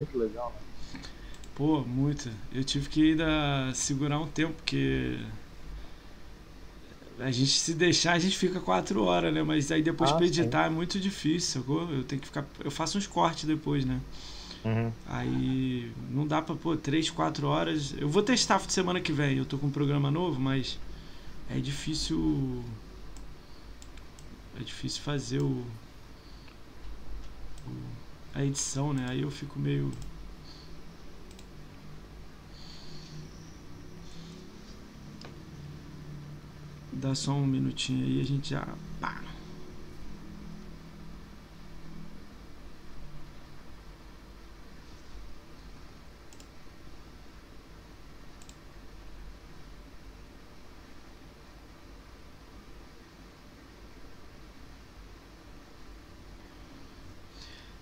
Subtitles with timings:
[0.00, 1.00] muito legal, né?
[1.56, 2.30] Pô, muito.
[2.52, 5.18] Eu tive que ainda segurar um tempo, porque
[7.18, 9.42] a gente se deixar, a gente fica quatro horas, né?
[9.42, 10.72] Mas aí depois Ah, pra editar sim.
[10.72, 11.90] é muito difícil, sacou?
[11.90, 12.46] Eu tenho que ficar.
[12.64, 14.00] Eu faço uns cortes depois, né?
[14.64, 14.92] Uhum.
[15.06, 17.92] Aí não dá pra pôr três, quatro horas.
[17.98, 19.36] Eu vou testar semana que vem.
[19.38, 20.78] Eu tô com um programa novo, mas
[21.50, 22.62] é difícil.
[24.60, 25.64] É difícil fazer o.
[27.66, 27.97] o-
[28.38, 29.04] a edição, né?
[29.10, 29.90] Aí eu fico meio.
[36.92, 38.64] Dá só um minutinho aí a gente já.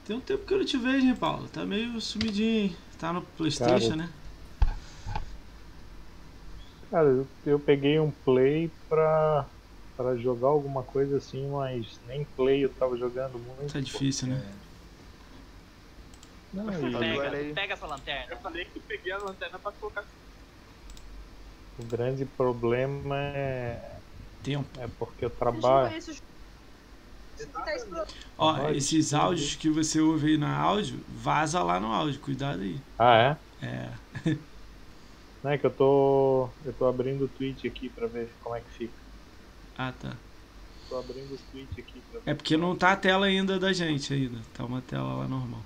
[0.06, 1.48] Tem um tempo que eu não te vejo, hein, Paulo?
[1.48, 2.76] Tá meio sumidinho, hein?
[2.98, 4.08] Tá no Playstation, Cara, né?
[6.88, 9.50] Cara, eu, eu peguei um play pra,
[9.96, 13.72] pra jogar alguma coisa assim, mas nem play eu tava jogando muito.
[13.72, 14.54] Tá difícil, né?
[16.52, 18.32] Não, Pega, pega essa lanterna.
[18.32, 20.06] Eu falei que peguei a lanterna pra colocar.
[21.78, 24.00] o grande problema é,
[24.42, 24.80] Tempo.
[24.80, 25.90] é porque eu Eu trabalho.
[25.90, 26.35] que
[27.44, 28.14] tá explodindo.
[28.38, 32.80] Ó, esses áudios que você ouve aí na áudio, vaza lá no áudio, cuidado aí.
[32.98, 33.66] Ah, é?
[33.66, 33.90] É.
[35.42, 36.48] Não é que eu tô.
[36.64, 38.92] Eu tô abrindo o Twitch aqui pra ver como é que fica.
[39.78, 40.12] Ah, tá.
[40.88, 42.30] Tô abrindo o Twitch aqui pra ver.
[42.30, 44.38] É porque não tá a tela ainda da gente ainda.
[44.54, 45.60] Tá uma tela lá normal.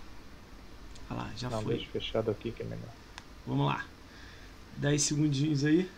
[1.11, 1.77] Olha lá, já Não, foi.
[1.77, 2.89] deixa fechado aqui que é melhor.
[3.47, 3.85] Vamos lá.
[4.77, 5.89] 10 segundinhos aí.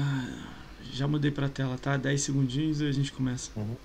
[0.00, 0.24] Ah,
[0.92, 1.96] Já mudei pra tela, tá?
[1.96, 3.50] 10 segundinhos e a gente começa.
[3.54, 3.76] Uhum.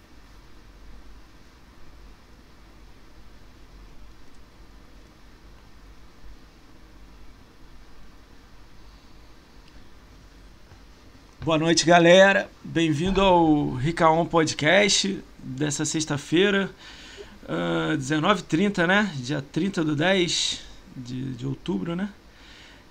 [11.42, 12.50] Boa noite, galera.
[12.64, 16.72] Bem-vindo ao Ricaon Podcast dessa sexta-feira,
[17.48, 19.12] ah, 19h30, né?
[19.18, 20.62] Dia 30 do 10
[20.96, 22.10] de, de outubro, né?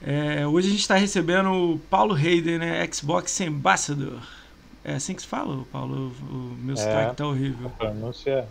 [0.06, 2.87] É, hoje a gente está recebendo o Paulo Hayden, né?
[2.92, 4.20] Xbox Ambassador.
[4.84, 6.12] É assim que se fala, Paulo?
[6.20, 6.76] O, o meu É.
[6.76, 7.70] sotaque tá horrível.
[7.70, 8.47] Pronúncia.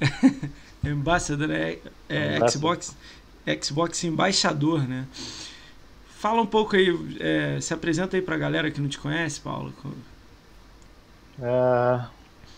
[0.84, 2.48] Ambassador é, é Ambassador.
[2.80, 2.96] Xbox,
[3.62, 5.06] Xbox Embaixador, né?
[6.18, 6.88] Fala um pouco aí,
[7.20, 9.74] é, se apresenta aí pra galera que não te conhece, Paulo.
[11.42, 12.10] Ah,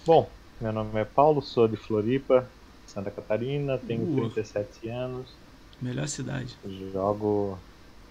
[0.06, 2.48] bom, meu nome é Paulo, sou de Floripa,
[2.86, 4.30] Santa Catarina, tenho Uh.
[4.30, 5.28] 37 anos,
[5.80, 6.56] Melhor cidade.
[6.92, 7.58] jogo,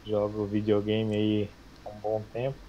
[0.08, 2.60] jogo videogame aí há um bom tempo.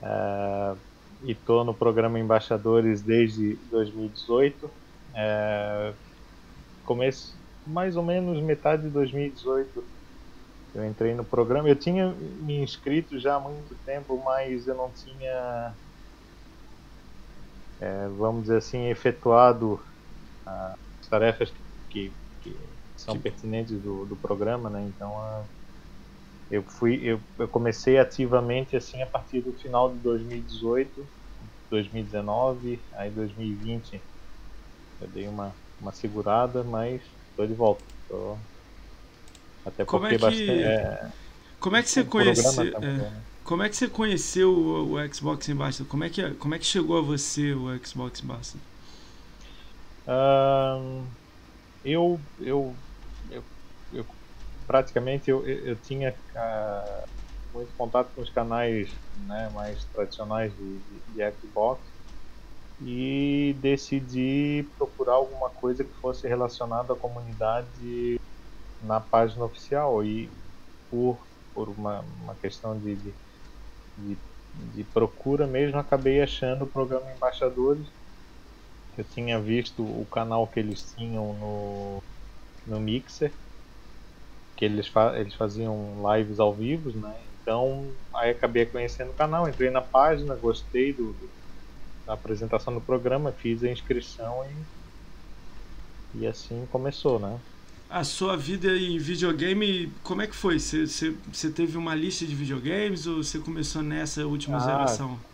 [0.00, 0.78] Ah,
[1.22, 4.72] e tô no programa Embaixadores desde 2018.
[5.14, 5.96] É,
[6.82, 9.88] começo, mais ou menos metade de 2018,
[10.74, 11.68] eu entrei no programa.
[11.70, 15.78] Eu tinha me inscrito já há muito tempo, mas eu não tinha,
[17.80, 19.84] é, vamos dizer assim, efetuado
[20.46, 21.52] ah, as tarefas
[21.90, 24.82] que, que são Que- pertinentes do, do programa, né?
[24.84, 25.48] Então, ah,
[26.52, 31.10] eu fui, eu, eu comecei ativamente assim a partir do final de 2018,
[31.70, 34.04] 2019, aí 2020
[35.00, 37.04] eu dei uma, uma segurada, mas
[37.36, 37.86] tô de volta.
[38.08, 38.40] Tô...
[39.64, 40.88] Até Como é porque que- bastante.
[40.88, 41.12] É,
[41.58, 42.72] Como é que você conheceu?
[42.82, 43.26] é, mudando.
[43.44, 45.86] como é que você conheceu o, o Xbox Ambassador?
[45.90, 48.62] Como é que como é que chegou a você o Xbox Ambassador?
[51.84, 52.78] Eu, eu,
[53.28, 53.44] eu,
[53.90, 54.06] eu
[54.66, 57.08] praticamente eu, eu, eu tinha ah,
[57.52, 61.92] muito contato com os canais né, mais tradicionais de, de, de Xbox
[62.80, 68.16] e decidi procurar alguma coisa que fosse relacionada à comunidade
[68.80, 70.04] na página oficial.
[70.04, 70.36] E
[70.90, 73.18] por, por uma, uma questão de, de,
[73.96, 74.22] de,
[74.54, 77.94] de procura mesmo acabei achando o programa Embaixadores.
[78.96, 82.02] Eu tinha visto o canal que eles tinham no,
[82.66, 83.41] no Mixer,
[84.62, 87.26] que eles, fa eles faziam lives ao vivo, né?
[87.42, 91.32] Então, aí acabei conhecendo o canal, entrei na página, gostei do, do-
[92.06, 94.66] da apresentação do programa, fiz a inscrição e,
[96.14, 97.42] e assim começou, né?
[97.88, 100.58] A sua vida em videogame, como é que foi?
[100.58, 100.84] Você,
[101.54, 105.24] teve uma lista de videogames ou você começou nessa última Ah, geração?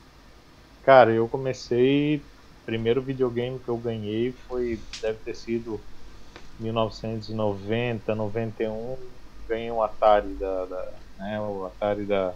[0.82, 2.28] Cara, eu comecei.
[2.64, 4.86] Primeiro videogame que eu ganhei foi.
[5.00, 5.86] Deve ter sido
[6.58, 9.17] 1990, 91.
[9.48, 10.84] Ganhei um Atari da, da
[11.18, 12.34] né, o Atari da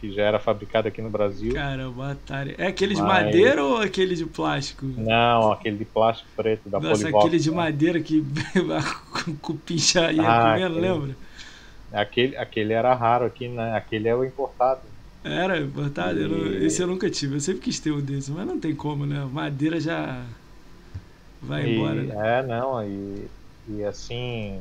[0.00, 1.54] que já era fabricado aqui no Brasil.
[1.54, 2.54] Caramba, Atari.
[2.58, 4.84] É aquele de Mas- madeira ou aquele de plástico?
[4.86, 7.24] Não, aquele de plástico preto da Nossa, Polivox.
[7.24, 7.56] aquele de né?
[7.56, 8.22] madeira que
[9.24, 11.16] com cupim já ia Ah, comendo, aquele- lembra?
[11.92, 13.72] Aquele, aquele era raro aqui, né?
[13.76, 14.82] Aquele é o importado.
[15.22, 16.18] Era importado?
[16.18, 17.36] Eu não- E- esse eu nunca tive.
[17.36, 19.24] Eu sempre quis ter um desse, mas não tem como, né?
[19.32, 20.22] Madeira já
[21.40, 22.02] vai E- embora.
[22.02, 22.38] né?
[22.40, 23.30] É, não, e,
[23.68, 24.60] e assim,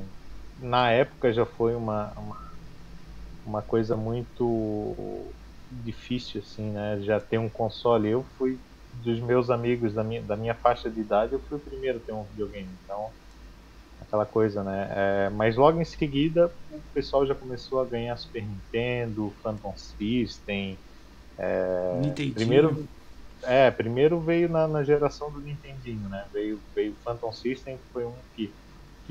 [0.57, 2.37] na época já foi uma, uma,
[3.45, 5.35] uma coisa muito
[5.69, 7.01] difícil, assim, né?
[7.01, 8.09] Já ter um console.
[8.09, 8.61] Eu fui,
[8.91, 12.01] dos meus amigos da minha, da minha faixa de idade, eu fui o primeiro a
[12.01, 12.79] ter um videogame.
[12.83, 13.13] Então,
[13.99, 15.27] aquela coisa, né?
[15.27, 20.81] É, mas logo em seguida, o pessoal já começou a ganhar Super Nintendo, Phantom System.
[21.39, 22.33] É, Nintendinho.
[22.33, 22.89] primeiro,
[23.43, 26.29] é, primeiro veio na, na geração do Nintendinho, né?
[26.33, 28.55] Veio, veio o Phantom System, que foi um que,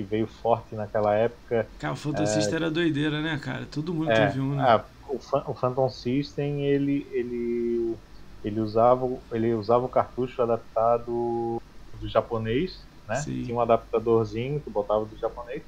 [0.05, 1.71] que veio forte naquela época.
[1.79, 3.67] Cara, o Phantom System era doideira, né, cara?
[3.67, 4.75] Todo mundo É, teve um, né?
[4.75, 5.19] ah, o,
[5.53, 7.99] o Phantom System, ele, ele,
[8.43, 11.57] ele, usava, o- ele usava o cartucho adaptado
[11.99, 13.29] do japonês, né?
[13.29, 13.43] Sim.
[13.43, 15.65] Tinha um adaptadorzinho que botava do japonês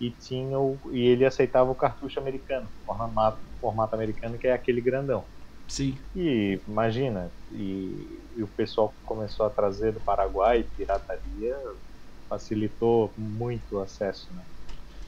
[0.00, 4.80] e tinha o, e ele aceitava o cartucho americano, formato, formato americano, que é aquele
[4.80, 5.28] grandão.
[5.68, 5.98] Sim.
[6.14, 11.56] E imagina, e, e o pessoal começou a trazer do Paraguai, pirataria,
[12.32, 14.46] facilitou muito o acesso, né?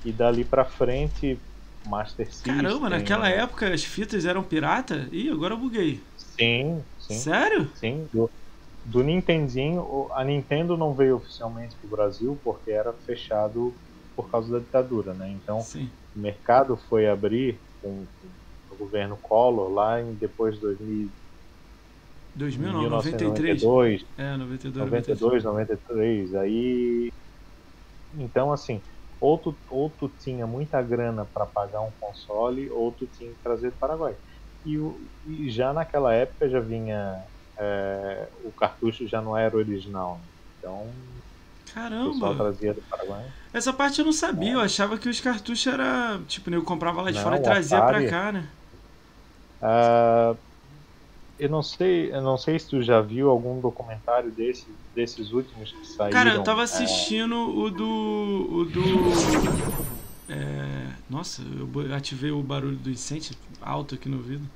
[0.05, 1.45] E dali pra frente,
[1.85, 2.55] Master System...
[2.55, 5.09] Caramba, naquela época as fitas eram pirata?
[5.13, 6.07] Ih, agora eu buguei.
[6.17, 7.73] Sim, sim, Sério?
[7.73, 8.11] sim.
[8.13, 8.31] Do,
[8.85, 13.81] do Nintendinho, a Nintendo não veio oficialmente pro Brasil porque era fechado
[14.17, 15.31] por causa da ditadura, né?
[15.31, 15.93] Então, Sim.
[16.15, 18.37] o mercado foi abrir com, com
[18.71, 21.15] o governo Collor lá em depois de 2000,
[22.35, 23.71] 2000 não, 93.
[23.71, 27.11] 1992, É, 92, 92, 93, aí
[28.13, 28.83] então assim,
[29.21, 33.41] ou tu, ou tu tinha muita grana para pagar um console, ou tu tinha que
[33.43, 34.17] trazer do Paraguai.
[34.65, 37.15] E, o, e já naquela época já vinha
[37.59, 40.29] é, o cartucho já não era original, né?
[40.59, 40.97] então
[41.67, 42.31] Caramba!
[42.37, 43.33] trazia do Paraguai.
[43.53, 46.23] Essa parte eu não sabia, eu achava que os cartuchos era.
[46.27, 48.53] Tipo, eu comprava lá de Não, fora e trazia Atari- pra cá, né?
[49.61, 50.37] Ah,
[51.39, 55.73] eu não sei, eu não sei se tu já viu algum documentário desse, desses últimos
[55.73, 56.13] que saíram.
[56.13, 58.49] Cara, eu tava é, assistindo o do.
[58.53, 58.81] O do.
[60.29, 64.49] é, nossa, eu ativei o barulho do incêndio alto aqui no ouvido.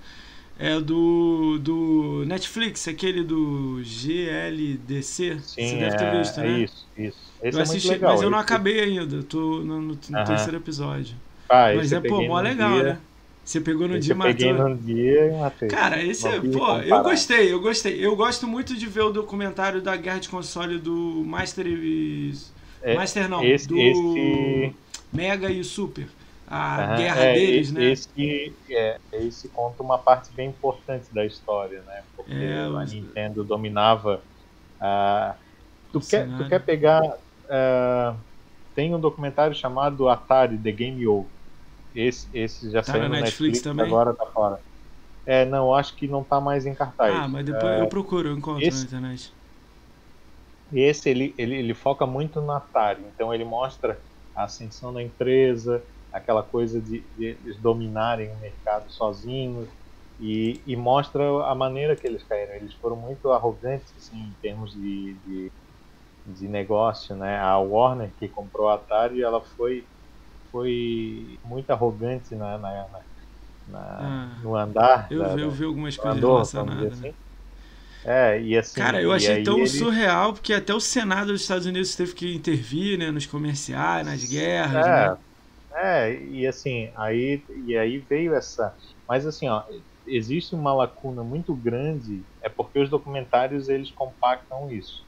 [0.59, 1.59] É do.
[1.59, 5.39] do Netflix, aquele do GLDC.
[5.41, 6.65] Sim, Você deve ter é, visto, é né?
[6.65, 7.19] isso, isso.
[7.43, 8.13] Esse eu é assisti, legal.
[8.13, 9.17] mas eu não acabei ainda.
[9.17, 10.25] eu Tô no, no- no Aham.
[10.27, 11.17] terceiro episódio.
[11.49, 13.01] Ah, mas é, pô, mó legal, dia, né?
[13.49, 14.55] Você pegou no esse dia peguei matou.
[14.55, 15.69] num dia e matei.
[15.69, 18.05] Cara, esse é, pô, eu gostei, eu gostei.
[18.05, 22.33] Eu gosto muito de ver o documentário da guerra de console do Master e.
[22.83, 24.79] É, Master não, esse, do esse,
[25.13, 26.09] Mega e Super.
[26.47, 27.93] A aham, guerra é, deles, e- né?
[27.93, 32.05] Esse, é, esse conta uma parte bem importante da história, né?
[32.17, 34.25] Porque É, a os- Nintendo dominava.
[34.81, 35.39] a
[35.93, 37.03] tu, quer, tu quer pegar.
[37.51, 38.23] ah,
[38.75, 41.33] tem um documentário chamado Atari The Game Over.
[41.95, 43.73] Esse, esse já Tá saiu na Netflix Netflix, também?
[43.79, 44.63] agora tá fora.
[45.27, 47.25] É, não, acho que não tá mais em cartaz.
[47.25, 49.37] Ah, mas depois eu procuro, eu encontro esse- na internet.
[50.73, 54.03] Esse ele, ele, ele foca muito no Atari, então ele mostra
[54.35, 59.71] a ascensão da empresa, aquela coisa de, de eles dominarem o mercado sozinhos
[60.19, 62.55] e, e mostra a maneira que eles caíram.
[62.55, 65.53] Eles foram muito arrogantes assim, em termos de, de,
[66.27, 67.39] de negócio, né?
[67.39, 69.89] A Warner que comprou a Atari, ela foi
[70.51, 73.05] foi muito arrogante na, na, na-
[73.67, 74.41] na- Ah.
[74.43, 75.11] no andar.
[75.13, 76.93] Eu, da- vi, eu vi algumas coisas andor, relacionadas.
[76.95, 77.09] assim.
[77.09, 77.15] né?
[78.05, 78.81] É, e assim.
[78.81, 82.35] Cara, eu achei tão ele- surreal porque até o Senado dos Estados Unidos teve que
[82.35, 85.19] intervir, né, nos comerciais, nas guerras, É, né?
[85.77, 88.77] é, e assim, aí, e aí veio essa.
[89.09, 89.65] Mas assim, ó,
[90.07, 95.07] existe uma lacuna muito grande, é porque os documentários eles compactam isso.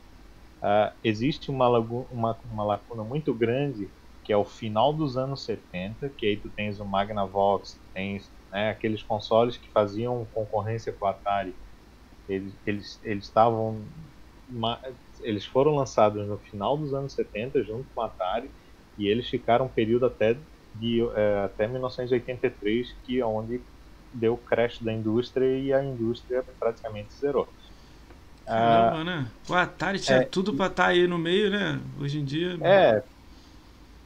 [0.62, 3.92] Ah, existe uma, uma, uma lacuna muito grande,
[4.30, 8.70] que é o final dos anos 70, que aí tu tens o Magnavox, tens né,
[8.70, 11.56] aqueles consoles que faziam concorrência com o Atari.
[12.28, 13.92] Eles eles eles estavam
[15.22, 18.52] eles foram lançados no final dos anos 70 junto com o Atari
[18.96, 20.40] e eles ficaram um período até
[20.72, 23.66] de eh, até 1983 que é onde
[24.12, 27.52] deu o crash da indústria e a indústria praticamente zerou.
[28.46, 29.32] Ah, Caramba, né?
[29.48, 31.82] O Atari tinha é, tudo pra estar aí no meio, né?
[31.96, 32.58] Hoje em dia.
[32.62, 33.02] é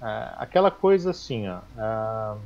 [0.04, 1.62] ah, aquela coisa assim, ó.
[1.78, 2.42] ah,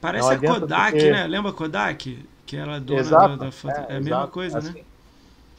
[0.00, 1.26] Parece a Kodak, ter- né?
[1.26, 2.28] Lembra Kodak?
[2.44, 3.80] Que era dona Exato, da, da foto.
[3.88, 4.78] é, É, a mesma exato, coisa, né?
[4.78, 4.86] assim.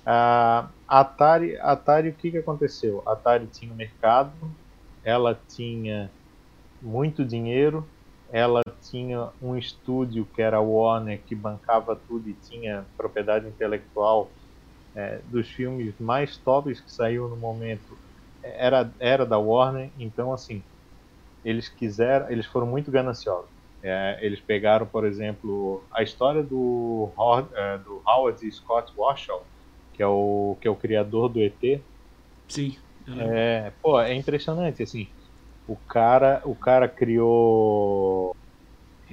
[0.05, 3.03] A Atari, Atari, o que, que aconteceu?
[3.07, 4.57] A Atari tinha um mercado,
[5.03, 6.13] ela tinha
[6.81, 7.91] muito dinheiro,
[8.29, 14.35] ela tinha um estúdio que era a Warner que bancava tudo e tinha propriedade intelectual
[14.95, 17.99] é, dos filmes mais tops que saiu no momento
[18.43, 20.65] era era da Warner então assim
[21.43, 23.49] eles quiseram eles foram muito gananciosos
[23.81, 27.09] é, eles pegaram por exemplo a história do,
[27.53, 29.43] é, do Howard Scott Warshaw
[29.93, 31.81] que é o que é o criador do ET
[32.47, 32.77] sim
[33.19, 35.07] é, pô, é impressionante assim
[35.67, 38.35] o cara o cara criou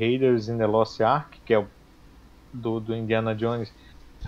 [0.00, 1.66] Raiders in the Lost Ark, que é o
[2.52, 3.72] do, do Indiana Jones,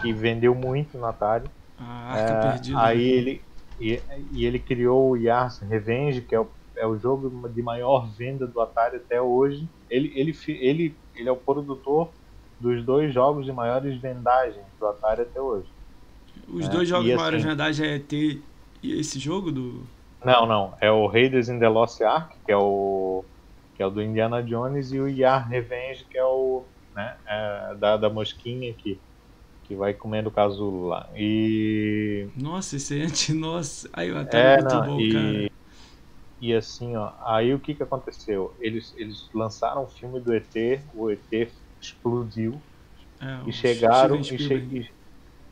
[0.01, 1.49] que vendeu muito no Atari.
[1.79, 2.83] Ah, Arca é, Perdida.
[2.83, 3.43] Aí ele,
[3.81, 4.01] e,
[4.33, 6.49] e, ele criou o Yars Revenge, que é o,
[6.83, 9.69] é o jogo de maior venda do Atari até hoje.
[9.89, 12.11] Ele, ele, ele, ele é o produtor
[12.59, 15.69] dos dois jogos de maiores vendagens do Atari até hoje.
[16.49, 18.43] Os é, dois jogos de maiores assim, vendagens é ter
[18.83, 19.85] esse jogo do.
[20.25, 20.75] Não, não.
[20.81, 23.25] É o Raiders in the Lost Ark, que é o
[23.77, 26.65] que é o do Indiana Jones, e o Yar Revenge, que é o
[26.97, 28.99] né, é, da, da mosquinha que,
[29.63, 31.09] que vai comendo o casulo lá.
[31.15, 32.27] E.
[32.37, 33.89] Nossa, esse é anti-nossa.
[33.93, 35.53] Aí até é, muito não, bom, e, cara.
[36.43, 38.57] E assim, ó, aí o que que aconteceu?
[38.59, 40.53] Eles, eles lançaram o filme do ET,
[40.93, 41.23] o ET
[41.81, 42.61] explodiu.
[43.21, 44.85] É, e chegaram e, che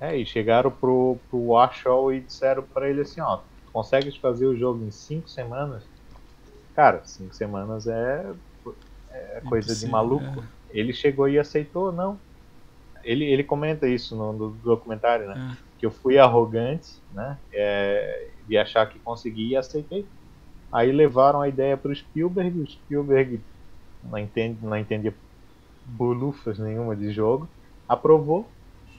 [0.01, 4.57] é, e chegaram pro, pro Washoe e disseram para ele assim, ó, consegues fazer o
[4.57, 5.89] jogo em cinco semanas?
[6.75, 8.35] Cara, cinco semanas é,
[9.11, 10.41] é coisa de maluco.
[10.73, 10.81] É.
[10.81, 12.21] Ele chegou e aceitou, não.
[13.05, 15.37] Ele, ele comenta isso no, no documentário, né?
[15.37, 15.57] É.
[15.79, 17.41] Que eu fui arrogante, né?
[17.53, 20.11] É, de achar que conseguia e aceitei.
[20.73, 22.61] Aí levaram a ideia para o Spielberg.
[22.61, 23.41] O Spielberg
[24.05, 25.15] não, entende, não entendia
[25.85, 27.49] bolufas nenhuma de jogo.
[27.89, 28.47] Aprovou.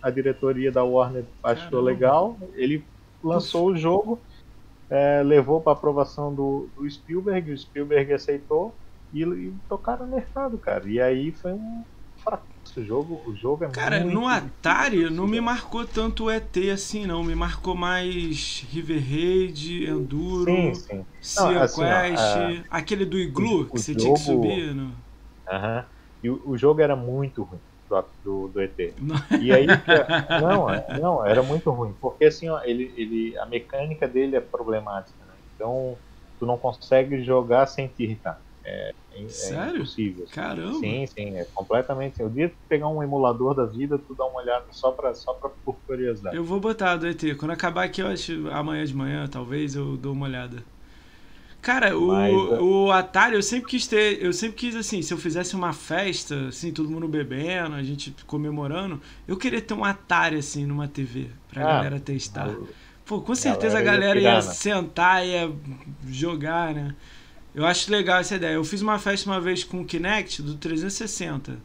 [0.01, 1.81] A diretoria da Warner achou Caramba.
[1.81, 2.37] legal.
[2.55, 2.83] Ele
[3.23, 4.19] lançou o jogo
[4.91, 8.75] é, levou para aprovação do, do, Spielberg, o Spielberg aceitou
[9.13, 10.85] e, e tocaram no mercado, cara.
[10.85, 11.85] E aí foi um
[12.75, 16.55] O jogo, o jogo é Cara, muito no Atari não me marcou tanto o ET
[16.73, 17.23] assim, não.
[17.23, 21.05] Me marcou mais River Raid, Enduro, sim, sim.
[21.21, 24.03] Sea assim, Quest, ó, aquele do Iglu que você jogo...
[24.03, 24.73] tinha que subir.
[24.73, 24.83] No...
[24.83, 25.83] Uhum.
[26.23, 27.59] E o, o jogo era muito ruim
[28.23, 28.77] do, do ET.
[29.39, 29.67] E aí,
[30.41, 34.41] não, é, não, era muito ruim, porque assim, ó, ele, ele, a mecânica dele é
[34.41, 35.33] problemática, né?
[35.55, 35.97] então
[36.39, 38.41] tu não consegue jogar sem te irritar.
[38.63, 40.23] É, é, é impossível.
[40.23, 40.33] Assim.
[40.33, 40.73] Caramba!
[40.79, 42.21] Sim, sim, é completamente.
[42.23, 45.33] O dia que pegar um emulador da vida, tu dá uma olhada só pra, só
[45.33, 46.35] pra por curiosidade.
[46.35, 47.35] Eu vou botar do ET.
[47.37, 50.63] Quando acabar aqui, eu acho amanhã de manhã, talvez, eu dou uma olhada.
[51.61, 54.21] Cara, o, Mas, é- o Atari, eu sempre quis ter.
[54.23, 58.15] Eu sempre quis, assim, se eu fizesse uma festa, assim, todo mundo bebendo, a gente
[58.25, 62.49] comemorando, eu queria ter um Atari, assim, numa TV, pra ah, galera testar.
[63.05, 65.51] Pô, com certeza a galera ia, ia sentar, ia
[66.07, 66.95] jogar, né?
[67.53, 68.53] Eu acho legal essa ideia.
[68.53, 71.57] Eu fiz uma festa uma vez com o Kinect do 360.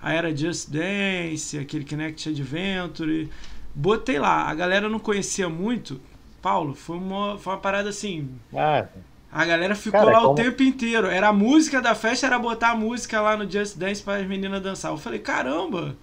[0.00, 3.30] Aí era Just Dance, aquele Kinect Adventure.
[3.74, 4.48] Botei lá.
[4.48, 6.00] A galera não conhecia muito.
[6.42, 8.28] Paulo, foi uma, foi uma parada assim.
[8.54, 8.86] Ah,
[9.30, 10.32] a galera ficou Cara, lá como...
[10.32, 11.06] o tempo inteiro.
[11.06, 14.26] Era a música da festa, era botar a música lá no Just Dance para as
[14.26, 14.90] meninas dançar.
[14.90, 15.96] Eu falei, caramba!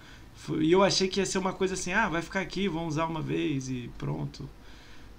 [0.60, 3.06] E eu achei que ia ser uma coisa assim, ah, vai ficar aqui, vamos usar
[3.06, 4.48] uma vez e pronto.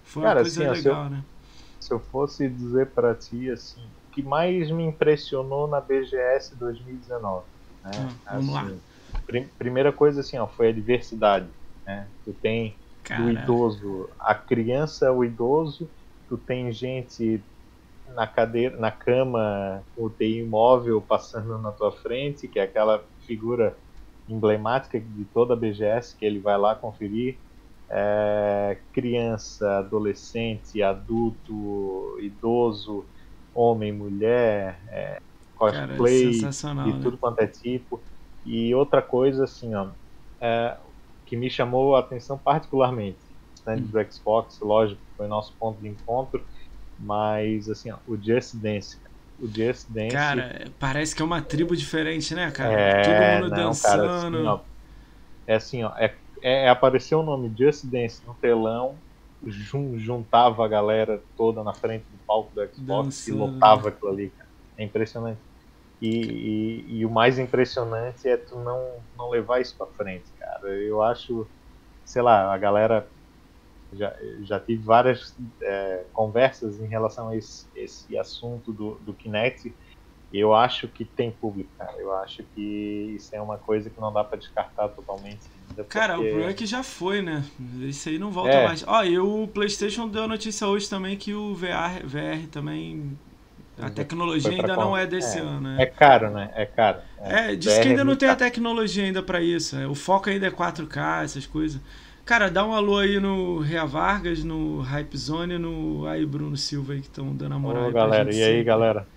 [0.04, 1.25] Foi Cara, uma coisa assim, legal, se eu, né?
[1.80, 3.82] Se eu fosse dizer para ti, assim,
[4.16, 7.44] que mais me impressionou na BGS 2019,
[7.85, 7.90] né?
[7.94, 8.80] Hum, vamos assim,
[9.12, 9.20] lá.
[9.26, 11.50] Prim primeira coisa, assim, ó, foi a diversidade,
[11.87, 12.08] né?
[12.25, 13.23] Tu tem Cara.
[13.23, 15.90] o idoso, a criança, o idoso,
[16.26, 17.44] tu tem gente
[18.06, 23.76] na cadeira, na cama, o TI imóvel passando na tua frente, que é aquela figura
[24.26, 27.38] emblemática de toda a BGS que ele vai lá conferir.
[27.90, 33.06] É, criança, adolescente, adulto, idoso,
[33.57, 35.21] homem, mulher, é,
[35.55, 37.19] cosplay Cara, de tudo né?
[37.21, 38.03] quanto é tipo.
[38.45, 39.89] E outra coisa assim, ó,
[40.41, 40.77] é,
[41.25, 43.19] que me chamou a atenção particularmente,
[43.57, 43.87] stand hum.
[43.87, 46.45] do Xbox, lógico, foi nosso ponto de encontro,
[46.99, 48.99] mas, assim, ó, o Just Dance.
[49.39, 50.15] O Just Dance.
[50.15, 52.73] Cara, parece que é uma tribo diferente, né, cara?
[52.73, 54.03] É, Todo mundo não, dançando.
[54.05, 54.61] Cara, assim, ó,
[55.47, 55.93] é assim, ó.
[55.97, 58.99] É, é, é, apareceu o nome Just Dance no telão,
[59.50, 63.37] juntava a galera toda na frente do palco do Xbox dançando.
[63.37, 64.49] e lotava aquilo ali, cara.
[64.76, 65.41] É impressionante.
[66.00, 70.69] E, e, e, o mais impressionante é tu não, não levar isso pra frente, cara.
[70.69, 71.50] Eu acho,
[72.05, 73.11] sei lá, a galera
[73.93, 79.75] já, já tive várias é, conversas em relação a esse, esse assunto do, do Kinect.
[80.38, 81.95] Eu acho que tem público, cara.
[81.99, 85.40] Eu acho que isso é uma coisa que não dá para descartar totalmente.
[85.88, 86.28] Cara, porque...
[86.28, 87.45] o problema é que já foi, né?
[87.81, 88.64] Isso aí não volta é.
[88.64, 88.85] mais.
[88.87, 93.19] Ó, e o PlayStation deu a notícia hoje também que o VR, VR também
[93.78, 94.97] A tecnologia ainda não qual?
[94.97, 95.40] é desse É.
[95.40, 95.87] ano, É né?
[95.87, 96.50] caro, né?
[96.55, 97.02] É caro.
[97.19, 98.37] É, diz BR que ainda é não tem a caro.
[98.37, 99.76] tecnologia ainda pra isso.
[99.76, 99.87] é.
[99.87, 101.81] O foco ainda é 4K, essas coisas.
[102.25, 106.95] Cara, dá um alô aí no Rea Vargas, no Hype Zone, no aí Bruno Silva
[106.95, 109.11] aí que estão dando a moral Ô, aí galera, e aí, galera?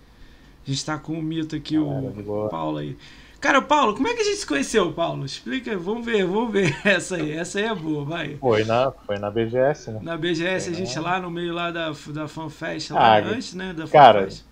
[0.70, 2.48] A gente tá com o mito aqui, de o boa.
[2.48, 2.96] Paulo aí.
[3.42, 5.26] Cara, Paulo, como é que a gente se conheceu, Paulo?
[5.26, 7.32] Explica, vamos ver, vamos ver essa aí.
[7.32, 8.36] Essa aí é boa, vai.
[8.36, 10.00] Foi na, foi na BGS, né?
[10.04, 10.76] Na BGS, a É.
[10.76, 14.46] gente lá no meio lá da, da FanFest, Ah, lá antes, né, da cara, FanFest.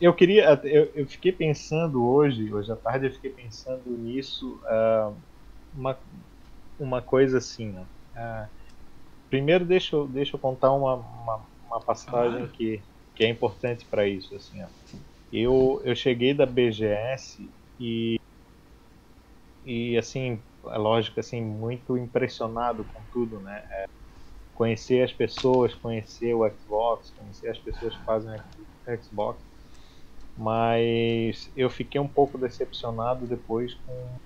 [0.00, 5.12] Eu queria, eu, eu fiquei pensando hoje, hoje à tarde eu fiquei pensando nisso, ah,
[5.74, 5.98] uma,
[6.80, 7.82] uma coisa assim, ó.
[8.18, 8.48] Ah,
[9.28, 12.48] primeiro deixa eu, deixa eu contar uma, uma, uma passagem Claro.
[12.54, 12.80] que,
[13.14, 14.66] que é importante para isso, assim, ó.
[15.30, 18.16] Eu, eu cheguei da BGS e,
[19.62, 23.58] e assim, é lógico, assim, muito impressionado com tudo, né?
[23.70, 23.84] É,
[24.54, 28.30] conhecer as pessoas, conhecer o Xbox, conhecer as pessoas que fazem
[29.02, 29.44] Xbox,
[30.36, 34.16] mas eu fiquei um pouco decepcionado depois com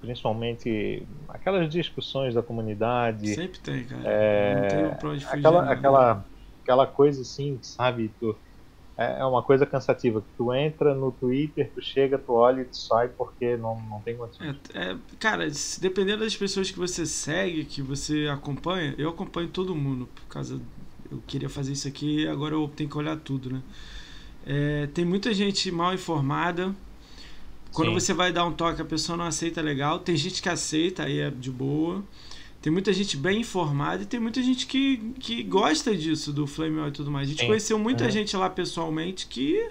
[0.00, 4.04] principalmente aquelas discussões da comunidade, Sempre tem, cara.
[4.08, 5.40] é, não tem pra onde fugir.
[5.40, 5.72] aquela, não.
[5.72, 6.28] aquela,
[6.62, 8.14] aquela coisa assim, sabe?
[8.20, 8.40] Tu,
[8.98, 10.20] é é uma coisa cansativa.
[10.20, 14.00] que Tu entra no Twitter, tu chega, tu olha e tu sai porque não, não
[14.00, 14.56] tem condições.
[14.74, 15.46] É, é, cara,
[15.80, 20.60] dependendo das pessoas que você segue, que você acompanha, eu acompanho todo mundo, por causa.
[21.10, 23.62] Eu queria fazer isso aqui e agora eu tenho que olhar tudo, né?
[24.44, 26.74] É, tem muita gente mal informada.
[27.72, 27.94] Quando Sim.
[27.94, 30.00] você vai dar um toque, a pessoa não aceita legal.
[30.00, 32.02] Tem gente que aceita, aí é de boa.
[32.60, 36.88] Tem muita gente bem informada e tem muita gente que, que gosta disso, do Flame
[36.88, 37.28] e tudo mais.
[37.28, 37.46] A gente Sim.
[37.46, 38.10] conheceu muita Uhum.
[38.10, 39.68] gente lá pessoalmente que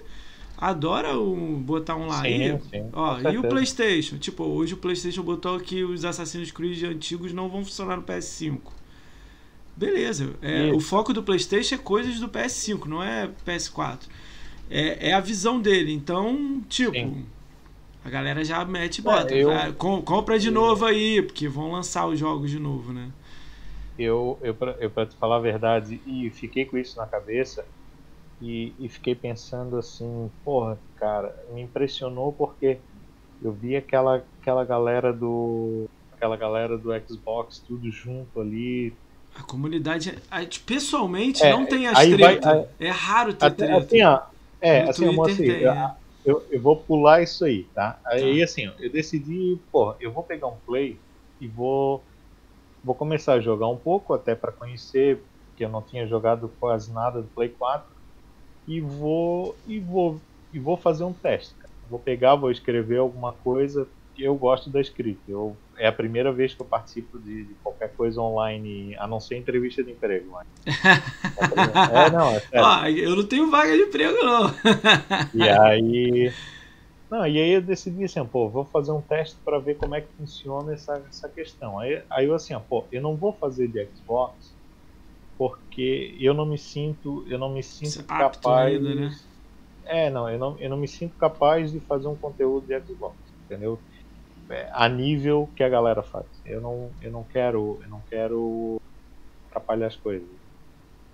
[0.56, 2.22] adora o, botar um lá.
[2.22, 3.42] Sim, Aí, sim, Ó, e o.
[3.42, 4.16] PlayStation?
[4.16, 8.58] Tipo, hoje o PlayStation botou que os Assassin's Creed antigos não vão funcionar no PS5.
[9.76, 10.34] Beleza.
[10.42, 14.00] É, o foco do PlayStation é coisas do PS5, não é PS4.
[14.70, 15.92] É, é a visão dele.
[15.92, 17.24] Então, tipo, Sim.
[18.08, 19.34] A galera já mete e bota.
[19.34, 23.10] eu- Ah, com- compra de novo aí, porque vão lançar os jogos de novo, né?
[23.98, 27.64] eu, eu, pra, eu pra te falar a verdade, e fiquei com isso na cabeça,
[28.40, 32.78] e, e fiquei pensando assim, porra, cara, me impressionou porque
[33.42, 35.86] eu vi aquela, aquela galera do.
[36.14, 38.92] aquela galera do Xbox tudo junto ali.
[39.36, 42.68] A comunidade, a pessoalmente, É, não tem as aí vai- treta.
[42.78, 43.78] É raro ter Até, treta.
[43.78, 44.20] assim, ó,
[44.60, 45.94] é, No assim, Twitter assim, tem, eu, é.
[46.28, 48.00] Eu, eu vou pular isso aí, tá?
[48.06, 48.44] Aí Tá.
[48.44, 51.00] assim, eu decidi, porra, eu vou pegar um play
[51.40, 52.04] e vou
[52.82, 56.92] vou começar a jogar um pouco até para conhecer, porque eu não tinha jogado quase
[56.92, 57.90] nada do Play 4
[58.66, 60.20] e vou e vou
[60.52, 61.56] e vou fazer um teste.
[61.58, 61.72] cara.
[61.88, 63.88] Vou pegar, vou escrever alguma coisa
[64.18, 65.22] eu gosto da escrita.
[65.28, 69.20] Eu é a primeira vez que eu participo de, de qualquer coisa online, a não
[69.20, 70.32] ser entrevista de emprego.
[70.32, 70.46] Mas...
[71.92, 72.66] é, não, é sério.
[72.66, 74.50] Ó, eu não tenho vaga de emprego, não.
[75.34, 76.32] E aí.
[77.10, 80.00] Não, e aí eu decidi assim, pô, vou fazer um teste para ver como é
[80.02, 81.78] que funciona essa, essa questão.
[81.78, 84.58] Aí, aí eu assim, pô, eu não vou fazer de Xbox
[85.38, 88.74] porque eu não me sinto, eu não me sinto Você apto capaz.
[88.74, 89.16] ainda, né?
[89.84, 93.16] É, não, eu não, eu não me sinto capaz de fazer um conteúdo de Xbox,
[93.44, 93.80] entendeu?
[94.50, 96.26] É, a nível que a galera faz.
[96.44, 98.80] Eu não, eu não quero, eu não quero
[99.46, 100.28] atrapalhar as coisas.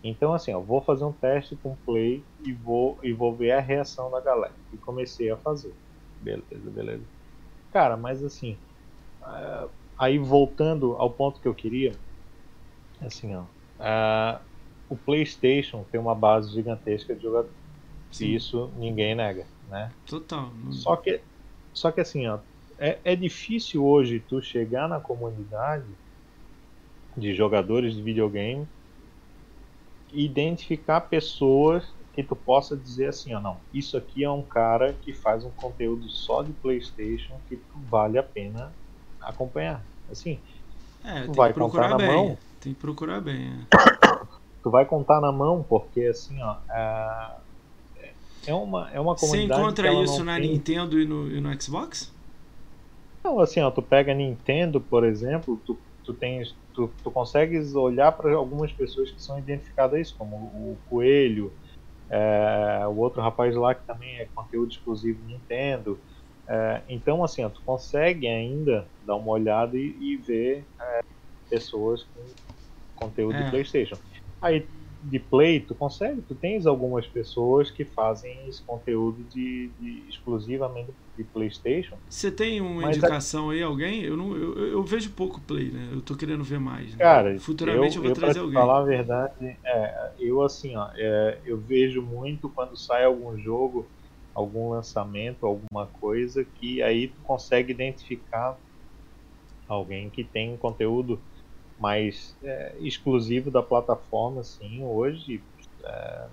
[0.03, 3.61] Então assim, ó, vou fazer um teste com play e vou e vou ver a
[3.61, 4.55] reação da galera.
[4.73, 5.75] E comecei a fazer.
[6.21, 7.05] Beleza, beleza.
[7.73, 8.59] Cara, mas assim,
[9.23, 9.69] ah,
[9.99, 11.93] aí voltando ao ponto que eu queria,
[13.01, 13.47] assim, ó,
[13.79, 14.41] ah,
[14.89, 17.57] o PlayStation tem uma base gigantesca de jogadores.
[18.13, 18.27] Sim.
[18.27, 19.91] E isso ninguém nega, né?
[20.07, 20.53] Total.
[20.71, 21.21] Só que,
[21.73, 22.39] só que assim, ó,
[22.87, 25.87] é, é difícil hoje tu chegar na comunidade
[27.17, 28.67] de jogadores de videogame
[30.13, 34.93] e identificar pessoas que tu possa dizer assim, ó, não, isso aqui é um cara
[34.93, 37.59] que faz um conteúdo só de PlayStation que
[37.91, 38.73] vale a pena
[39.21, 39.83] acompanhar.
[40.11, 40.39] Assim,
[41.05, 42.07] É, tem vai contar na bem.
[42.07, 42.39] mão?
[42.61, 43.51] Tem que procurar bem.
[43.51, 43.77] é.
[44.63, 47.37] tu vai contar na mão porque assim, ó, é,
[48.47, 51.29] é uma é uma Você comunidade encontra que ela isso na tem- Nintendo e no,
[51.31, 52.14] e no Xbox?
[53.25, 56.55] Não, assim, ó, tu pega Nintendo, por exemplo, tu, tu tens.
[56.75, 61.57] Tu, tu consegues olhar para algumas pessoas que são identificadas a isso, como o Coelho,
[62.11, 66.03] é, o outro rapaz lá que também é conteúdo exclusivo Nintendo.
[66.49, 71.01] É, então, assim, ó, tu consegue ainda dar uma olhada e, e ver é,
[71.51, 72.35] pessoas com
[72.95, 73.45] conteúdo É.
[73.45, 73.99] de PlayStation.
[74.43, 74.69] Aí,
[75.03, 80.95] de play, tu consegue, tu tens algumas pessoas que fazem esse conteúdo de, de exclusivamente
[81.17, 82.01] de PlayStation.
[82.09, 84.03] Você tem uma Mas a- indicação aí, alguém?
[84.03, 85.91] Eu, não, eu, eu vejo pouco play, né?
[85.93, 86.95] Eu tô querendo ver mais.
[86.95, 87.01] né?
[87.01, 88.73] Cara, Futuramente eu, vou eu trazer alguém.
[88.73, 93.93] falar a verdade, é, eu assim, ó, é, eu vejo muito quando sai algum jogo,
[94.35, 98.59] algum lançamento, alguma coisa que aí tu consegue identificar
[99.69, 101.25] alguém que tem conteúdo
[101.79, 105.47] mais é, exclusivo da plataforma, assim, hoje,
[105.85, 106.31] é,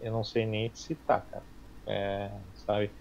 [0.00, 1.46] eu não sei nem te citar, cara,
[1.86, 2.94] É, sabe?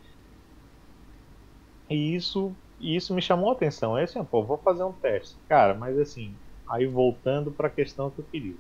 [1.90, 3.98] E isso, e isso me chamou a atenção.
[3.98, 5.38] É assim, pô, vou fazer um teste.
[5.48, 6.38] Cara, mas assim,
[6.70, 8.58] aí voltando para a questão que eu queria.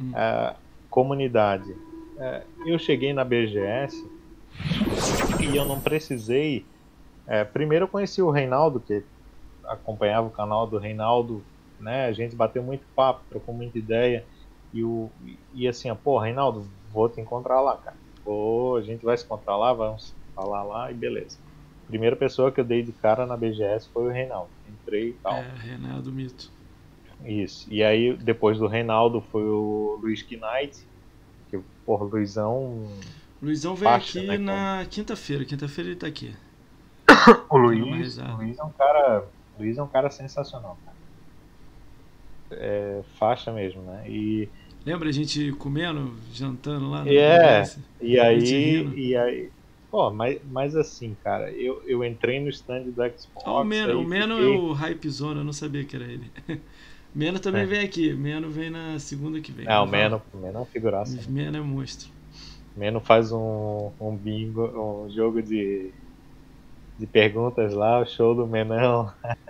[0.00, 0.12] Hum.
[0.16, 0.56] É,
[0.90, 1.74] comunidade.
[2.18, 3.96] É, eu cheguei na BGS
[5.40, 6.66] e eu não precisei.
[7.26, 9.06] é, primeiro eu conheci o Reinaldo, que
[9.66, 11.46] acompanhava o canal do Reinaldo,
[11.78, 12.06] né?
[12.06, 14.26] A gente bateu muito papo, trocou muita ideia.
[14.72, 15.12] E, o,
[15.52, 17.96] e assim, ó, pô, Reinaldo, vou te encontrar lá, cara.
[18.24, 21.38] Pô, a gente vai se encontrar lá, vamos falar lá e beleza.
[21.88, 24.50] Primeira pessoa que eu dei de cara na BGS foi o Reinaldo.
[24.68, 25.34] Entrei e tal.
[25.34, 26.50] É, Renato Mito.
[27.24, 27.66] Isso.
[27.70, 30.84] E aí, depois do Reinaldo, foi o Luiz Knight.
[31.50, 32.88] Que, porra, o Luizão.
[33.42, 35.44] Luizão veio Faixa, aqui né, na quinta-feira.
[35.44, 36.34] Quinta-feira ele tá aqui.
[37.48, 39.24] O Luiz, o Luiz é um cara.
[39.58, 40.96] Luiz é um cara sensacional, cara.
[42.50, 44.04] É faixa mesmo, né?
[44.08, 44.48] E,
[44.84, 47.60] Lembra a gente comendo, jantando lá no É.
[47.62, 47.80] BGS?
[48.02, 48.94] e aí.
[48.94, 49.50] E aí.
[49.94, 53.22] Pô, mas, mas assim, cara, eu, eu entrei no stand do Xbox.
[53.46, 56.04] Ó, o Meno, o Meno é fiquei- o Hype Zone, eu não sabia que era
[56.04, 56.32] ele.
[57.14, 57.66] Meno também É.
[57.66, 58.12] vem aqui.
[58.12, 59.68] Meno vem na segunda que vem.
[59.68, 61.14] É, o Vai Meno, o Meno é uma figuraça.
[61.14, 61.22] né?
[61.28, 62.08] Meno é monstro.
[62.74, 64.62] O Meno faz um, um bingo,
[65.06, 65.94] um jogo de,
[66.98, 69.06] de perguntas lá, o show do Menão.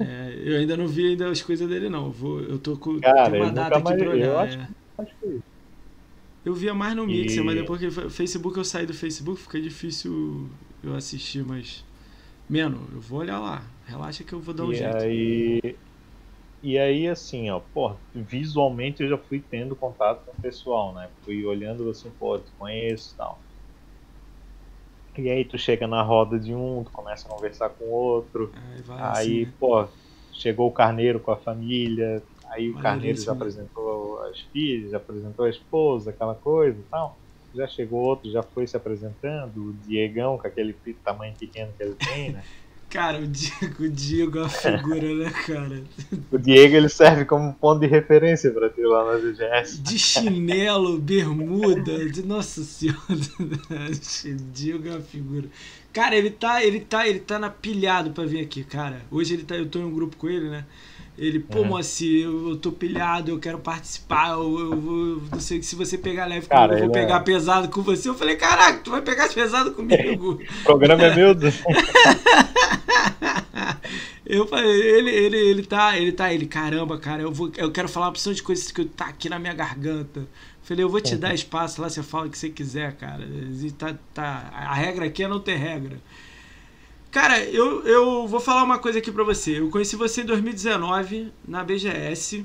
[0.00, 2.06] É, eu ainda não vi ainda as coisas dele, não.
[2.06, 4.44] Eu, vou, eu tô com Cara, eu mais- eu olhar.
[4.44, 4.68] acho é.
[4.98, 5.40] Acho que
[6.48, 9.60] Eu via mais no E- Mixer, mas depois que Facebook eu saí do Facebook, fica
[9.60, 10.12] difícil
[10.82, 11.84] eu assistir, mas.
[12.48, 13.58] Meno, eu vou olhar lá.
[13.86, 15.06] Relaxa que eu vou dar um e jeito.
[15.06, 15.80] aí
[16.62, 21.10] e aí assim ó pô visualmente eu já fui tendo contato com o pessoal né
[21.24, 23.44] fui olhando assim pô te conheço e tal
[25.16, 28.54] e aí tu chega na roda de um tu começa a conversar com o outro
[28.54, 29.52] Aí vai aí assim.
[29.58, 29.88] pô
[30.32, 35.44] chegou o carneiro com a família aí o carneiro já apresentou as filhas já apresentou
[35.44, 37.18] a esposa aquela coisa e tal
[37.54, 41.94] já chegou outro já foi se apresentando o Diegão com aquele tamanho pequeno que ele
[41.94, 42.42] tem né
[42.90, 45.84] Cara, o Diego, o Diego é uma figura, né, cara?
[46.32, 49.82] O Diego ele serve como ponto de referência pra ti lá na VGS.
[49.82, 52.98] De chinelo, bermuda, de nossa senhora.
[53.08, 55.48] O Diego é uma figura.
[55.92, 59.02] Cara, ele tá, ele tá, ele tá napilhado pra vir aqui, cara.
[59.10, 60.64] Hoje ele tá, eu tô em um grupo com ele, né?
[61.18, 61.64] Ele, pô, Uhum.
[61.64, 65.98] Moacir, eu, eu tô pilhado, eu quero participar, eu, eu vou, não sei se você
[65.98, 68.08] pegar leve Cara, comigo, eu vou é- pegar pesado com você.
[68.08, 70.40] Eu falei, caraca, tu vai pegar pesado comigo.
[70.60, 71.34] O programa é meu.
[74.24, 77.88] Eu falei, ele, ele, ele tá, ele tá, ele, caramba, cara, eu, vou, eu quero
[77.88, 80.28] falar uma opção de coisas que tá aqui na minha garganta.
[80.62, 83.24] Falei, eu vou te dar espaço lá, você fala o que você quiser, cara.
[83.24, 85.98] E Tá, tá, a regra aqui é não ter regra.
[87.10, 89.58] Cara, eu, eu vou falar uma coisa aqui pra você.
[89.60, 92.44] Eu conheci você em 2019 na BGS.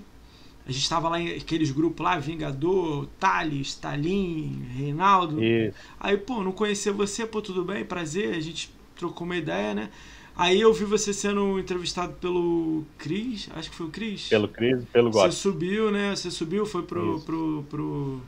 [0.65, 5.43] A gente tava lá em aqueles grupos lá, Vingador, Thales, Talim, Reinaldo.
[5.43, 5.75] Isso.
[5.99, 9.89] Aí, pô, não conhecia você, pô, tudo bem, prazer, a gente trocou uma ideia, né?
[10.35, 14.29] Aí eu vi você sendo entrevistado pelo Cris, acho que foi o Cris.
[14.29, 15.31] Pelo Cris pelo Você God.
[15.31, 16.15] subiu, né?
[16.15, 17.25] Você subiu, foi pro, Isso.
[17.25, 18.21] pro, pro.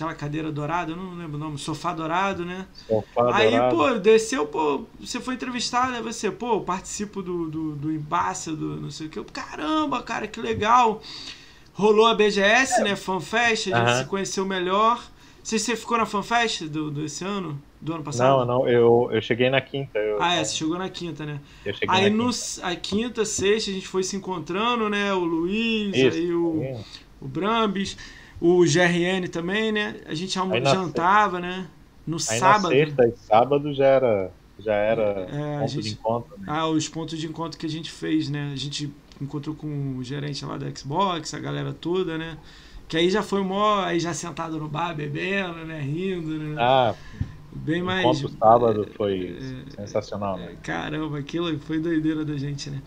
[0.00, 2.66] Aquela cadeira dourada, eu não lembro o nome, sofá dourado, né?
[2.88, 3.76] Sofá Aí, dourado.
[3.76, 8.52] pô, desceu, pô, você foi entrevistado, aí você, pô, eu participo do, do, do Embaça,
[8.52, 9.18] do não sei o que.
[9.18, 11.02] Eu, Caramba, cara, que legal.
[11.74, 12.96] Rolou a BGS, né?
[12.96, 15.02] FanFest, a gente se conheceu melhor.
[15.42, 17.60] Você, você ficou na FanFest do, desse ano?
[17.80, 18.44] Do ano passado?
[18.44, 19.98] Não, não, eu, eu cheguei na quinta.
[19.98, 21.40] Eu, Ah, é, você chegou na quinta, né?
[21.64, 22.66] eu cheguei Aí na no, quinta.
[22.66, 25.14] a quinta, sexta, a gente foi se encontrando, né?
[25.14, 26.16] O Luiz, Isso.
[26.18, 26.76] aí o,
[27.20, 27.96] o Brambis,
[28.40, 29.96] o GRN também, né?
[30.06, 31.66] A gente jantava, né?
[32.06, 32.62] No Aí sábado.
[32.62, 36.38] na sexta e sábado já era, já era É, ponto gente- de encontro.
[36.38, 36.44] Né?
[36.48, 38.50] Ah, os pontos de encontro que a gente fez, né?
[38.52, 42.38] A gente encontrou com o gerente lá da Xbox, a galera toda, né?
[42.88, 45.80] Que aí já foi mó, aí já sentado no bar, bebendo, né?
[45.80, 46.56] Rindo, né?
[46.58, 46.94] Ah,
[47.52, 48.04] Bem o mais.
[48.04, 49.36] encontro sábado foi
[49.76, 50.56] é, sensacional, né?
[50.62, 52.80] Caramba, aquilo foi doideira da gente, né?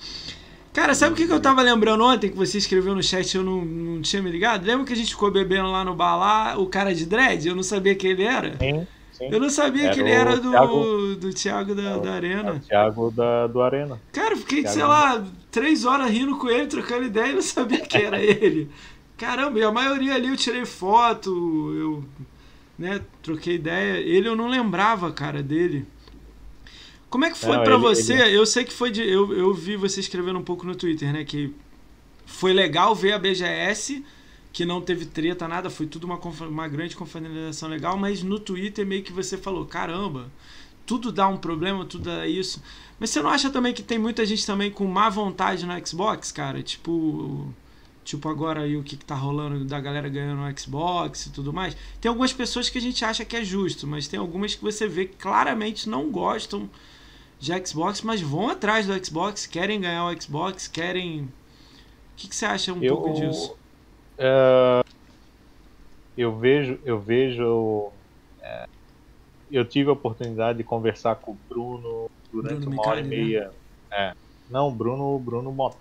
[0.73, 3.37] Cara, sabe o que, que eu tava lembrando ontem que você escreveu no chat e
[3.37, 4.65] eu não, não tinha me ligado?
[4.65, 7.47] Lembra que a gente ficou bebendo lá no bar lá, o cara de dread?
[7.47, 8.57] Eu não sabia quem ele era.
[8.57, 9.27] Sim, sim.
[9.31, 12.13] Eu não sabia Era que ele era do Thiago- do Thiago da, É da É
[12.15, 12.51] Arena.
[12.53, 14.01] o Thiago da, do Arena.
[14.11, 14.73] Cara, eu fiquei, Thiago.
[14.75, 18.67] sei lá, três horas rindo com ele, trocando ideia e não sabia que era ele.
[19.15, 21.29] Caramba, e a maioria ali eu tirei foto,
[21.77, 22.03] eu
[22.79, 23.97] né, troquei ideia.
[23.99, 25.85] Ele eu não lembrava, cara, dele.
[27.13, 28.13] Como é que foi para você?
[28.13, 28.35] Ele...
[28.35, 29.07] Eu sei que foi de.
[29.07, 31.23] Eu, eu vi você escrevendo um pouco no Twitter, né?
[31.23, 31.53] Que
[32.25, 34.03] foi legal ver a BGS,
[34.51, 38.83] que não teve treta, nada, foi tudo uma, uma grande confraternização legal, mas no Twitter
[38.83, 40.31] meio que você falou: caramba,
[40.87, 42.63] tudo dá um problema, tudo dá isso.
[42.99, 46.31] Mas você não acha também que tem muita gente também com má vontade no Xbox,
[46.31, 46.63] cara?
[46.63, 47.53] Tipo.
[48.03, 51.53] Tipo, agora aí o que, que tá rolando da galera ganhando no Xbox e tudo
[51.53, 51.77] mais.
[52.01, 54.87] Tem algumas pessoas que a gente acha que é justo, mas tem algumas que você
[54.87, 56.69] vê que claramente não gostam
[57.43, 61.23] de Xbox, mas vão atrás do Xbox, querem ganhar o Xbox, querem.
[61.23, 61.29] O
[62.15, 63.57] que, que você acha um eu, pouco disso?
[64.17, 64.87] Uh,
[66.17, 67.91] eu vejo, eu vejo.
[68.39, 68.69] Uh,
[69.51, 73.09] eu tive a oportunidade de conversar com o Bruno durante Bruno uma hora e né?
[73.09, 73.47] meia.
[73.47, 73.53] Né?
[73.91, 74.13] É,
[74.49, 75.77] não, Bruno, Bruno Mota.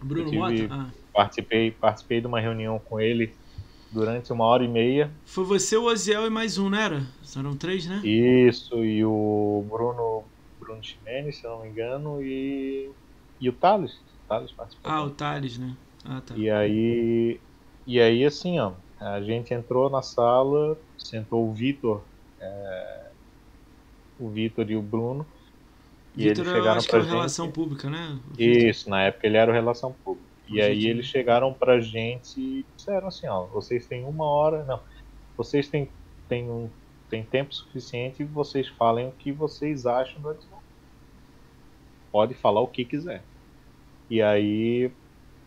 [0.00, 0.74] Bruno tive, Mota?
[0.74, 0.90] Ah.
[1.12, 3.34] Participei, participei de uma reunião com ele
[3.90, 5.10] durante uma hora e meia.
[5.24, 7.02] Foi você, o Oziel e mais um, não era?
[7.36, 8.00] Eram três, né?
[8.04, 10.24] Isso, e o Bruno,
[10.64, 12.90] Bruno Chimene, se não me engano, e,
[13.40, 13.92] e o Thales.
[13.92, 14.90] O Thales participou.
[14.90, 15.76] Ah, o Thales, né?
[16.04, 16.34] Ah, tá.
[16.36, 17.40] E aí,
[17.86, 22.02] e aí assim, ó, a gente entrou na sala, sentou o Vitor,
[22.40, 23.10] é,
[24.18, 25.26] o Vitor e o Bruno,
[26.16, 27.14] e Vitor, eles chegaram acho pra que gente...
[27.14, 28.18] relação pública, né?
[28.38, 30.34] Isso, na época ele era o relação pública.
[30.48, 34.80] E aí eles chegaram pra gente e disseram assim, ó, vocês têm uma hora, não,
[35.36, 35.88] vocês têm,
[36.28, 36.68] têm, um,
[37.08, 40.36] têm tempo suficiente e vocês falem o que vocês acham do.
[42.14, 43.24] Pode falar o que quiser.
[44.08, 44.88] E aí,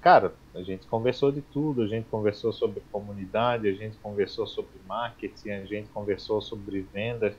[0.02, 4.74] cara, a gente conversou de tudo, a gente conversou sobre comunidade, a gente conversou sobre
[4.86, 7.34] marketing, a gente conversou sobre vendas,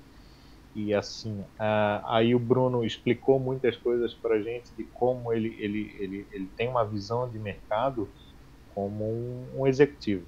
[0.74, 5.54] e assim, uh, aí o Bruno explicou muitas coisas para a gente de como ele,
[5.58, 8.08] ele, ele, ele tem uma visão de mercado
[8.74, 10.24] como um, um executivo.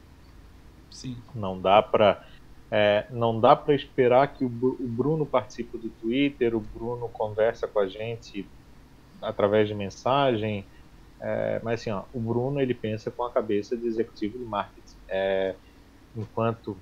[0.90, 1.16] Sim.
[1.34, 2.22] Não dá para
[2.70, 7.66] é, não dá para esperar que o, o Bruno participe do Twitter, o Bruno conversa
[7.66, 8.46] com a gente
[9.22, 10.66] através de mensagem,
[11.20, 14.96] é, mas assim, ó, o Bruno ele pensa com a cabeça de executivo de marketing.
[15.08, 15.54] É,
[16.16, 16.76] enquanto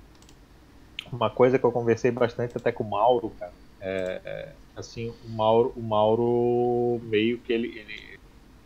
[1.11, 5.29] uma coisa que eu conversei bastante até com o Mauro, cara, é, é, assim, o
[5.29, 8.19] Mauro, o Mauro meio que ele, ele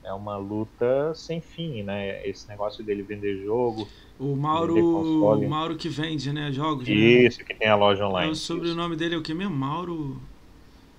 [0.04, 2.28] é uma luta sem fim, né?
[2.28, 3.88] Esse negócio dele vender jogo.
[4.20, 6.88] O Mauro, o Mauro que vende, né, jogos.
[6.88, 6.94] Né?
[6.94, 7.46] Isso, né?
[7.46, 8.30] que tem a loja online.
[8.30, 9.56] É, o sobrenome dele é o que mesmo?
[9.56, 10.22] Mauro.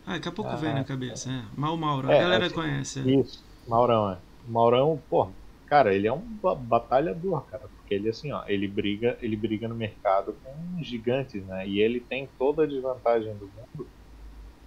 [0.07, 1.31] Ah, daqui a pouco ah, vem na cabeça.
[1.31, 1.43] É.
[1.57, 3.01] Mal Mauro, a é, galera assim, conhece.
[3.01, 3.21] É.
[3.21, 4.19] Isso, Maurão, é.
[4.47, 5.31] Maurão, pô,
[5.67, 6.21] cara, ele é um
[6.69, 11.69] batalhador, cara porque ele assim, ó, ele briga, ele briga no mercado com gigantes, né?
[11.69, 13.87] E ele tem toda a desvantagem do mundo,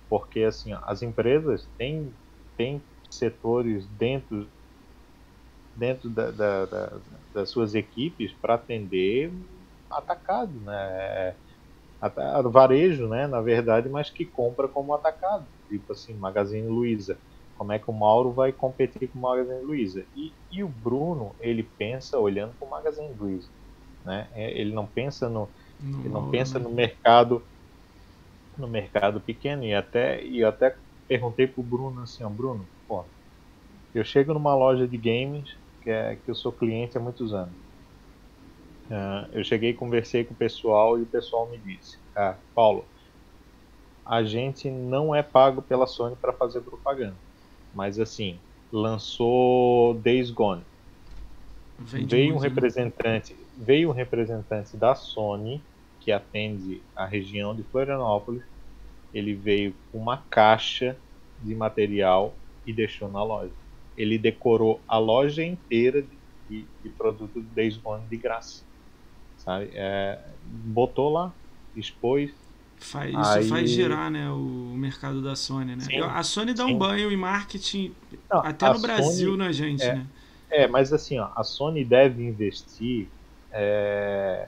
[0.08, 2.14] porque assim, ó, as empresas têm,
[2.56, 4.48] têm setores dentro
[5.76, 7.02] dentro da, da, da,
[7.34, 9.32] das suas equipes para atender
[9.90, 11.36] atacado, né?
[12.52, 13.28] Varejo, né?
[13.28, 17.20] Na verdade, mas que compra como atacado, tipo assim, Magazine Luiza
[17.58, 20.06] como é que o Mauro vai competir com o Magazine Luiza.
[20.14, 23.50] E, e o Bruno, ele pensa olhando para o Magazine Luiza.
[24.06, 24.30] Né?
[24.32, 26.64] É, ele não pensa no, no ele não pensa né?
[26.64, 27.46] no mercado
[28.56, 30.76] no mercado pequeno e até e eu até
[31.08, 33.06] perguntei pro Bruno assim, ó, Bruno, pô,
[33.94, 35.50] eu chego numa loja de games
[35.82, 37.56] que é que eu sou cliente há muitos anos.
[38.90, 42.86] Uh, eu cheguei, conversei com o pessoal e o pessoal me disse, ah, Paulo,
[44.06, 47.16] a gente não é pago pela Sony para fazer propaganda.
[47.76, 48.40] Mas assim,
[48.72, 50.64] lançou Days Gone.
[51.78, 52.48] Vende veio um né?
[52.48, 53.40] representante, né?
[53.58, 55.62] veio um representante da Sony
[56.00, 58.44] que atende a região de Florianópolis.
[59.14, 60.98] Ele veio com uma caixa
[61.44, 62.34] de material
[62.66, 63.52] e deixou na loja.
[63.98, 66.18] Ele decorou a loja inteira de,
[66.50, 68.67] de, de produto Days Gone de graça.
[69.48, 69.70] Sabe?
[69.74, 71.32] É, botou lá,
[71.74, 72.32] expôs,
[72.80, 73.42] Faz, Aí...
[73.42, 75.84] Isso faz girar né, o mercado da Sony, né?
[75.84, 76.74] Sim, a Sony dá sim.
[76.74, 77.96] um banho em marketing
[78.30, 80.08] Não, até no Brasil Sony, na gente, é, né?
[80.50, 83.08] É, mas assim, ó, a Sony deve investir,
[83.52, 84.48] é,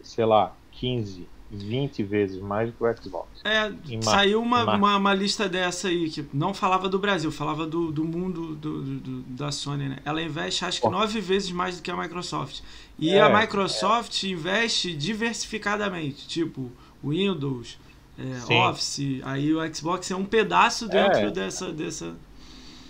[0.00, 3.28] sei lá, 15, 20 vezes mais do que o Xbox.
[3.44, 7.92] É, saiu uma, uma, uma, lista dessa aí, que não falava do Brasil, falava do,
[7.92, 9.98] do mundo do, do da Sony, né?
[10.04, 12.60] Ela investe, acho que, nove vezes mais do que a Microsoft.
[12.98, 14.28] E é, a Microsoft é.
[14.28, 16.72] investe diversificadamente, tipo
[17.04, 17.78] Windows,
[18.18, 22.16] é, Office, aí o Xbox é um pedaço dentro é, dessa, dessa.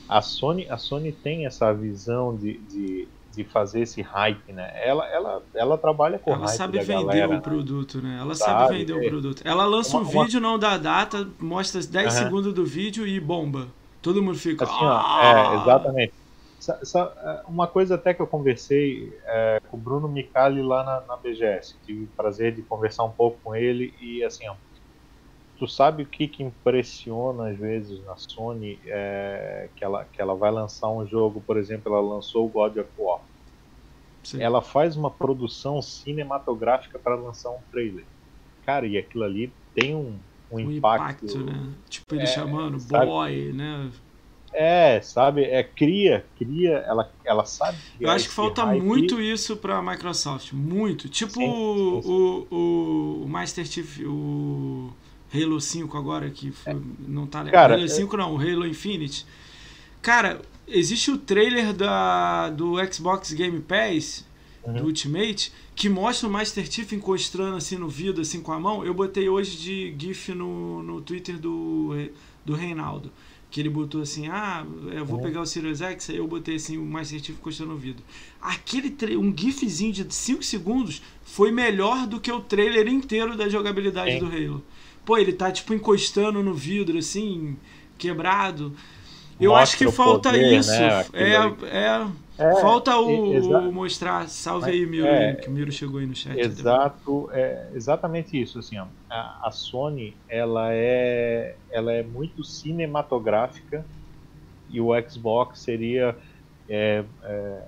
[0.09, 4.73] A Sony, a Sony tem essa visão de, de, de fazer esse hype, né?
[4.83, 6.57] Ela, ela, ela trabalha com ela hype.
[6.57, 7.41] sabe vender galera, o né?
[7.41, 8.19] produto, né?
[8.19, 9.07] Ela sabe, sabe vender é.
[9.07, 9.43] o produto.
[9.45, 10.49] Ela lança uma, um vídeo, uma...
[10.49, 13.69] não dá data, mostra 10 segundos do vídeo e bomba.
[14.01, 14.65] Todo mundo fica.
[14.65, 16.13] Assim, ó, é, exatamente.
[16.95, 21.17] é, uma coisa até que eu conversei é, com o Bruno Micali lá na, na
[21.17, 21.77] BGS.
[21.85, 24.55] Tive o prazer de conversar um pouco com ele e assim, ó,
[25.59, 30.35] tu sabe o que, que impressiona às vezes na Sony é, que, ela, que ela
[30.37, 33.21] vai lançar um jogo, por exemplo, ela lançou o God of War.
[34.23, 34.43] Sim.
[34.43, 38.07] Ela faz uma produção cinematográfica para lançar um trailer.
[38.63, 40.19] Cara, e aquilo ali tem um,
[40.51, 41.25] um o impacto.
[41.27, 41.75] impacto, né?
[41.89, 43.07] Tipo, ele É, chamando sabe?
[43.07, 43.91] boy, né?
[44.53, 45.45] É, sabe?
[45.45, 47.79] É cria, cria, ela, ela sabe.
[48.01, 48.83] Eu criar acho que falta hype.
[48.83, 50.53] muito isso pra Microsoft.
[50.53, 51.09] Muito.
[51.09, 52.13] Tipo sim, sim.
[52.13, 54.97] o, o, o Master Chief, o
[55.35, 57.73] Halo 5 agora, que foi- não tá legal.
[57.73, 59.27] Halo é- 5 não, o Halo Infinite.
[60.03, 64.25] Cara, existe o trailer da, do Xbox Game Pass,
[64.65, 64.75] Uhum.
[64.75, 68.85] do Ultimate, que mostra o Master Chief encostando assim no vidro, assim com a mão.
[68.85, 71.91] Eu botei hoje de GIF no, no Twitter do,
[72.45, 73.13] do Reinaldo.
[73.49, 75.23] Que ele botou assim, ah, eu vou Uhum.
[75.25, 78.03] pegar o Sirius X, aí eu botei assim o Master Chief encostando no vidro.
[78.43, 84.13] Aquele um gifzinho de 5 segundos foi melhor do que o trailer inteiro da jogabilidade
[84.15, 84.19] Sim.
[84.19, 84.65] do Halo.
[85.07, 87.57] Pô, ele tá tipo encostando no vidro, assim,
[87.97, 88.75] quebrado.
[89.41, 90.71] Eu Mostra acho que falta poder, isso.
[90.73, 92.07] né, é, é,
[92.39, 94.29] É, falta o, o mostrar.
[94.29, 95.35] Salve aí, Miro, É.
[95.35, 96.39] que o Miro chegou aí no chat.
[96.39, 98.59] Exato, é exatamente isso.
[98.59, 103.87] Assim, ó, a, a Sony ela é, ela é muito cinematográfica
[104.69, 106.17] e o Xbox seria
[106.69, 107.63] é, é,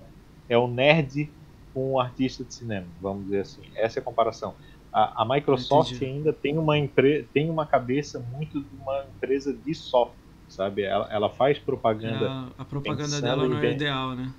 [0.49, 1.31] é o nerd
[1.73, 3.63] com o artista de cinema, vamos dizer assim.
[3.77, 4.55] Essa é a comparação.
[4.99, 6.05] A, a Microsoft Entendi.
[6.13, 10.83] ainda tem uma empre, tem uma cabeça muito de uma empresa de software, sabe?
[10.83, 12.27] Ela, ela faz propaganda.
[12.27, 14.35] É, a propaganda dela não é ideal, né?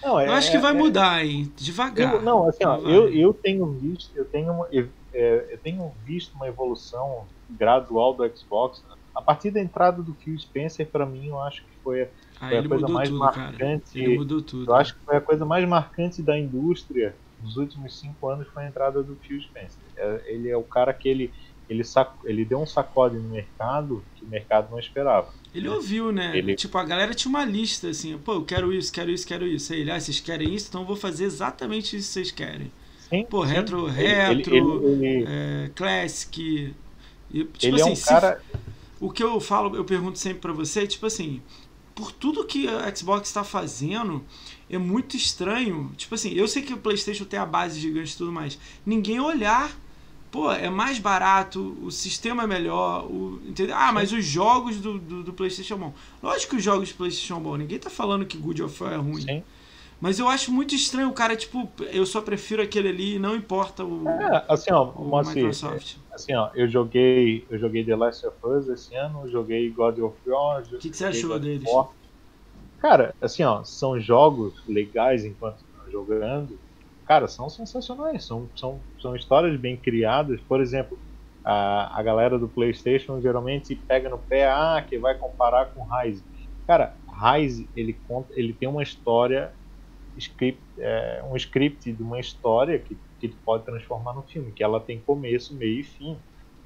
[0.00, 1.52] Não, é- Eu acho que é- vai é- mudar, hein?
[1.56, 2.14] Devagar.
[2.14, 5.92] eu, não, assim, ó, eu, eu tenho visto, eu tenho, uma- eu, é, eu tenho
[6.04, 8.84] visto uma evolução gradual do Xbox.
[9.16, 12.02] A partir da entrada do Phil Spencer, para mim, eu acho que foi,
[12.40, 13.98] Ah, foi a coisa mais tudo, marcante.
[13.98, 14.70] Ele mudou tudo.
[14.70, 18.64] Eu acho que foi a coisa mais marcante da indústria nos últimos cinco anos foi
[18.64, 19.78] a entrada do Phil Spencer.
[19.96, 21.30] É, Ele é o cara que ele
[21.66, 25.32] ele, sac, ele deu um sacode no mercado que o mercado não esperava.
[25.54, 26.36] Ele ouviu, né?
[26.36, 29.46] Ele- Tipo, a galera tinha uma lista assim, pô, eu quero isso, quero isso, quero
[29.46, 29.72] isso.
[29.72, 32.70] Aí ele, ah, vocês querem isso, então eu vou fazer exatamente isso que vocês querem.
[33.08, 33.52] Sim, Pô, sim.
[33.54, 36.74] retro, Ele- retro, ele- é, classic.
[37.30, 38.42] E, tipo ele assim, é um se- cara.
[39.00, 41.40] o que eu falo, eu pergunto sempre pra você, tipo assim,
[41.94, 44.22] por tudo que a Xbox está fazendo,
[44.68, 45.92] é muito estranho.
[45.96, 48.58] Tipo assim, eu sei que o PlayStation tem a base gigante e tudo mais.
[48.84, 49.70] Ninguém olhar,
[50.30, 53.76] pô, é mais barato, o sistema é melhor, o, entendeu?
[53.76, 55.94] Ah, mas os jogos do, do, do PlayStation são bons.
[56.22, 57.58] Lógico que os jogos do PlayStation são bons.
[57.58, 59.22] Ninguém tá falando que Good of War é ruim.
[59.22, 59.42] Sim.
[60.00, 63.84] Mas eu acho muito estranho o cara, tipo, eu só prefiro aquele ali não importa
[63.84, 65.96] o, É, assim, ó, o Moacir, Microsoft.
[66.12, 70.16] assim, ó, eu joguei, eu joguei The Last of Us esse ano, joguei God of
[70.26, 70.62] War.
[70.62, 71.66] O que, que você achou deles?
[72.84, 76.60] Cara, assim, ó, são jogos legais enquanto jogando.
[77.06, 80.38] Cara, são sensacionais, são, são, são histórias bem criadas.
[80.42, 80.98] Por exemplo,
[81.42, 86.22] a, a galera do PlayStation geralmente pega no pé, ah, que vai comparar com Rise.
[86.66, 89.54] Cara, Rise, ele conta, ele tem uma história
[90.18, 94.62] script, é, um script de uma história que, que tu pode transformar no filme, que
[94.62, 96.18] ela tem começo, meio e fim.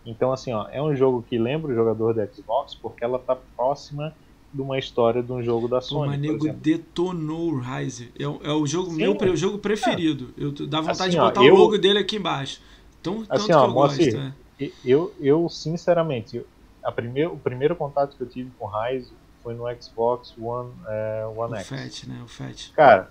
[0.05, 3.37] Então, assim, ó, é um jogo que lembra o jogador da Xbox porque ela tá
[3.37, 4.13] próxima
[4.53, 6.61] de uma história de um jogo da Sony, mas por nego exemplo.
[6.61, 8.13] detonou o Rise.
[8.19, 8.97] É, o- é o jogo Sim.
[8.97, 10.33] meu pre- o jogo preferido.
[10.37, 12.61] Eu dá vontade Assim, de ó, botar eu- o logo dele aqui embaixo.
[13.03, 14.27] Tão, tanto Assim, que ó, eu Moacir, gosto.
[14.61, 14.65] é.
[14.65, 16.47] E- Eu, eu sinceramente, eu-
[16.83, 21.27] a primeiro, o primeiro contato que eu tive com Rise foi no Xbox One, é,
[21.37, 21.69] One O X.
[21.69, 22.21] Fat, né?
[22.25, 22.73] O Fat.
[22.73, 23.11] Cara,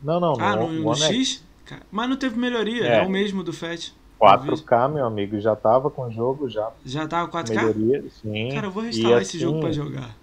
[0.00, 1.42] não, não, ah, no, no, X.
[1.64, 2.84] Cara, Mas não teve melhoria.
[2.84, 3.02] É, É.
[3.02, 3.92] o mesmo do Fat.
[4.18, 7.54] 4K, meu amigo, já tava com o jogo, já Já tava 4K?
[7.54, 8.50] melhoria, sim.
[8.52, 10.19] Cara, eu vou E reinstalar esse assim, jogo pra jogar.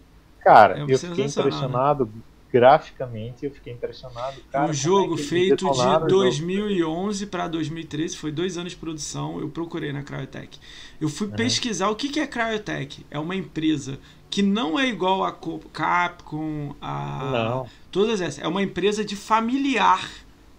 [0.48, 2.10] Cara, É eu fiquei sensacional, impressionado
[2.52, 4.38] graficamente, eu fiquei impressionado.
[4.50, 6.08] Cara, um como jogo é feito de o jogo?
[6.08, 9.40] 2011 para 2013, foi dois anos de produção.
[9.42, 10.58] Eu procurei na Cryotech.
[11.02, 11.34] Eu fui Uhum.
[11.34, 13.06] pesquisar o que que é Cryotech.
[13.12, 17.68] É uma empresa que não é igual a Co- Capcom, a Não.
[17.92, 18.42] todas essas.
[18.42, 20.10] É uma empresa de familiar.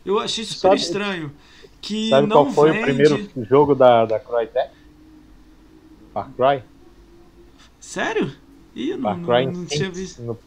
[0.05, 1.33] Eu achei super Sabe- estranho.
[1.81, 2.81] Que Sabe não qual foi vende...
[2.83, 4.71] o primeiro jogo da, da Crytek?
[6.13, 6.63] Far Cry?
[7.81, 8.33] Sério?
[8.79, 10.23] Ih, não, Far não, não tinha visto.
[10.23, 10.39] no,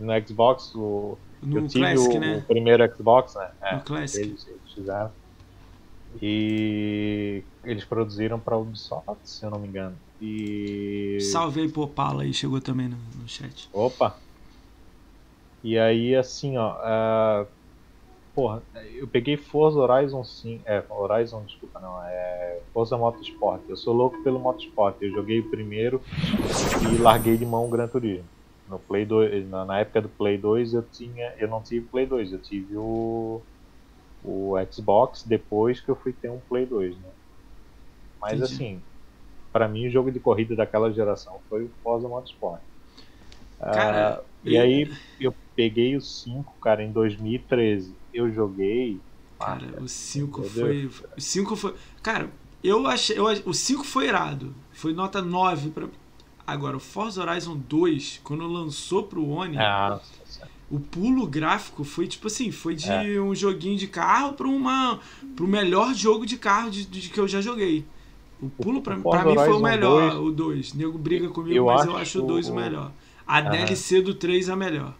[0.00, 2.36] no Xbox, o, No eu tive Classic, o, né?
[2.38, 3.50] o primeiro Xbox, né?
[3.62, 4.24] É, No Classic.
[4.24, 5.12] eles, eles fizeram.
[6.22, 9.98] E eles produziram para Ubisoft, se eu não me engano.
[10.20, 13.68] E Salve aí pro Pala aí, chegou também no, no chat.
[13.72, 14.18] Opa!
[15.62, 16.70] E aí, assim, ó.
[16.80, 17.46] ah,
[18.36, 18.62] porra,
[18.94, 20.62] eu peguei Forza Horizon 5.
[20.68, 22.02] É, Horizon, desculpa, não.
[22.04, 23.62] É Forza Motorsport.
[23.66, 24.96] Eu sou louco pelo Motorsport.
[25.00, 26.02] Eu joguei o primeiro
[26.92, 28.28] e larguei de mão o Gran Turismo.
[28.68, 32.06] no Play 2, na, na época do Play 2 eu tinha, eu não tive Play
[32.06, 33.40] 2, eu tive o
[34.22, 37.10] o Xbox depois que eu fui ter um Play 2, né?
[38.20, 38.54] Mas Entendi.
[38.54, 38.82] assim,
[39.52, 42.60] pra mim o jogo de corrida daquela geração foi o Forza Motorsport.
[43.60, 47.96] Cara, Ah, e aí eu peguei o 5, cara, em 2013.
[48.16, 48.98] Eu joguei.
[49.38, 50.90] ah, Cara, o 5 meu foi.
[51.16, 51.74] O 5 foi.
[52.02, 52.30] Cara,
[52.64, 53.18] eu achei.
[53.18, 54.54] Eu, o 5 foi irado.
[54.72, 55.86] Foi nota 9 pra.
[56.46, 60.00] Agora, o Forza Horizon 2, quando lançou pro One, ah,
[60.70, 63.20] o pulo gráfico foi tipo assim, foi de É.
[63.20, 65.00] um joguinho de carro pra uma
[65.34, 67.84] pro melhor jogo de carro de, de que eu já joguei.
[68.40, 70.74] O pulo pra, mim foi o melhor, 2, o 2.
[70.74, 72.92] Nego briga comigo, eu mas eu acho acho o 2 o melhor.
[73.26, 73.50] A Aham.
[73.50, 74.94] DLC do 3 é a melhor.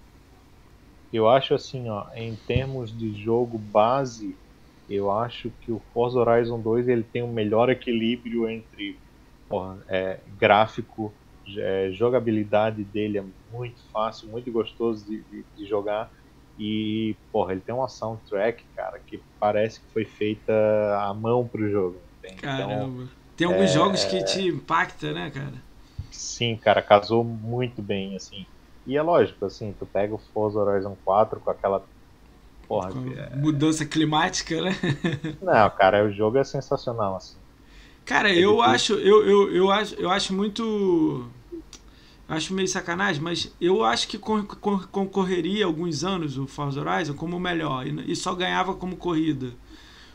[1.13, 4.41] Eu acho assim, ó, em termos de jogo base,
[4.89, 9.01] eu acho que o Forza Horizon 2 ele tem um melhor equilíbrio entre
[9.49, 11.19] porra, é, gráfico,
[11.59, 16.11] é, jogabilidade dele é muito fácil, muito gostoso de, de- de jogar
[16.59, 20.53] e porra, ele tem uma soundtrack, cara, que parece que foi feita
[21.01, 22.01] à mão pro jogo.
[22.19, 22.49] entende?
[22.53, 23.11] Então, Caramba.
[23.37, 25.63] Tem alguns é- jogos que te impacta, né, cara?
[26.11, 28.47] Sim, cara, casou muito bem, assim.
[28.87, 31.85] E é lógico, assim, tu pega o Forza Horizon 4 com aquela.
[32.69, 34.77] Porra, Com é- mudança climática, né?
[35.43, 37.37] não, cara, o jogo é sensacional, assim.
[38.05, 41.27] Cara, É eu acho, eu, eu, eu acho, eu acho muito,
[42.29, 47.15] acho meio sacanagem, mas eu acho que con- con- concorreria alguns anos o Forza Horizon
[47.15, 49.53] como o melhor e, só ganhava como corrida,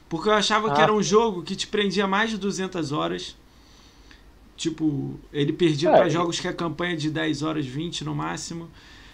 [0.07, 0.83] porque eu achava que Ah.
[0.83, 3.35] era um jogo que te prendia mais de 200 horas.
[4.61, 8.03] Tipo, ele perdia É, pra e- jogos que a campanha é de 10 horas, 20
[8.03, 8.69] no máximo.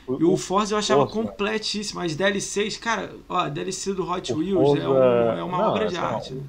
[0.05, 2.01] O, E o Forza eu achava Forza- completíssimo.
[2.01, 5.57] As DLCs, cara, ó, a DLC do Hot O Wheels é, Forza- um- é uma
[5.57, 6.33] não, obra de assim, arte.
[6.33, 6.43] né?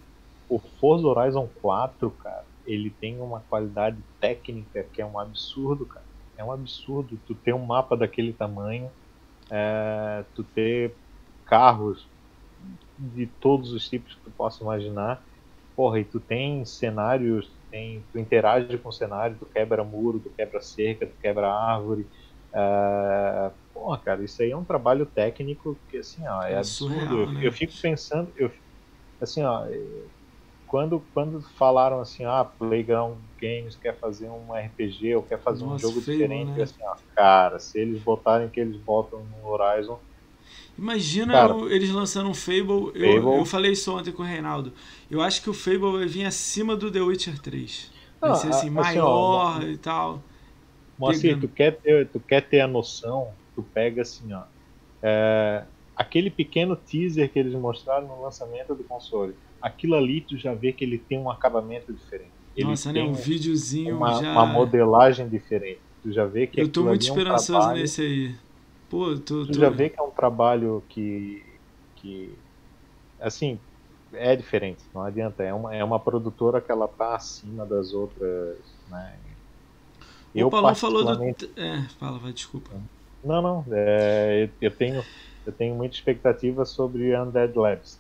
[0.49, 6.05] o Forza Horizon 4, cara, ele tem uma qualidade técnica que é um absurdo, cara.
[6.37, 8.91] É um absurdo tu ter um mapa daquele tamanho,
[9.51, 10.93] é, tu ter
[11.45, 12.05] carros
[12.99, 15.23] de todos os tipos que tu possa imaginar.
[15.77, 20.31] Porra, e tu tem cenários, tem, tu interage com o cenário, tu quebra muro, tu
[20.31, 22.09] quebra cerca, tu quebra árvore.
[22.55, 27.15] É, porra, cara, isso aí é um trabalho técnico que assim, ó, é, É absurdo.
[27.15, 27.47] surreal, eu, né?
[27.47, 28.51] eu fico pensando, eu,
[29.21, 29.67] assim, ó,
[30.67, 35.69] quando, quando falaram assim, ah, Playground Games quer fazer um RPG ou quer fazer um
[35.71, 36.63] Nossa, jogo feio, diferente, né?
[36.63, 40.03] assim, ó, cara, se eles botarem o que eles botam no Horizon,
[40.79, 42.93] Imagina Cara, eles lançando um Fable.
[42.95, 44.73] Eu, Fable- eu falei isso ontem com o Reinaldo.
[45.11, 47.93] Eu acho que o Fable vai vir acima do The Witcher 3.
[48.23, 50.25] Vai Não, ser assim, assim, maior ó, e tal.
[50.99, 51.41] Moacir, Pegando.
[51.41, 54.45] tu quer, ter, tu quer ter a noção, tu pega assim, ó,
[55.03, 55.67] é,
[55.97, 60.73] aquele pequeno teaser que eles mostraram no lançamento do console, aquilo ali tu já vê
[60.73, 62.35] que ele tem um acabamento diferente.
[62.57, 63.03] Ele Nossa, né?
[63.03, 64.33] tem Um videozinho uma, já.
[64.33, 65.83] uma modelagem diferente.
[66.03, 68.37] Tu já vê que eu tô muito ali é um esperançoso nesse aí.
[68.89, 69.15] Pô.
[69.17, 71.45] Tu tô- já vê que é um trabalho que,
[71.97, 72.39] que
[73.21, 73.59] assim,
[74.13, 75.43] é diferente, não adianta.
[75.43, 78.59] É uma, é uma produtora que ela tá acima das outras,
[78.89, 79.19] né?
[80.35, 81.07] O Paulão falou do.
[81.07, 82.71] particularmente- É, fala, vai, desculpa.
[83.25, 83.65] Não, não.
[83.73, 85.03] é, eu- tenho
[85.45, 87.99] eu tenho muita expectativa sobre Undead Labs.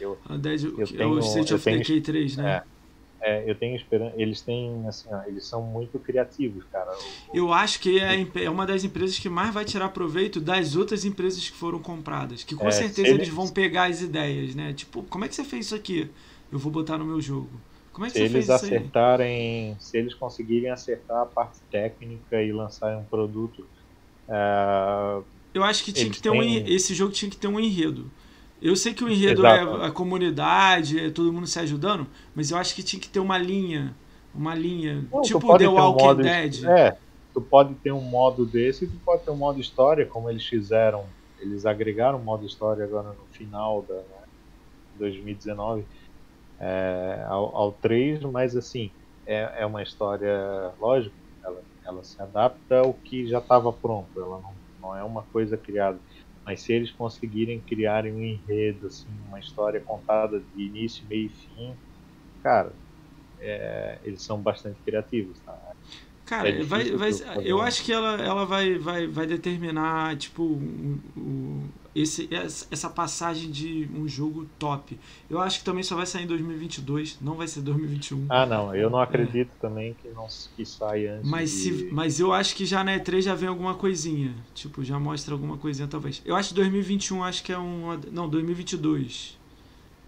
[0.00, 2.56] Eu, A Dead, Eu é o tenho- State eu of tenho- Decay 3, né?
[2.56, 2.62] é,
[3.46, 4.14] eu tenho esperança.
[4.16, 6.90] Eles têm, assim, ó, eles são muito criativos, cara.
[7.32, 11.04] Eu acho que é, é uma das empresas que mais vai tirar proveito das outras
[11.04, 12.42] empresas que foram compradas.
[12.44, 14.72] Que com É, certeza eles eles- vão pegar as ideias, né?
[14.72, 16.10] Tipo, como é que você fez isso aqui?
[16.50, 17.62] Eu vou botar no meu jogo.
[17.92, 18.90] Como é que se você eles fez isso aí?
[18.90, 23.68] acertarem, se eles conseguirem acertar a parte técnica e lançarem um produto,
[24.28, 27.48] é, Eu acho que tinha que ter um têm- en- esse jogo tinha que ter
[27.48, 28.12] um enredo.
[28.60, 29.82] Eu sei que o enredo Exato.
[29.82, 33.20] é a comunidade, é todo mundo se ajudando, mas eu acho que tinha que ter
[33.20, 33.94] uma linha,
[34.34, 36.64] uma linha, Não, tipo The ter um Walking modo- Dead.
[36.66, 36.96] É,
[37.32, 41.04] tu pode ter um modo desse tu pode ter um modo história, como eles fizeram.
[41.38, 44.02] Eles agregaram um modo história agora no final da né,
[44.98, 45.84] 2019
[46.58, 48.90] é, ao, ao 3, mas assim,
[49.26, 54.38] é, é uma história, lógico, ela, ela se adapta ao que já estava pronto, ela
[54.42, 54.52] não,
[54.82, 55.98] não é uma coisa criada.
[56.50, 61.30] Mas se eles conseguirem criarem um enredo, assim, uma história contada de início, meio e
[61.30, 61.78] fim,
[62.40, 62.78] cara,
[63.38, 65.58] é, eles são bastante criativos, tá?
[66.24, 67.10] Cara, É vai, vai,
[67.42, 72.28] eu acho que ela, ela vai, vai, vai determinar, tipo, o, o- esse,
[72.70, 74.98] essa passagem de um jogo top.
[75.28, 78.26] Eu acho que também só vai sair em 2022, não vai ser 2021.
[78.28, 80.26] Ah, não, eu não acredito também que não
[80.56, 81.28] que saia antes.
[81.28, 81.56] Mas, de...
[81.56, 84.34] se, mas eu acho que já na E3 já vem alguma coisinha.
[84.54, 86.22] Tipo, já mostra alguma coisinha talvez.
[86.24, 87.98] Eu acho que 2021 acho que é um.
[88.12, 89.38] Não, 2022.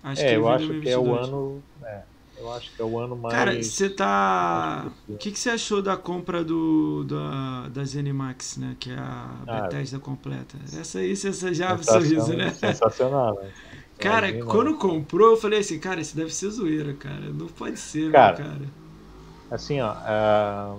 [0.04, 1.28] Acho é, eu vem acho que é o 2022.
[1.28, 1.62] ano.
[1.84, 2.02] É,
[2.42, 3.36] eu acho que é o ano mais.
[3.36, 4.92] Cara, você tá.
[5.08, 8.76] O que, que você achou da compra do, da, da Zenimax, né?
[8.78, 10.58] Que é a Ah, Bethesda completa.
[10.78, 12.50] Essa aí você já abre sorriso, né?
[12.52, 13.52] Sensacional, né?
[13.98, 14.44] Cara, Imagina.
[14.50, 17.32] quando comprou, eu falei assim, cara, isso deve ser zoeira, cara.
[17.32, 18.74] Não pode ser, Cara, né, cara?
[19.50, 19.90] Assim, ó.
[19.90, 20.76] ah,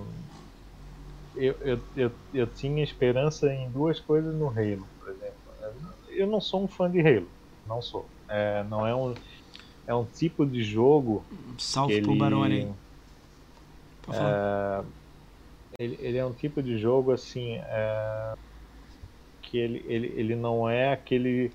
[1.34, 5.52] eu, eu, eu, eu tinha esperança em duas coisas no Halo, por exemplo.
[6.08, 7.30] Eu não sou um fã de Halo.
[7.66, 8.10] Não sou.
[8.28, 9.14] É, não é um.
[9.86, 11.24] É um tipo de jogo
[11.58, 12.74] Salve pro ele, Barone aí.
[14.06, 14.84] Falar.
[15.78, 18.34] ele, ele é um tipo de jogo assim é,
[19.42, 21.52] que ele, ele, ele não é aquele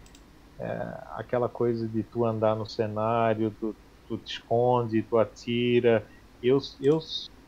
[0.60, 3.76] é, aquela coisa de tu andar no cenário, tu,
[4.08, 6.08] tu te esconde, tu atira.
[6.42, 7.00] Eu, eu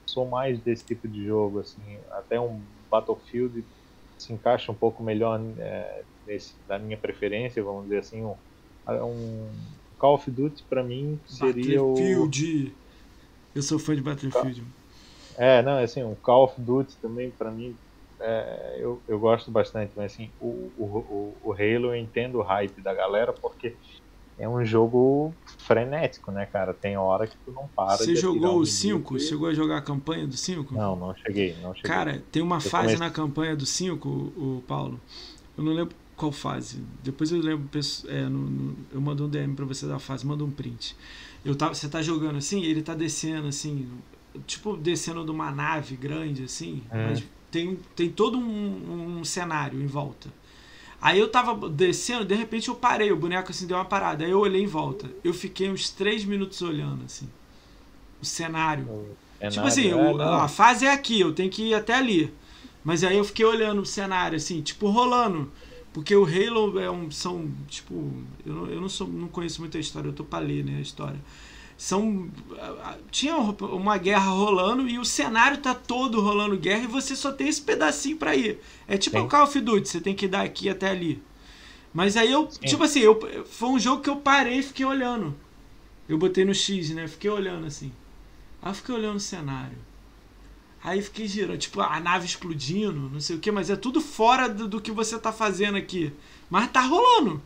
[0.05, 3.65] sou mais desse tipo de jogo assim, até um Battlefield
[4.17, 8.35] se encaixa um pouco melhor é, nesse, da minha preferência, vamos dizer assim, um,
[8.87, 9.51] um
[10.01, 12.75] Call of Duty para mim seria o Battlefield.
[13.53, 14.63] Eu sou fã de Battlefield.
[15.37, 17.77] é, não, assim, um Call of Duty também, pra mim,
[18.19, 22.81] é, eu, eu gosto bastante, mas assim, o, o, o, Halo eu entendo o hype
[22.81, 23.77] da galera porque
[24.39, 26.73] é um jogo frenético, né, cara?
[26.73, 28.87] Tem hora que tu não para Você jogou o 5?
[28.95, 30.73] inimigo e- Chegou a jogar a campanha do 5?
[30.73, 31.91] Não, não cheguei, não cheguei.
[31.91, 34.99] Cara, tem uma Eu fase comecei- na campanha do 5, o, o Paulo.
[35.55, 36.77] Eu não lembro qual fase.
[37.03, 37.67] Depois eu lembro.
[38.07, 40.95] É, no- no- eu mando um DM pra você da fase, manda um print.
[41.43, 43.87] Eu tava, você tá jogando assim, ele tá descendo assim,
[44.45, 47.09] tipo descendo de uma nave grande assim, É.
[47.09, 50.29] mas tem, tem todo um, um cenário em volta.
[51.01, 54.23] Aí eu tava descendo, de repente eu parei, o boneco assim deu uma parada.
[54.23, 55.09] Aí eu olhei em volta.
[55.23, 57.27] Eu fiquei uns 3 minutos olhando assim.
[58.21, 58.85] O cenário.
[59.39, 61.95] É Tipo nada, assim, é, o- a fase é aqui, eu tenho que ir até
[61.95, 62.31] ali.
[62.83, 65.51] Mas aí eu fiquei olhando o cenário, assim, tipo, rolando.
[65.93, 67.11] Porque o Halo é um.
[67.11, 68.13] São, tipo.
[68.45, 70.81] Eu não, eu não, sou, não conheço muita história, eu tô pra ler, né, a
[70.81, 71.19] história.
[71.77, 72.29] São.
[73.09, 77.49] Tinha uma guerra rolando e o cenário tá todo rolando guerra e você só tem
[77.49, 78.59] esse pedacinho pra ir.
[78.87, 79.25] É tipo Sim.
[79.25, 81.21] o Call of Duty, você tem que ir daqui até ali.
[81.93, 82.49] Mas aí eu.
[82.49, 82.59] Sim.
[82.61, 85.35] Tipo assim, eu, foi um jogo que eu parei e fiquei olhando.
[86.07, 87.07] Eu botei no X, né?
[87.07, 87.91] Fiquei olhando assim.
[88.61, 89.77] Aí eu fiquei olhando o cenário.
[90.83, 94.49] Aí fiquei girando, tipo, a nave explodindo, não sei o que, mas é tudo fora
[94.49, 96.11] do, do que você tá fazendo aqui.
[96.49, 97.41] Mas tá rolando.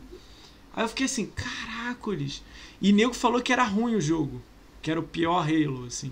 [0.73, 2.41] Aí eu fiquei assim, caracoles.
[2.81, 4.41] E nego falou que era ruim o jogo.
[4.81, 6.11] Que era o pior Halo, assim.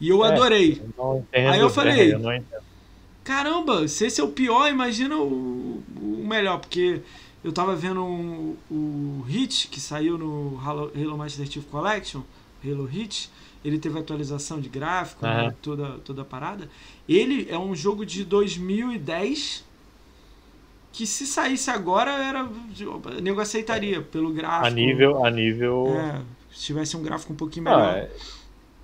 [0.00, 0.28] E eu É.
[0.28, 0.82] adorei.
[0.98, 2.64] Eu entendo, Aí eu falei- é, eu não entendo.
[3.22, 7.00] Caramba, se esse é o pior, imagina o, o melhor, porque
[7.42, 12.20] eu tava vendo o, o Hit, que saiu no Halo, Halo Master Chief Collection,
[12.62, 13.30] Halo Hit,
[13.64, 15.50] ele teve atualização de gráfico, Aham.
[15.50, 16.68] né, toda, toda a parada.
[17.08, 19.64] Ele é um jogo de 2010
[20.92, 24.68] que se saísse agora, era, o nego aceitaria pelo gráfico.
[24.68, 27.98] A nível, a nível É, se tivesse um gráfico um pouquinho Ah, melhor.
[27.98, 28.10] é,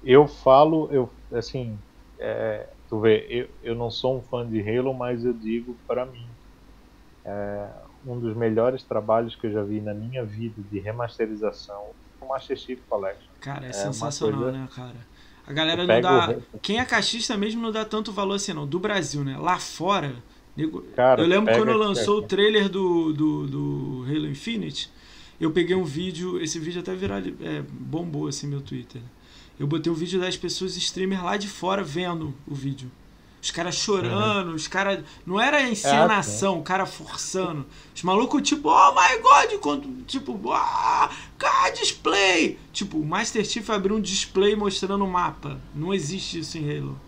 [0.03, 1.83] eu falo, eu assim,
[2.20, 6.07] é, tu vê, eu, eu não sou um fã de Halo, mas eu digo para
[6.07, 6.37] mim,
[7.24, 7.74] é,
[8.05, 12.57] um dos melhores trabalhos que eu já vi na minha vida de remasterização, o Master
[12.57, 13.30] Chief Collection.
[13.41, 15.09] Cara, é, É sensacional, coisa- né, cara?
[15.47, 16.18] A galera não dá.
[16.55, 18.66] o- Quem é caixista mesmo não dá tanto valor assim, não.
[18.66, 19.36] Do Brasil, né?
[19.38, 20.14] Lá fora.
[20.57, 24.91] nego- Cara, eu lembro quando lançou o trailer do, do, do Halo Infinite.
[25.41, 26.41] Eu peguei um vídeo.
[26.43, 29.01] Esse vídeo até viral, é, bombou assim meu Twitter.
[29.59, 32.91] Eu botei o vídeo das pessoas streamers lá de fora vendo o vídeo.
[33.43, 35.03] Os caras chorando, os caras.
[35.24, 37.64] Não era encenação, o cara forçando.
[37.95, 42.59] Os malucos, tipo, oh my god, quando, tipo, ah, cara, display.
[42.72, 45.59] Tipo, o Master Chief abriu um display mostrando o mapa.
[45.74, 47.01] Não existe isso em Halo.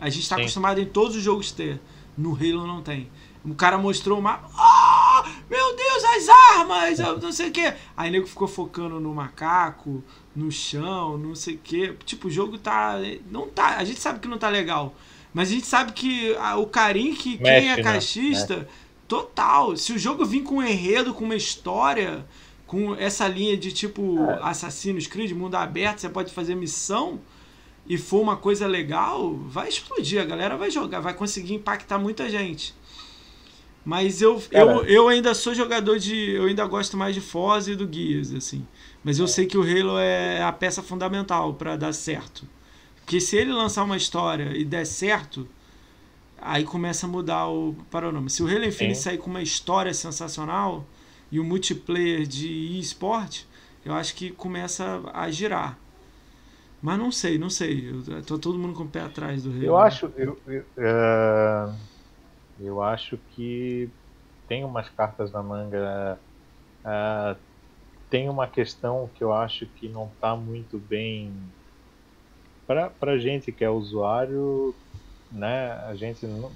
[0.00, 0.42] A gente tá Sim.
[0.42, 1.80] acostumado em todos os jogos ter.
[2.16, 3.10] No Halo não tem.
[3.44, 4.48] O cara mostrou o mapa.
[4.56, 6.98] Ah, meu Deus, as armas!
[7.22, 7.74] Não sei o que.
[7.94, 10.02] Aí o nego ficou focando no macaco,
[10.34, 11.92] no chão, não sei o que.
[12.06, 12.94] Tipo, o jogo tá.
[13.30, 13.76] Não tá.
[13.76, 14.94] A gente sabe que não tá legal.
[15.34, 17.82] Mas a gente sabe que ah, o carinho que quem Mexe, é né?
[17.82, 18.68] caixista,
[19.08, 19.76] total.
[19.76, 22.24] Se o jogo vir com um enredo, com uma história,
[22.68, 24.38] com essa linha de tipo É.
[24.42, 27.20] Assassin's Creed, mundo aberto, você pode fazer missão
[27.86, 32.30] e for uma coisa legal, vai explodir, a galera vai jogar, vai conseguir impactar muita
[32.30, 32.72] gente.
[33.84, 36.30] Mas eu, eu, eu ainda sou jogador de.
[36.30, 38.66] Eu ainda gosto mais de Forza e do Gears, assim.
[39.02, 42.48] Mas eu sei que o Halo é a peça fundamental pra dar certo.
[43.04, 45.46] Porque se ele lançar uma história e der certo,
[46.40, 48.30] aí começa a mudar o panorama.
[48.30, 49.02] Se o Infinite Sim.
[49.02, 50.86] sair com uma história sensacional
[51.30, 53.44] e o multiplayer de eSport,
[53.84, 55.78] eu acho que começa a girar.
[56.80, 57.90] Mas não sei, não sei.
[57.90, 59.64] Eu, tô todo mundo com o pé atrás do Halo.
[59.64, 61.72] Eu acho, eu, eu, é,
[62.60, 63.90] eu acho que
[64.48, 66.18] tem umas cartas na manga.
[66.84, 67.36] é,
[68.08, 71.32] tem uma questão que eu acho que não está muito bem
[72.66, 74.74] pra, pra gente que é usuário,
[75.30, 76.50] né, a gente não,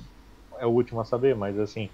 [0.59, 1.88] é o último a saber, mas assim,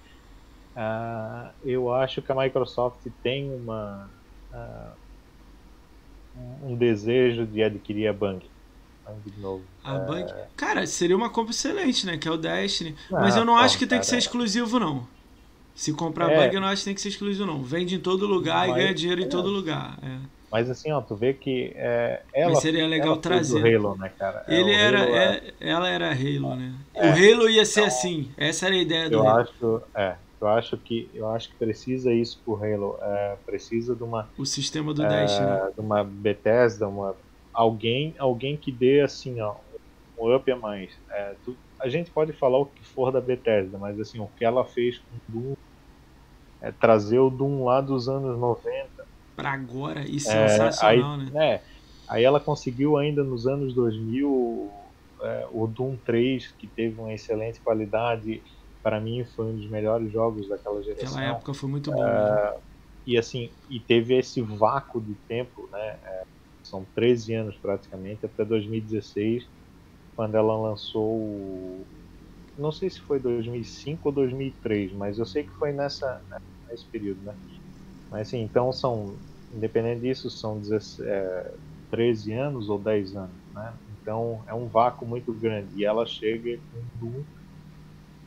[0.75, 4.09] uh, eu acho que a Microsoft tem uma
[4.53, 5.05] uh,
[6.63, 8.45] um desejo de adquirir a Bang.
[9.05, 9.63] Bang de novo.
[9.83, 9.99] A é...
[9.99, 12.17] Bang, cara, seria uma compra excelente, né?
[12.17, 12.95] Que é o Destiny.
[13.11, 15.07] Ah, mas eu não acho que tem que ser exclusivo, não.
[15.73, 16.35] Se comprar é.
[16.35, 17.61] Bang, eu não acho que tem que ser exclusivo, não.
[17.63, 19.97] Vende em todo lugar mas, e ganha dinheiro em todo lugar.
[20.01, 20.17] É.
[20.55, 22.53] Mas assim, ó, tu vê que é, ela.
[22.53, 23.61] Mas seria legal trazer.
[23.61, 24.45] O Halo, né, cara?
[24.47, 26.73] É, Ele era, é, ela era Halo, né?
[26.95, 28.31] o Halo ia ser então, assim.
[28.37, 29.41] Essa era a ideia do eu Halo.
[29.41, 32.97] Acho, é, eu acho que eu acho que precisa isso pro Halo.
[33.01, 34.29] É, precisa de uma.
[34.37, 35.71] O sistema do Dash, né?
[35.75, 37.13] De uma Bethesda, uma
[37.53, 39.57] alguém, alguém que dê assim, ó,
[40.17, 40.89] um up a mais.
[41.11, 44.45] É, tu, a gente pode falar o que for da Bethesda, mas assim, o que
[44.45, 45.55] ela fez com o Doom,
[46.61, 48.94] é, trazer o Doom lá dos anos 90
[49.35, 51.53] para agora e sensacional, é, aí, né?
[51.53, 51.63] É,
[52.09, 54.71] aí ela conseguiu ainda nos anos 2000
[55.21, 58.43] é, o Doom 3, que teve uma excelente qualidade,
[58.83, 61.17] para mim foi um dos melhores jogos daquela geração.
[61.17, 62.03] Aquela época foi muito bom.
[62.03, 62.53] É, né?
[63.05, 65.99] E assim, e teve esse vácuo de tempo, né?
[66.03, 66.23] É,
[66.63, 69.43] são 13 anos praticamente, até 2016,
[70.15, 71.87] quando ela lançou o
[72.57, 76.21] não sei se foi 2005 ou 2003, mas eu sei que foi nessa
[76.69, 77.35] nesse período, né?
[78.15, 79.17] Mas assim, então são,
[79.53, 81.51] independente disso, são 16, é,
[81.91, 83.73] 13 anos ou 10 anos, né?
[84.01, 85.67] Então é um vácuo muito grande.
[85.75, 87.23] E ela chega com Doom,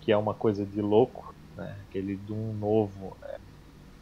[0.02, 1.74] que é uma coisa de louco, né?
[1.88, 3.38] Aquele Doom novo é,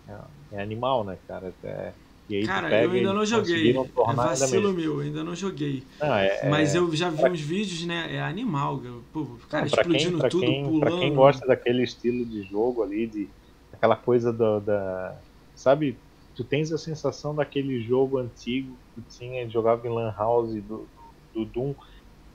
[0.09, 1.55] é, é animal, né, cara?
[1.63, 1.93] É,
[2.29, 3.71] e aí cara, eu ainda não joguei.
[3.71, 5.85] É vacilo meu, ainda não joguei.
[6.01, 7.31] Não, é, Mas é, eu já vi pra...
[7.31, 8.17] uns vídeos, né?
[8.17, 8.83] É animal.
[9.13, 10.81] Pô, cara, não, explodindo quem, tudo, quem, pulando.
[10.81, 13.31] Pra quem gosta daquele estilo de jogo ali, de
[13.73, 15.23] aquela coisa do, da,
[15.57, 15.99] sabe,
[16.37, 20.89] tu tens a sensação daquele jogo antigo que tinha, jogava em Lan House do, do,
[21.35, 21.75] do Doom,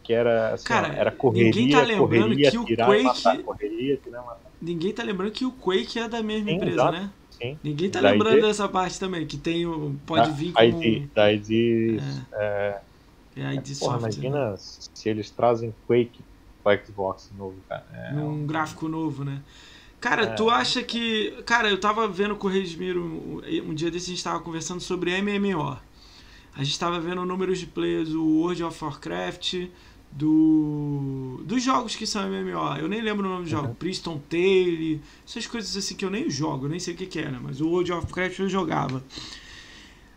[0.03, 3.43] que era assim, Cara, era correria, ninguém tá lembrando correria, que o tirar Quake, matar,
[3.43, 4.51] correria, tirar, matar.
[4.61, 6.91] Ninguém tá lembrando que o Quake é da mesma Sim, empresa, exato.
[6.91, 7.09] né?
[7.29, 7.59] Sim.
[7.63, 8.43] Ninguém tá Da lembrando ID.
[8.43, 11.99] dessa parte também, que tem o pode Da vir com ID, da ID,
[12.33, 12.81] é,
[13.35, 14.27] é a ID porra, Software, né?
[14.27, 16.23] imagina se eles trazem Quake
[16.63, 17.85] para Xbox novo, cara.
[17.93, 19.41] É, num gráfico novo, né?
[20.01, 20.25] Cara, É.
[20.33, 21.31] tu acha que.
[21.45, 25.21] Cara, eu tava vendo com o Redmiro um, dia desse, a gente tava conversando sobre
[25.21, 25.77] MMO.
[26.55, 29.67] A gente tava vendo números de players do World of Warcraft,
[30.11, 31.41] do.
[31.45, 32.77] dos jogos que são MMO.
[32.79, 33.67] Eu nem lembro o nome do jogo.
[33.69, 33.75] Uhum.
[33.75, 37.19] Priston Tale, essas coisas assim que eu nem jogo, eu nem sei o que, que
[37.19, 37.39] é, né?
[37.41, 39.03] Mas o World of Warcraft eu jogava.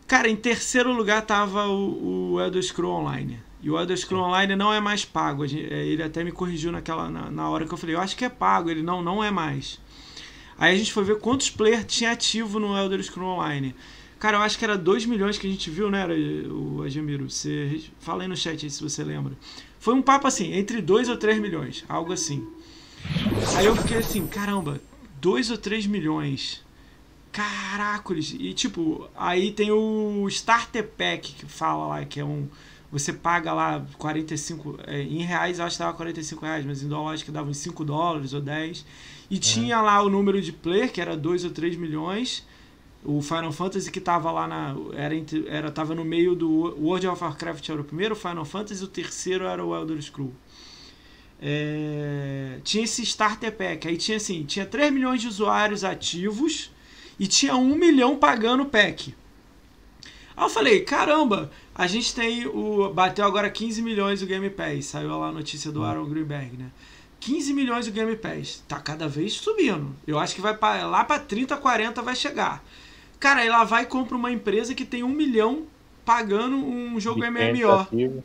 [0.06, 3.38] Cara, em terceiro lugar tava o, o Elder Scrolls Online.
[3.64, 5.42] E o Elder Scrolls Online não é mais pago.
[5.42, 8.22] É, Ele até me corrigiu naquela, na, na hora que eu falei, eu acho que
[8.22, 8.68] é pago.
[8.68, 9.80] Ele não, não é mais.
[10.58, 13.74] Aí a gente foi ver quantos players tinha ativo no Elder Scrolls Online.
[14.18, 16.06] Cara, eu acho que era 2 milhões que a gente viu, né,
[16.46, 17.28] o Agemiro?
[17.28, 19.32] Você fala aí no chat aí se você lembra.
[19.80, 22.46] Foi um papo assim, entre 2 ou 3 milhões, algo assim.
[23.56, 24.80] Aí eu fiquei assim, caramba,
[25.20, 26.62] 2 ou 3 milhões.
[27.32, 28.36] Caracoles.
[28.38, 32.46] E tipo, aí tem o Starter Pack que fala lá, que é um.
[32.94, 34.78] Você paga lá 45.
[34.86, 37.50] é, em reais eu acho que dava 45 reais, mas em dólar acho que dava
[37.50, 38.86] uns 5 dólares ou 10.
[39.28, 42.46] E tinha lá o número de player, que era 2 ou 3 milhões.
[43.04, 44.76] O Final Fantasy que tava lá na.
[44.94, 45.14] Era,
[45.48, 46.48] era, tava no meio do.
[46.80, 50.36] World of Warcraft era o primeiro, o Final Fantasy, o terceiro era o Elder Scrolls.
[51.42, 53.88] É, tinha esse Starter Pack.
[53.88, 56.70] Aí tinha assim, tinha 3 milhões de usuários ativos
[57.18, 59.14] e tinha 1 milhão pagando o pack.
[60.36, 62.92] Aí eu falei, caramba, a gente tem o.
[62.92, 64.86] Bateu agora 15 milhões o Game Pass.
[64.86, 66.70] Saiu lá a notícia do Aaron Greenberg, né?
[67.18, 68.62] 15 milhões o Game Pass.
[68.68, 69.94] Tá cada vez subindo.
[70.06, 72.62] Eu acho que vai pra, lá pra 30, 40 vai chegar.
[73.18, 75.64] Cara, aí lá vai e compra uma empresa que tem 1 milhão
[76.04, 77.72] pagando um jogo de MMO.
[77.72, 78.24] ativo.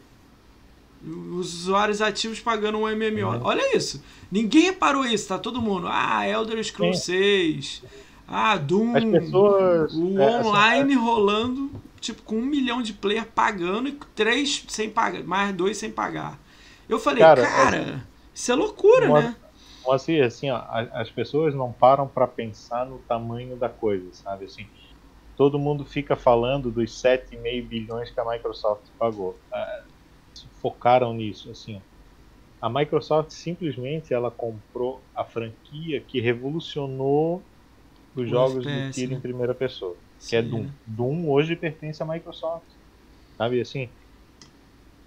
[1.02, 3.32] Os usuários ativos pagando um MMO.
[3.32, 3.42] Uhum.
[3.44, 4.04] Olha isso.
[4.30, 5.88] Ninguém reparou isso, tá todo mundo.
[5.90, 7.84] Ah, Elder Scrolls 6.
[8.28, 8.96] Ah, Doom.
[8.96, 9.94] As pessoas.
[9.94, 11.72] O é, online rolando,
[12.02, 16.40] tipo, com um milhão de player pagando e três sem pagar, mais dois sem pagar.
[16.88, 19.36] Eu falei, cara, Cara, isso é loucura, Uma- né?
[19.92, 20.58] assim, assim ó,
[20.94, 24.46] as pessoas não param para pensar no tamanho da coisa, sabe?
[24.46, 24.70] Assim,
[25.36, 29.42] todo mundo fica falando dos 7,5 bilhões que a Microsoft pagou.
[29.54, 29.88] Ah,
[30.62, 31.78] focaram nisso, assim.
[31.78, 31.82] ó.
[32.62, 37.48] A Microsoft simplesmente ela comprou a franquia que revolucionou
[38.16, 39.16] os jogos de FPS, tiro né?
[39.16, 40.66] em primeira pessoa, que é Doom.
[40.66, 40.76] né?
[40.86, 42.68] Doom hoje pertence à Microsoft.
[43.38, 43.94] Sabe assim,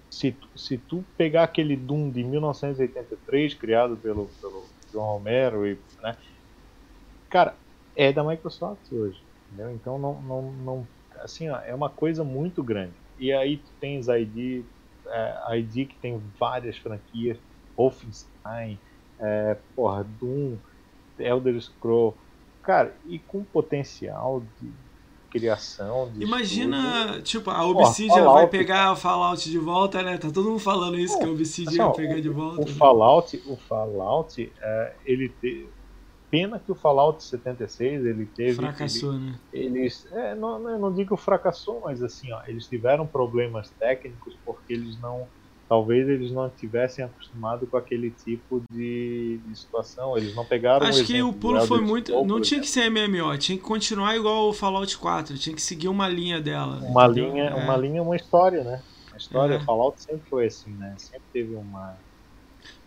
[0.09, 5.83] se, tu- se tu pegar aquele Doom de 1983, criado pelo, pelo João Romero, e,
[6.01, 6.17] né,
[7.29, 7.59] cara,
[7.95, 9.19] é da Microsoft hoje.
[9.47, 9.71] Entendeu?
[9.71, 10.89] Então, não, não, não,
[11.21, 12.97] assim, ó, é uma coisa muito grande.
[13.17, 14.69] E aí tu tens ID,
[15.07, 17.39] é, a ID que tem várias franquias,
[17.77, 18.81] Wolfenstein,
[19.19, 20.59] é, porra, Doom,
[21.19, 22.19] Elder Scrolls,
[22.63, 24.75] cara, e com potencial de
[25.33, 26.11] criação.
[26.13, 27.21] De Imagina, estudo.
[27.23, 30.17] tipo, a Obsidian vai pegar o Fallout de volta, né?
[30.17, 32.61] Tá todo mundo falando isso, que a Obsidian vai pegar de volta.
[32.61, 35.67] O Fallout, o Fallout, é, ele te...
[36.29, 39.39] pena que o Fallout 76 ele teve Fracassou, né?
[39.51, 44.37] ele, eles é, não, não não digo fracassou, mas assim, ó, eles tiveram problemas técnicos
[44.45, 45.27] porque eles não
[45.73, 51.01] talvez eles não tivessem acostumado com aquele tipo de, de situação, eles não pegaram Acho
[51.01, 52.11] um que o pulo foi muito.
[52.23, 52.95] Não tinha que exemplo.
[52.99, 56.77] ser MMO, tinha que continuar igual o Fallout 4, tinha que seguir uma linha dela.
[56.83, 57.31] uma entendeu?
[57.31, 57.55] linha, É.
[57.55, 58.83] uma linha, uma história, né?
[59.11, 59.59] A história, É.
[59.61, 60.93] Fallout sempre foi assim, né?
[60.95, 61.97] Sempre teve uma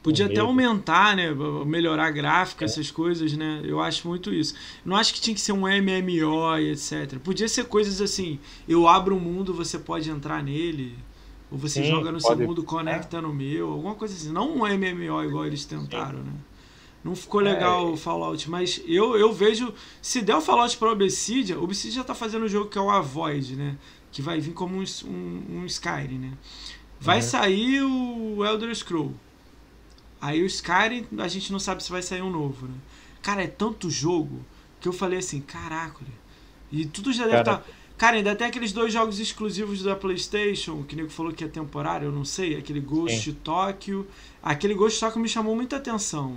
[0.00, 0.46] Podia um até medo.
[0.46, 1.34] aumentar, né?
[1.66, 2.66] Melhorar gráfico, É.
[2.66, 3.62] essas coisas, né?
[3.64, 4.54] Eu acho muito isso.
[4.84, 7.18] Não acho que tinha que ser um MMO e etc.
[7.18, 10.94] Podia ser coisas assim, eu abro um mundo, você pode entrar nele.
[11.50, 14.32] Ou você Sim, joga no pode- seu mundo, conecta no meu, alguma coisa assim.
[14.32, 16.32] Não um MMO igual eles tentaram, né?
[17.04, 17.90] Não ficou legal É.
[17.92, 19.72] o Fallout, mas eu, eu vejo.
[20.02, 22.80] Se der o Fallout pra Obsidian, o Obsidian já tá fazendo um jogo que é
[22.80, 23.76] o Avoid, né?
[24.10, 26.32] Que vai vir como um, um, um Skyrim, né?
[26.98, 27.22] Vai Uhum.
[27.22, 29.14] sair o Elder Scroll.
[30.20, 32.74] Aí o Skyrim, a gente não sabe se vai sair um novo, né?
[33.22, 34.40] Cara, é tanto jogo
[34.80, 36.00] que eu falei assim, caraca.
[36.72, 37.64] E tudo já deve estar.
[37.96, 41.48] Cara, ainda tem aqueles dois jogos exclusivos da PlayStation, que o nego falou que é
[41.48, 42.56] temporário, eu não sei.
[42.56, 44.06] Aquele Ghost Tokyo.
[44.42, 46.36] Aquele Ghost Tokyo me chamou muita atenção.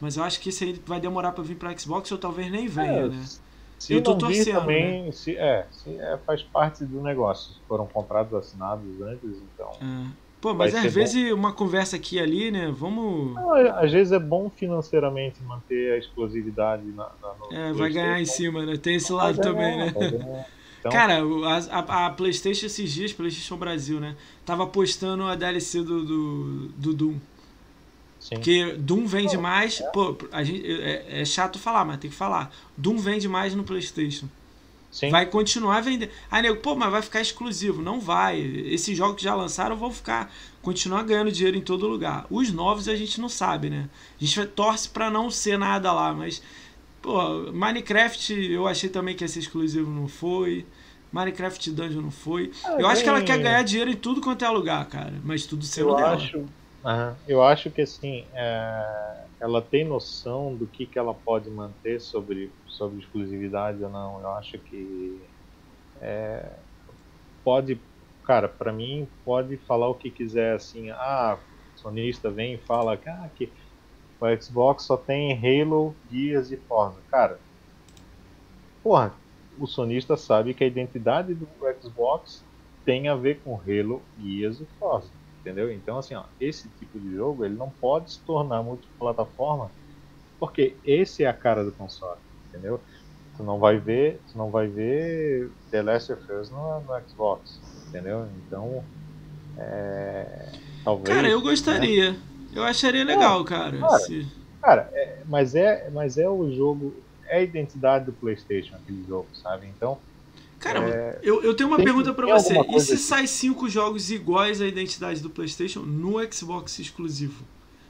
[0.00, 2.68] Mas eu acho que esse aí vai demorar pra vir pra Xbox ou talvez nem
[2.68, 3.24] venha, É, né?
[3.78, 4.60] Se Eu tô não vir torcendo, né?
[4.60, 7.56] também, se, é, se, é, faz parte do negócio.
[7.66, 9.70] Foram comprados assinados antes, então.
[9.80, 10.06] É.
[10.40, 12.72] Pô, mas às vezes uma conversa aqui e ali, né?
[12.74, 13.34] Vamos.
[13.34, 18.20] Não, é- às vezes é bom financeiramente manter a exclusividade na, na É, vai ganhar
[18.20, 18.76] em cima, né?
[18.78, 19.92] Tem esse lado também, né?
[20.80, 24.16] Então, Cara, a, a, a PlayStation esses dias, PlayStation Brasil, né?
[24.44, 27.20] Tava postando a DLC do, do, do Doom.
[28.18, 28.36] sim.
[28.36, 29.80] Porque Doom vende mais.
[29.92, 32.54] Pô, a gente, é, é chato falar, mas tem que falar.
[32.76, 34.28] Doom vende mais no PlayStation.
[34.90, 35.10] sim.
[35.10, 36.10] Vai continuar vendendo.
[36.30, 37.82] Aí, nego, pô, mas vai ficar exclusivo.
[37.82, 38.40] Não vai.
[38.40, 40.32] Esses jogos que já lançaram vão ficar.
[40.62, 42.26] Continuar ganhando dinheiro em todo lugar.
[42.30, 43.88] Os novos a gente não sabe, né?
[44.20, 46.42] A gente torce pra não ser nada lá, mas.
[47.00, 50.70] Pô, Minecraft eu achei também que ia ser exclusivo, não foi.
[51.10, 52.52] Minecraft Dungeon não foi.
[52.64, 55.20] Ah, eu acho que ela quer ganhar dinheiro em tudo quanto é lugar, cara.
[55.24, 56.30] Mas tudo sendo eu dela.
[56.30, 56.48] acho,
[56.84, 57.20] Aham.
[57.26, 62.54] eu acho que assim, é, ela tem noção do que, que ela pode manter sobre,
[62.66, 64.20] sobre exclusividade ou não.
[64.20, 65.28] Eu acho que
[66.00, 66.60] é,
[67.44, 67.82] pode,
[68.24, 70.90] cara, pra mim pode falar o que quiser assim.
[70.90, 71.42] Ah,
[71.74, 73.54] sonista vem e fala ah, que
[74.20, 76.98] o Xbox só tem Halo, Gears e Forza.
[77.10, 77.38] Cara,
[78.82, 79.14] porra,
[79.58, 81.48] o sonista sabe que a identidade do
[81.80, 82.44] Xbox
[82.84, 85.08] tem a ver com Halo, Gears e Forza,
[85.40, 85.72] entendeu?
[85.72, 89.70] Então assim, ó, esse tipo de jogo ele não pode se tornar multiplataforma,
[90.38, 92.18] porque esse é a cara do console,
[92.48, 92.80] entendeu?
[93.36, 97.58] Tu não vai ver, tu não vai ver The Last of Us no, no Xbox,
[97.88, 98.28] entendeu?
[98.46, 98.84] Então,
[99.56, 100.52] é,
[100.84, 101.08] talvez.
[101.08, 101.40] Cara, eu
[102.10, 102.20] né?
[102.54, 103.78] Eu acharia legal, cara.
[103.78, 103.98] cara.
[104.00, 104.26] se-
[104.60, 106.94] Cara, é- mas é, mas é o jogo,
[107.26, 109.66] é a identidade do PlayStation aquele jogo, sabe?
[109.66, 109.98] Então,
[110.58, 112.52] Cara, É, eu, eu tenho uma pergunta pra tem você.
[112.52, 113.00] E se aqui?
[113.02, 117.42] sai cinco jogos iguais à identidade do PlayStation no Xbox exclusivo?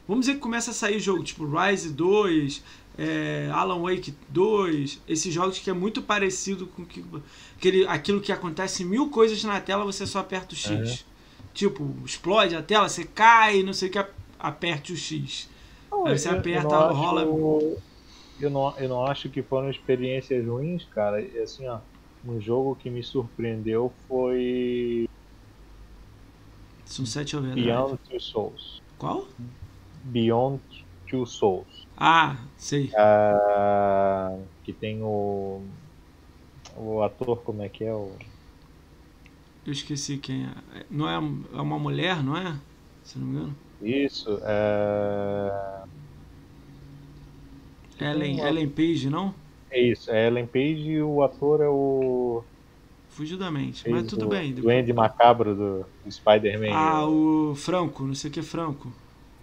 [0.06, 2.62] Vamos dizer que começa a sair jogo tipo Rise 2,
[2.96, 7.04] é, Alan Wake 2, esses jogos que é muito parecido com que,
[7.56, 10.70] aquele, aquilo que acontece mil coisas na tela, você só aperta o X.
[10.70, 10.96] Uhum.
[11.52, 14.04] Tipo, explode a tela, você cai, não sei o que,
[14.41, 15.49] aperte o X.
[16.05, 17.22] Aí você eu- eu aperta, não acho- rola-
[18.38, 21.18] Eu não, eu não acho que foram experiências ruins, cara.
[21.43, 21.80] Assim, ó,
[22.24, 25.05] um jogo que me surpreendeu foi
[26.86, 27.66] Sunset Overdrive.
[27.66, 28.80] Beyond Two Souls.
[28.99, 29.28] Qual?
[30.05, 30.62] Beyond
[31.09, 31.86] Two Souls.
[31.97, 32.91] Ah, sei.
[32.97, 34.30] Ah,
[34.64, 35.68] que tem o.
[36.76, 37.95] O ator, como é que é?
[37.95, 38.16] O,
[39.64, 40.55] Eu esqueci quem é.
[40.91, 42.59] Não é, é uma mulher, não é?
[43.03, 43.69] Se não me engano.
[43.83, 45.81] Isso, é.
[48.01, 49.35] Ellen, uma- Ellen Page, não?
[49.70, 52.43] É isso, é Ellen Page e o ator é o.
[53.11, 53.83] Fugiu da mente.
[53.83, 54.53] fez Mas tudo o bem.
[54.53, 56.74] Duende Macabro do, do Spider-Man.
[56.74, 58.91] Ah, o Franco, não sei o que é Franco.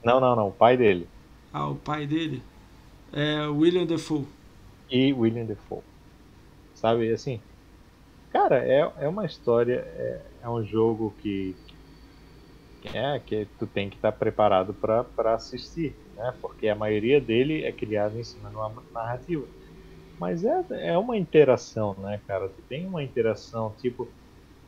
[0.04, 1.08] Não, não, não, o pai dele.
[1.54, 2.42] Ah, o pai dele.
[3.14, 4.26] É o William Defoe.
[4.90, 5.82] e William Defoe.
[6.76, 7.40] Sabe, assim,
[8.32, 11.56] cara, é, é uma história, é, é um jogo que
[12.94, 16.36] é que tu tem que estar preparado para assistir, né?
[16.42, 19.48] Porque a maioria dele é criado em cima de uma narrativa.
[20.20, 22.50] Mas é, é uma interação, né, cara?
[22.50, 24.12] Tu tem uma interação, tipo,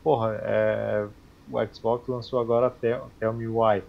[0.03, 1.09] porra, é,
[1.47, 3.83] o Xbox lançou agora até Tell Me Why.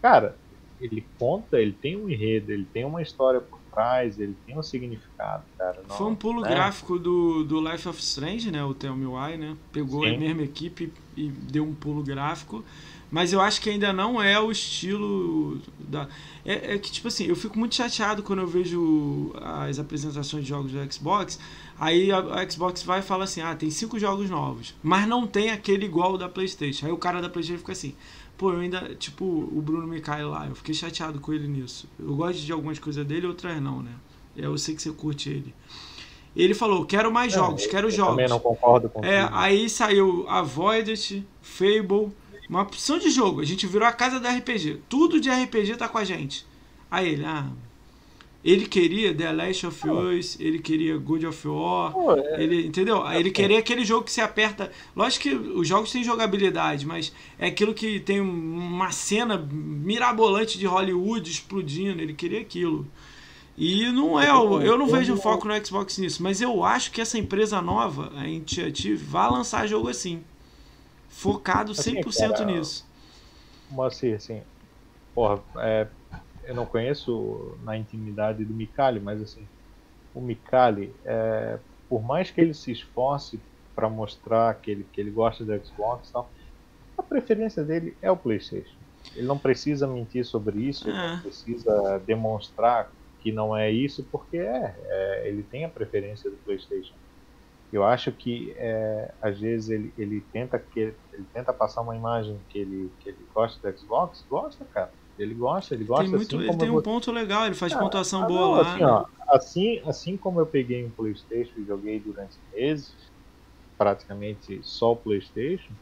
[0.00, 0.38] Cara,
[0.80, 4.62] ele conta, ele tem um enredo, ele tem uma história por trás, ele tem um
[4.62, 5.82] significado, cara.
[5.82, 6.48] Não, Foi um pulo né?
[6.48, 8.64] gráfico do, do Life of Strange, né?
[8.64, 9.56] O Tell Me Why, né?
[9.70, 10.14] Pegou Sim.
[10.14, 12.64] a mesma equipe e deu um pulo gráfico.
[13.10, 16.08] Mas eu acho que ainda não é o estilo da.
[16.44, 20.48] É, é que, tipo assim, eu fico muito chateado quando eu vejo as apresentações de
[20.50, 21.38] jogos do Xbox.
[21.78, 25.26] Aí a, a Xbox vai e fala assim: ah, tem cinco jogos novos, mas não
[25.26, 26.86] tem aquele igual da PlayStation.
[26.86, 27.94] Aí o cara da PlayStation fica assim:
[28.38, 28.94] pô, eu ainda.
[28.94, 31.88] Tipo, o Bruno Mikai lá, eu fiquei chateado com ele nisso.
[31.98, 33.92] Eu gosto de algumas coisas dele, outras não, né?
[34.36, 35.52] Eu sei que você curte ele.
[36.36, 38.12] Ele falou: quero mais Não, jogos, eu- quero jogos.
[38.12, 42.12] Também não concordo com É, aí saiu a Voided, Fable,
[42.50, 43.40] uma opção de jogo.
[43.40, 44.80] A gente virou a casa da RPG.
[44.88, 46.44] Tudo de RPG tá com a gente.
[46.90, 47.46] Aí ele, ah.
[48.42, 53.04] Ele queria The Last of Us, ele queria God of War, Pô, é- ele, entendeu?
[53.04, 54.72] Aí ele queria aquele jogo que se aperta.
[54.96, 60.64] Lógico que os jogos têm jogabilidade, mas é aquilo que tem uma cena mirabolante de
[60.66, 62.00] Hollywood explodindo.
[62.00, 62.86] Ele queria aquilo.
[63.58, 67.00] E não é, o- eu não vejo foco no Xbox nisso, mas eu acho que
[67.02, 70.22] essa empresa nova, a Initiative, vai lançar jogo assim.
[71.10, 72.86] Focado Assim, 100% cara, nisso.
[73.70, 74.42] Moacir, assim,
[75.14, 75.86] porra, é,
[76.44, 79.46] eu não conheço na intimidade do Mikali, mas assim,
[80.14, 81.58] o Mikali, é,
[81.88, 83.38] por mais que ele se esforce
[83.74, 86.30] para mostrar que ele, que ele gosta do Xbox e tal,
[86.96, 88.76] a preferência dele é o PlayStation.
[89.14, 91.08] Ele não precisa mentir sobre isso, ele É.
[91.12, 92.90] não precisa demonstrar
[93.20, 96.94] que não é isso, porque é, é, ele tem a preferência do PlayStation.
[97.72, 100.80] Eu acho que é, às vezes ele, ele tenta que
[101.12, 104.92] ele tenta passar uma imagem que ele que ele gosta do Xbox, gosta, cara.
[105.16, 107.72] Ele gosta, ele gosta Tem muito, assim ele tem um vou- ponto legal, ele faz
[107.74, 108.62] Ah, pontuação ah, boa não, lá.
[108.72, 108.86] assim, né?
[108.86, 112.94] ó, assim, assim como eu peguei um PlayStation e joguei durante meses,
[113.78, 115.74] praticamente só o PlayStation,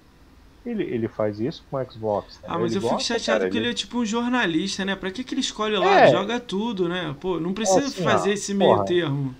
[0.64, 2.36] ele, ele faz isso com o Xbox.
[2.46, 2.60] Ah, entendeu?
[2.60, 4.94] mas Ele eu fico gosta, chateado cara, porque ele é tipo um jornalista, né?
[4.96, 6.00] Pra que, que ele escolhe lá?
[6.00, 6.08] É.
[6.10, 7.16] Joga tudo, né?
[7.20, 8.84] Pô, não precisa assim, ó, fazer esse meio porra.
[8.84, 9.34] termo.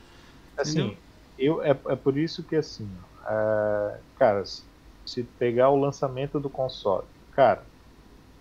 [0.57, 0.96] Assim, Entendeu?
[1.39, 2.91] Eu, é, é por isso que assim,
[3.28, 4.64] é, cara, se,
[5.07, 7.66] se pegar o lançamento do console, cara,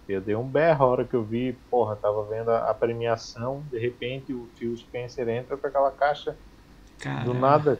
[0.08, 3.68] eu dei um berro a hora que eu vi, porra, tava vendo a, a premiação,
[3.70, 6.38] de repente o Phil Spencer entra com aquela caixa
[7.26, 7.80] do nada,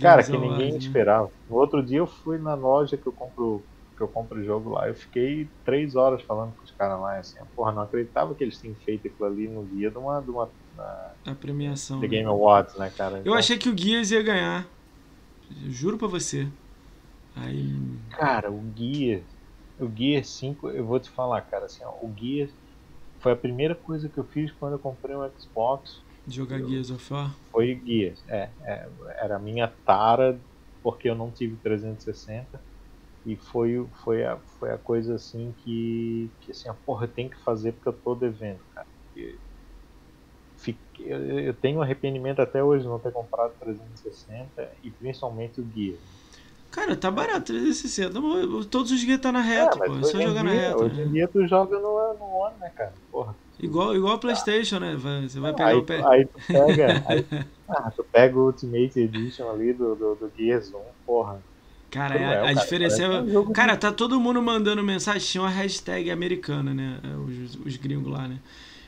[0.00, 0.78] cara, Games que ninguém né?
[0.78, 1.30] esperava.
[1.48, 3.66] No outro dia eu fui na loja que eu compro
[3.96, 7.18] que eu compro o jogo lá, eu fiquei três horas falando com os caras lá,
[7.18, 10.30] assim, porra, não acreditava que eles tinham feito aquilo ali no dia de uma, de
[10.30, 12.00] uma na, A premiação.
[12.00, 12.08] The né?
[12.08, 13.16] Game Awards, né, cara?
[13.16, 14.68] Eu Então, achei que o Guias ia ganhar.
[15.64, 16.46] Eu juro pra você.
[17.34, 17.74] Aí.
[18.10, 19.24] Cara, o Gear,
[19.78, 22.48] o Gear 5, eu vou te falar, cara, assim, ó, o Gear
[23.20, 25.90] foi a primeira coisa que eu fiz quando eu comprei um Xbox,
[26.26, 27.30] Jogar Gears of War.
[27.50, 28.14] foi o Gear.
[28.28, 28.88] É, é,
[29.20, 30.40] era a minha tara,
[30.82, 32.62] porque eu não tive 360,
[33.24, 33.74] e foi,
[34.04, 37.72] foi, a, foi a coisa assim que, que assim, ó, porra, eu tenho que fazer
[37.72, 38.86] porque eu tô devendo, cara.
[39.14, 39.40] E
[41.00, 45.96] eu, eu tenho arrependimento até hoje não ter comprado 360 e principalmente o Gear.
[46.70, 48.20] Cara, tá barato 360.
[48.70, 49.98] Todos os Gears tá na reta, É, pô.
[49.98, 50.76] É só jogar na reta.
[50.76, 52.92] Hoje em dia tu joga no, no One, né, cara?
[53.10, 53.34] Porra.
[53.58, 54.94] Igual, igual a PlayStation, né?
[55.26, 56.02] Você vai pegar aí, o pé.
[56.04, 57.04] aí tu pega.
[57.06, 57.26] aí,
[57.68, 61.40] ah, tu pega o Ultimate Edition ali do, do, do Gears 1, porra.
[61.90, 63.38] Cara, Cruel, a, a cara, diferença parece é.
[63.38, 65.26] um Cara, tá todo mundo mandando mensagem.
[65.26, 67.00] Tinha uma hashtag americana, né?
[67.02, 68.38] é, Os, os gringos lá, né?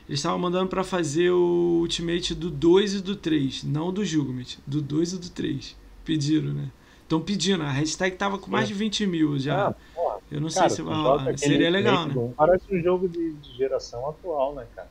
[0.09, 3.63] Eles estavam mandando pra fazer o Ultimate do 2 e do 3.
[3.63, 4.57] Não do Jugment.
[4.65, 5.77] Do 2 e do 3.
[6.03, 6.71] Pediram, né?
[7.03, 7.61] Estão pedindo.
[7.61, 9.67] A hashtag tava com mais de 20 mil já.
[9.67, 10.17] Ah, porra.
[10.31, 11.37] Eu não Cara, sei se vai rolar.
[11.37, 12.13] Seria legal, né?
[12.15, 14.89] do 1, Parece um jogo de, de geração atual, né, cara?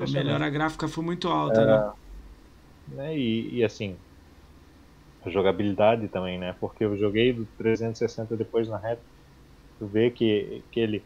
[0.00, 1.92] A melhora gráfica foi muito alta, né?
[2.90, 3.16] É, né?
[3.16, 3.94] E, e assim,
[5.24, 6.56] a jogabilidade também, né?
[6.58, 9.02] Porque eu joguei do 360 depois na reta,
[9.78, 11.04] tu vê que, que, ele,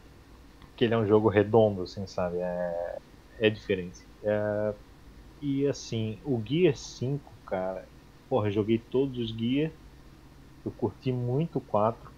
[0.75, 2.39] que ele é um jogo redondo, assim, sabe?
[2.39, 2.99] É,
[3.39, 4.01] é diferente.
[4.23, 4.75] É,
[5.41, 7.87] e assim, o Gear 5, cara,
[8.29, 9.71] porra, eu joguei todos os Gear,
[10.65, 12.13] eu curti muito o 4.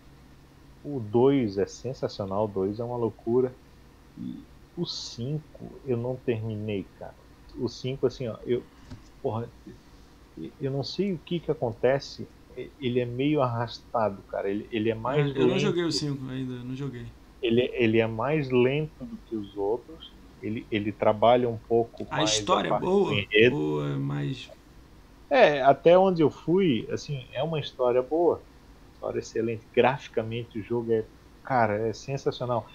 [0.85, 3.53] O 2 é sensacional, o 2 é uma loucura.
[4.17, 4.41] E
[4.77, 5.43] o 5
[5.85, 7.15] eu não terminei, cara.
[7.59, 8.63] O 5, assim, ó, eu.
[9.21, 9.49] Porra,
[10.61, 12.29] eu não sei o que que acontece.
[12.81, 14.49] Ele é meio arrastado, cara.
[14.49, 15.59] Ele, ele é mais eu não lento.
[15.59, 17.07] joguei o 5 ainda, não joguei.
[17.43, 20.13] Ele, ele é mais lento do que os outros.
[20.43, 22.31] Ele, ele trabalha um pouco A mais.
[22.31, 23.57] história é do boa enredo.
[23.57, 23.97] ou é
[25.63, 28.43] até onde eu fui, assim, é uma história boa.
[28.93, 29.67] História excelente.
[29.75, 31.05] Graficamente o jogo é,
[31.43, 32.67] cara, é sensacional.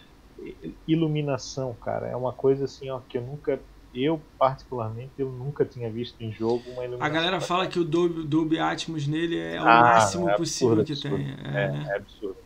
[0.88, 3.60] Iluminação, cara, é uma coisa assim, ó, que eu nunca,
[3.94, 7.06] eu particularmente, eu nunca tinha visto em jogo uma iluminação.
[7.06, 10.74] A galera fala que o Dolby, Dolby Atmos nele é o Ah, máximo é possível
[10.74, 11.18] absurdo, que absurdo.
[11.18, 11.56] tem.
[11.56, 11.88] É, É, né?
[11.90, 12.38] é absurdo.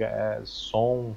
[0.00, 1.16] É, som,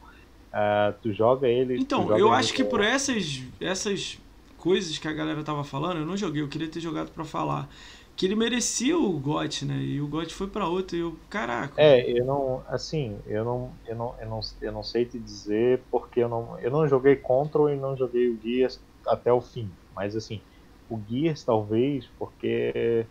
[0.54, 1.80] Uh, tu joga ele.
[1.80, 4.20] Então, joga eu ele acho que por essas, essas
[4.58, 7.70] coisas que a galera tava falando, eu não joguei, eu queria ter jogado pra falar.
[8.16, 9.78] Que ele merecia o GOT, né?
[9.78, 10.96] E o GOT foi pra outro.
[10.96, 11.74] E eu, caraca.
[11.82, 15.82] É, eu não, assim, eu não, eu não, eu não, eu não sei te dizer
[15.90, 19.72] porque eu não, eu não joguei Control e não joguei o Gears até o fim.
[19.96, 20.42] Mas assim,
[20.90, 23.08] o Gears talvez porque,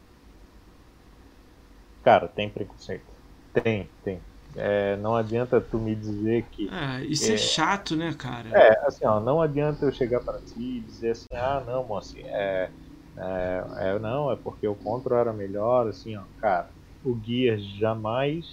[2.03, 3.11] cara, tem preconceito.
[3.53, 4.29] Tem, tem.
[4.57, 7.36] É, não adianta tu me dizer que É, isso é, É.
[7.36, 8.48] chato, né, cara?
[8.51, 12.12] É, assim, ó, não adianta eu chegar para ti e dizer assim, ah, não, moço,
[12.18, 12.72] é,
[13.16, 16.68] é, é, não, é porque o Control era melhor, assim, ó, cara,
[17.03, 18.46] o Gears jamais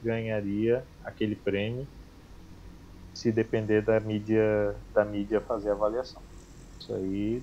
[0.00, 1.86] ganharia aquele prêmio
[3.14, 6.22] se depender da mídia, da mídia fazer a avaliação.
[6.80, 7.42] Isso aí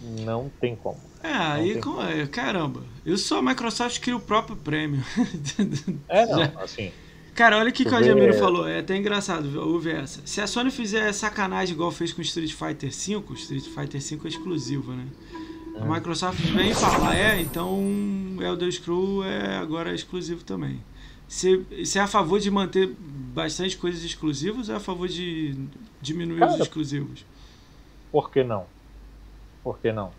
[0.00, 1.10] não tem como.
[1.22, 2.84] É, aí, tem com- é, caramba.
[3.04, 5.00] Eu sou a Microsoft cria o próprio prêmio.
[6.08, 6.92] É, não, assim,
[7.34, 8.68] Cara, olha o que, o vê- Ademiro falou.
[8.68, 10.20] É até engraçado ouvir essa.
[10.24, 14.28] Se a Sony fizer sacanagem igual fez com Street Fighter V, Street Fighter V é
[14.28, 15.06] exclusivo, né?
[15.78, 15.92] A Hum.
[15.92, 17.76] Microsoft vem e fala, é, então
[18.40, 20.80] Elder Scrolls é agora exclusivo também.
[21.26, 21.64] Você
[21.96, 22.94] é a favor de manter
[23.34, 25.56] bastante coisas exclusivas ou é a favor de
[26.00, 27.24] diminuir os Cara, exclusivos?
[28.12, 28.66] por que não?
[29.64, 30.12] Por que não?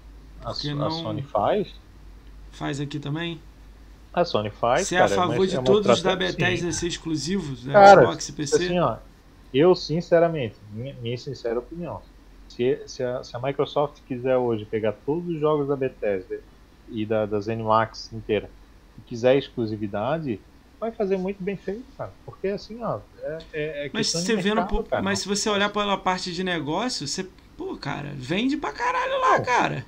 [0.43, 0.91] A, Por que a não?
[0.91, 1.69] Sony faz?
[2.51, 3.39] Faz aqui também?
[4.15, 6.15] A Sony faz, Você é a cara, favor mas de é todos os da.
[6.15, 8.55] Bethesda ser exclusivos, da Cara, Xbox e PC?
[8.55, 8.97] Assim, ó,
[9.53, 12.01] eu sinceramente, minha, minha sincera opinião,
[12.47, 16.39] se, se, a, se a Microsoft quiser hoje pegar todos os jogos da Bethesda
[16.87, 18.49] e da, da ZeniMax inteira
[18.97, 20.39] e quiser exclusividade,
[20.79, 22.11] vai fazer muito bem feito, cara.
[22.25, 25.01] Porque assim, ó, é, é, é Mas você vendo, mercado, cara.
[25.01, 29.41] mas se você olhar pela parte de negócio, você, pô, cara, vende pra caralho lá,
[29.41, 29.85] cara.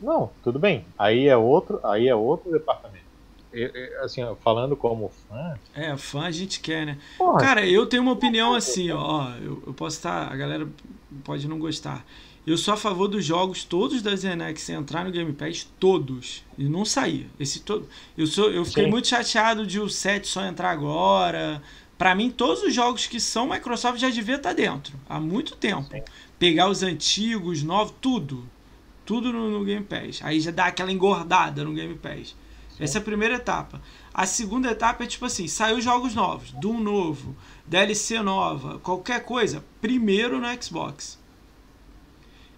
[0.00, 0.84] Não, tudo bem.
[0.98, 3.03] Aí é outro, aí é outro departamento.
[4.02, 6.98] Assim, falando como fã, É, fã a gente quer, né?
[7.16, 10.68] porra, Cara, eu tenho uma opinião assim, ó, eu, eu posso estar, a galera
[11.22, 12.04] pode não gostar.
[12.46, 16.64] Eu sou a favor dos jogos todos da Zenex entrar no Game Pass, todos, e
[16.64, 17.30] não sair.
[17.40, 17.88] Esse todo,
[18.18, 18.90] eu sou, eu fiquei Sim.
[18.90, 21.62] muito chateado de o 7 só entrar agora.
[21.96, 25.88] Pra mim, todos os jogos que são Microsoft já devia estar dentro, há muito tempo.
[25.90, 26.02] Sim.
[26.38, 28.46] Pegar os antigos, novos, tudo.
[29.06, 30.20] Tudo no, no Game Pass.
[30.22, 32.34] Aí já dá aquela engordada no Game Pass.
[32.84, 33.80] Essa é a primeira etapa.
[34.12, 37.34] A segunda etapa é tipo assim: saiu jogos novos, Doom novo,
[37.66, 41.18] DLC nova, qualquer coisa, primeiro no Xbox.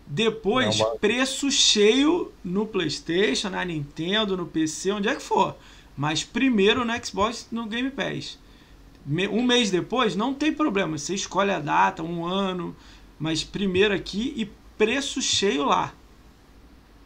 [0.07, 5.57] Depois, É uma- preço cheio no PlayStation, na Nintendo, no PC, onde é que for.
[5.97, 8.39] Mas primeiro no Xbox, no Game Pass.
[9.31, 10.99] Um mês depois, não tem problema.
[10.99, 12.77] Você escolhe a data, um ano.
[13.19, 14.45] Mas primeiro aqui e
[14.77, 15.93] preço cheio lá.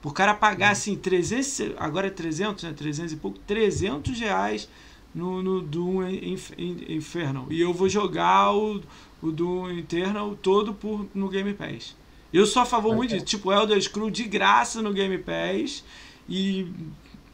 [0.01, 2.72] Pro cara pagar assim, 300, agora é 300, né?
[2.72, 4.68] 300 e pouco, 300 reais
[5.14, 7.46] no, no Doom Inf- In- Infernal.
[7.51, 8.80] E eu vou jogar o,
[9.20, 11.96] o Doom Eternal todo por, no Game Pass.
[12.32, 13.26] Eu sou a favor muito disso.
[13.26, 15.84] Tipo, Elder Scrolls de graça no Game Pass
[16.28, 16.72] e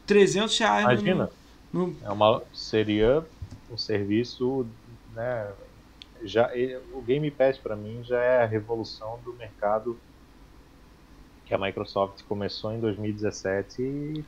[0.05, 1.29] 300 reais no- imagina,
[1.71, 3.25] no, é uma, seria
[3.69, 4.65] um serviço,
[5.13, 5.53] né,
[6.23, 6.49] já,
[6.93, 10.01] o Game Pass para mim já é a revolução do mercado
[11.47, 14.23] que a Microsoft começou em 2017 e,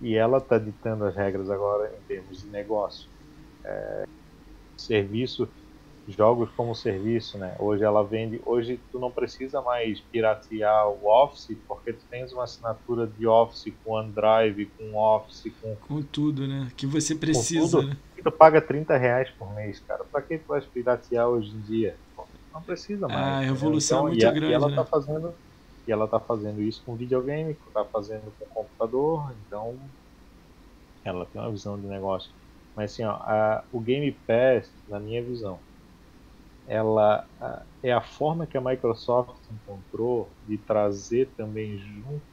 [0.00, 3.08] e ela está ditando as regras agora em termos de negócio.
[3.64, 4.04] É,
[4.76, 5.48] serviço,
[6.06, 7.56] jogos como serviço, né?
[7.58, 12.44] Hoje ela vende, hoje tu não precisa mais piratear o Office porque tu tens uma
[12.44, 16.68] assinatura de Office com OneDrive, com Office, com com tudo, né?
[16.76, 17.88] Que você precisa, tudo.
[17.88, 17.96] né?
[18.22, 20.04] tu paga 30 reais por mês, cara.
[20.04, 21.96] Pra que tu vais piratear hoje em dia?
[22.52, 23.20] Não precisa mais.
[23.20, 23.54] Ah, a entendeu?
[23.54, 24.76] revolução é Então, muito e grande, E ela né?
[24.76, 25.34] tá fazendo,
[25.86, 29.92] e ela tá fazendo isso com videogame, tá fazendo com computador, então
[31.04, 32.30] ela tem uma visão de negócio.
[32.74, 35.64] Mas assim, ó, a- o Game Pass, na minha visão,
[36.66, 42.26] ela a- é a forma que a Microsoft encontrou de trazer também junto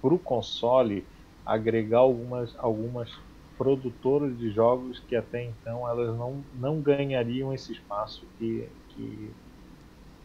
[0.00, 1.08] para o console
[1.44, 3.10] agregar algumas algumas
[3.56, 9.36] produtoras de jogos que até então elas não, não ganhariam esse espaço que, que,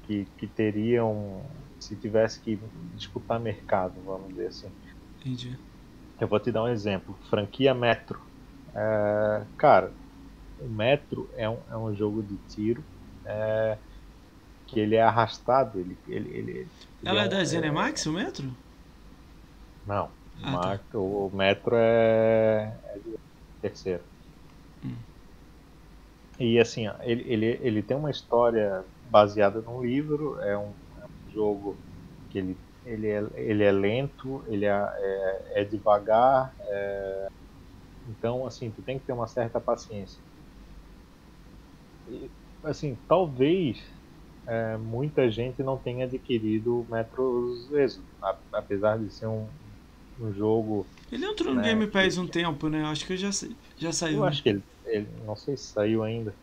[0.04, 2.58] que, que teriam se tivesse que
[2.96, 4.72] disputar mercado, vamos dizer assim.
[5.20, 5.58] Entendi.
[6.20, 7.18] Eu vou te dar um exemplo.
[7.30, 8.20] Franquia Metro.
[8.76, 9.94] É, cara,
[10.60, 12.84] o Metro é um, é um jogo de tiro
[13.26, 13.78] é,
[14.68, 15.80] que ele é arrastado.
[15.80, 16.70] Ele, ele, ele,
[17.04, 18.56] Ela é um- da ZeniMax, o Metro?
[19.86, 20.12] Não,
[20.44, 20.98] Ah, o tá.
[21.00, 23.00] O Metro é, é
[23.62, 24.04] terceiro.
[24.84, 24.98] Hum.
[26.40, 30.74] E assim, ó, ele, ele, ele tem uma história baseada num livro, é é um
[31.38, 31.80] jogo
[32.30, 37.28] que ele, ele, é, ele é lento, ele é, é, é devagar, é,
[38.08, 40.22] então assim, tu tem que ter uma certa paciência.
[42.08, 42.32] E
[42.64, 43.80] assim, talvez
[44.48, 48.06] é, muita gente não tenha adquirido o Metro Exodus,
[48.54, 49.50] apesar de ser um,
[50.20, 50.88] um jogo.
[51.12, 52.84] Ele entrou no né, Game Pass que- um tempo, né?
[52.84, 53.30] Acho que já,
[53.78, 54.18] já saiu.
[54.18, 54.30] Eu né?
[54.30, 56.38] acho que ele, ele- não sei se saiu ainda.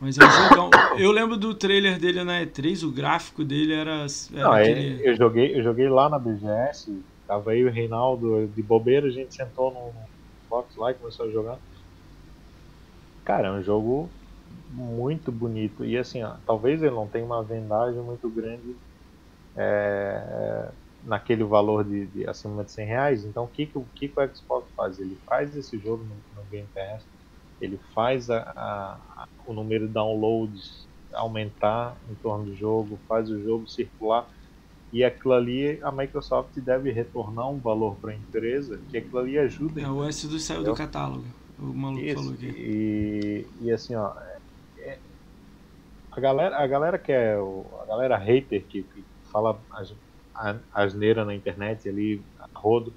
[0.00, 0.70] Mas é um jogão.
[0.98, 4.06] Eu lembro do trailer dele na E3, o gráfico dele era.
[4.32, 5.08] era Não, é, aquele...
[5.08, 9.34] eu joguei, eu joguei lá na BGS, tava aí o Reinaldo de bobeira, a gente
[9.34, 9.92] sentou no
[10.48, 11.58] box lá e começou a jogar.
[13.24, 14.10] Cara, é um jogo
[14.70, 15.84] muito bonito.
[15.84, 18.76] E assim, ó, talvez ele não tenha uma vendagem muito grande
[19.56, 20.68] é,
[21.04, 23.24] naquele valor de, de acima de 100 reais.
[23.24, 24.98] Então o que, que, o que, que o Xbox faz?
[24.98, 27.02] Ele faz esse jogo no, no Game Pass,
[27.60, 33.40] ele faz a, a- o número de downloads aumentar em torno do jogo, faz o
[33.42, 34.28] jogo circular.
[34.92, 39.38] E aquilo ali a Microsoft deve retornar um valor para a empresa, que aquilo ali
[39.38, 41.28] ajuda É, o S do saiu do catálogo.
[41.58, 42.50] O maluco falou isso, aqui.
[42.50, 44.12] e, e assim, ó,
[44.78, 45.00] é-
[46.10, 49.92] a galera, a galera que é o, a galera hater que, que fala as,
[50.34, 52.96] a, asneira na internet ali, a rodo,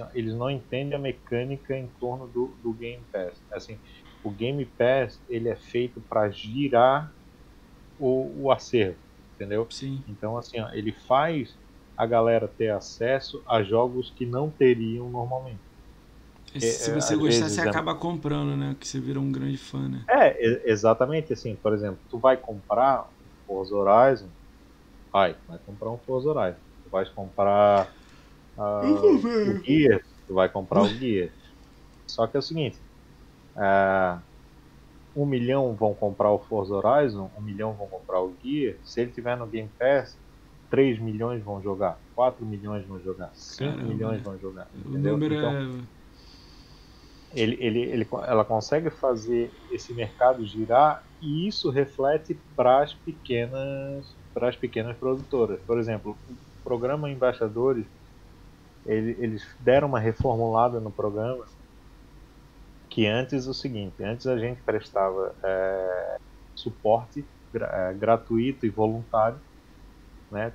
[0.00, 3.42] assim, eles não entendem a mecânica em torno do, do Game Pass.
[3.52, 3.80] Assim,
[4.22, 7.12] o Game Pass ele é feito para girar
[7.98, 9.00] o, o acervo,
[9.34, 9.68] entendeu?
[9.70, 10.04] Sim.
[10.06, 11.56] Então, assim, ó, ele faz
[11.96, 15.62] a galera ter acesso a jogos que não teriam normalmente.
[16.54, 18.76] Esse- se é, você gostar, vezes você é- acaba comprando, né?
[18.78, 20.04] Que você vira um grande fã, né?
[20.10, 24.32] É, exatamente assim, por exemplo, tu vai comprar um Forza Horizon,
[25.12, 26.60] vai, vai comprar um Forza Horizon.
[26.84, 27.92] Tu vais comprar
[28.56, 31.30] ah, o Gear, tu vai comprar o Gear.
[32.06, 32.78] Só que é o seguinte,
[33.56, 34.20] ah,
[35.14, 39.12] um milhão vão comprar o Forza Horizon, um milhão vão comprar o Gear, se ele
[39.12, 40.18] tiver no Game Pass,
[40.70, 43.88] 3 milhões vão jogar, 4 milhões vão jogar, 5 Caramba.
[43.92, 44.68] milhões vão jogar.
[44.74, 45.12] O Entendeu?
[45.12, 47.40] número Então, é.
[47.42, 54.16] ele, ele, ele, ela consegue fazer esse mercado girar e isso reflete para as pequenas
[54.34, 55.60] para as pequenas produtoras.
[55.60, 57.86] Por exemplo, o programa Embaixadores,
[58.84, 61.44] ele- eles deram uma reformulada no programa
[62.90, 66.16] que antes o seguinte, antes a gente prestava é,
[66.54, 69.40] suporte é, gratuito e voluntário,
[70.30, 70.54] né?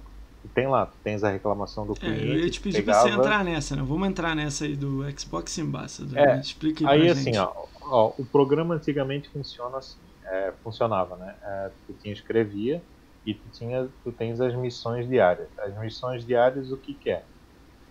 [0.53, 2.25] Tem lá, tu tens a reclamação do É, cliente.
[2.25, 3.83] eu ia te pedir pra você entrar nessa, né?
[3.83, 6.17] Vamos entrar nessa aí do Xbox Ambassador.
[6.17, 6.39] É, né?
[6.39, 7.39] Explique Aí pra assim, gente.
[7.39, 7.53] ó,
[7.83, 11.37] ó, o programa antigamente funciona assim, é, funcionava, né?
[11.43, 12.85] É, tu tinha escrevia
[13.25, 15.49] e tu tinha, tu tens as missões diárias.
[15.59, 17.25] As missões diárias o que que é?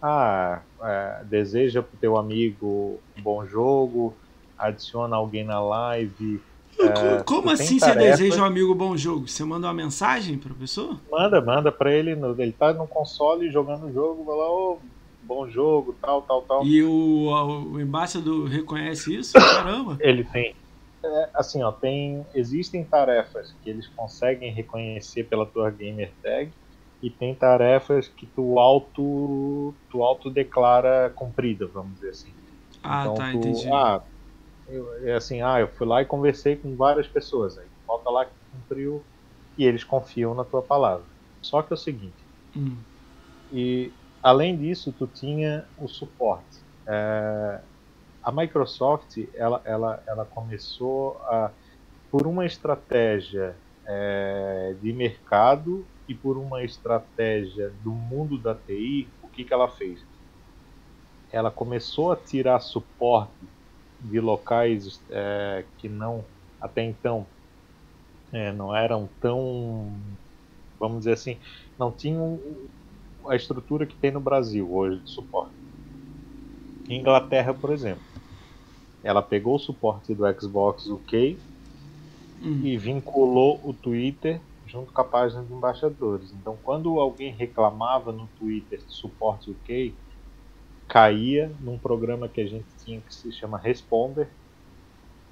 [0.08, 4.16] Ah, é, deseja pro teu amigo um bom jogo,
[4.56, 6.40] adiciona alguém na live,
[6.78, 9.26] Co- Como assim você deseja um amigo bom jogo?
[9.26, 11.00] Você manda uma mensagem pra pessoa?
[11.10, 14.78] manda, manda pra ele, no- ele tá no console jogando o jogo, vai lá, ô,
[15.22, 16.64] bom jogo, tal, tal, tal.
[16.64, 17.30] E o,
[17.72, 19.32] o Ambassador reconhece isso?
[19.40, 19.96] Caramba!
[20.00, 20.54] Ele tem.
[21.04, 22.24] É, assim, ó, tem.
[22.34, 26.52] Existem tarefas que eles conseguem reconhecer pela tua gamer tag
[27.06, 29.78] e tem tarefas que tu auto.
[29.90, 32.36] tu auto declara cumprida, vamos dizer assim.
[32.82, 33.68] Ah, então tá, tu, entendi.
[33.72, 34.04] Ah,
[34.66, 37.58] eu- é assim, ah, eu fui lá e conversei com várias pessoas.
[37.58, 39.06] Aí volta lá que cumpriu
[39.58, 41.08] e eles confiam na tua palavra.
[41.42, 42.86] Só que é o seguinte, Hum.
[43.50, 46.64] e além disso, tu tinha o suporte.
[46.88, 47.64] É,
[48.22, 51.54] a Microsoft, ela, ela, ela começou a,
[52.10, 59.28] por uma estratégia é, de mercado e por uma estratégia do mundo da TI, o
[59.28, 60.00] que, que ela fez?
[61.32, 63.34] Ela começou a tirar suporte
[64.00, 66.24] de locais é, que não,
[66.60, 67.26] até então,
[68.32, 70.00] é, não eram tão,
[70.78, 71.38] vamos dizer assim,
[71.78, 72.40] não tinham
[73.28, 75.54] a estrutura que tem no Brasil hoje de suporte.
[76.88, 78.04] Inglaterra, por exemplo,
[79.02, 81.36] ela pegou o suporte do Xbox UK
[82.42, 82.60] Hum.
[82.64, 84.40] e vinculou o Twitter
[84.76, 86.32] junto com a página de embaixadores.
[86.32, 89.96] Então, quando alguém reclamava no Twitter de suporte UK,
[90.88, 94.30] caía num programa que a gente tinha que se chama Responder,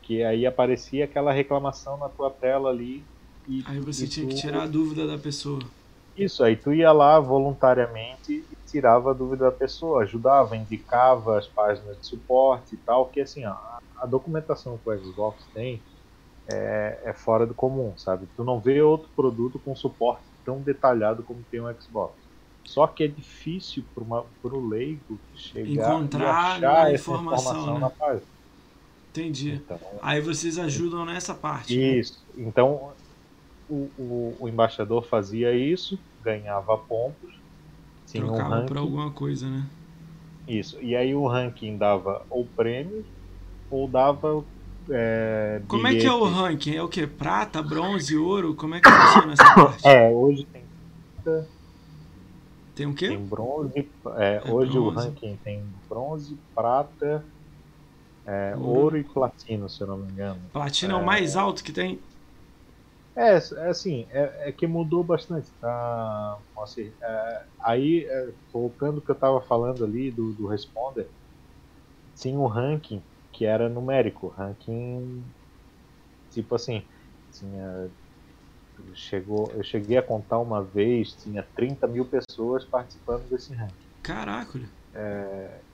[0.02, 3.06] que aí aparecia aquela reclamação na tua tela ali.
[3.46, 5.60] E, Aí você tinha que tu- tirar a dúvida da pessoa.
[6.16, 11.46] Isso, aí tu ia lá voluntariamente e tirava a dúvida da pessoa, ajudava, indicava as
[11.48, 15.84] páginas de suporte e tal, que assim, ó, a, a documentação que o Xbox tem
[16.50, 18.26] é, é fora do comum, sabe?
[18.36, 22.14] Tu não vê outro produto com suporte tão detalhado como tem o Xbox.
[22.64, 27.80] Só que é difícil para o leigo chegar Encontrar e achar essa informação, informação né?
[27.80, 28.22] na página.
[29.10, 29.52] Entendi.
[29.52, 31.76] Então, Aí vocês ajudam nessa parte.
[31.76, 31.98] né?
[31.98, 32.24] Isso.
[32.36, 32.92] Então,
[33.68, 37.34] o, o, o embaixador fazia isso, ganhava pontos,
[38.06, 38.66] tinha um Trocava ranking.
[38.66, 39.66] por alguma coisa, né?
[40.48, 40.80] Isso.
[40.80, 43.06] E aí o ranking dava ou prêmios
[43.70, 44.44] ou dava
[44.90, 46.74] é, Como é que é o ranking?
[46.76, 47.06] É o que?
[47.06, 48.54] Prata, bronze, ouro?
[48.54, 49.86] Como é que funciona essa parte?
[49.88, 50.64] É, hoje tem,
[52.74, 53.08] Tem o quê?
[53.08, 53.72] tem bronze.
[54.18, 55.08] é, É hoje o bronze.
[55.08, 57.24] ranking tem bronze, prata,
[58.26, 58.68] é, Ouro.
[58.68, 60.40] ouro e platino, se eu não me engano.
[60.52, 62.00] Platina é o mais alto que tem?
[63.16, 66.38] É, é assim, é, é que mudou bastante, tá?
[67.00, 71.08] É, aí, é, voltando ao que eu tava falando ali do, do Responder,
[72.16, 73.00] tinha um ranking
[73.34, 75.32] que era numérico, ranking
[76.30, 76.88] tipo assim,
[77.30, 77.92] tinha
[78.94, 83.88] chegou, eu cheguei a contar uma vez, tinha 30 mil pessoas participando desse ranking.
[84.02, 84.60] Caraca,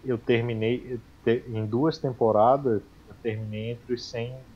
[0.03, 4.47] Eu terminei eu te- em duas temporadas, eu terminei entre os 100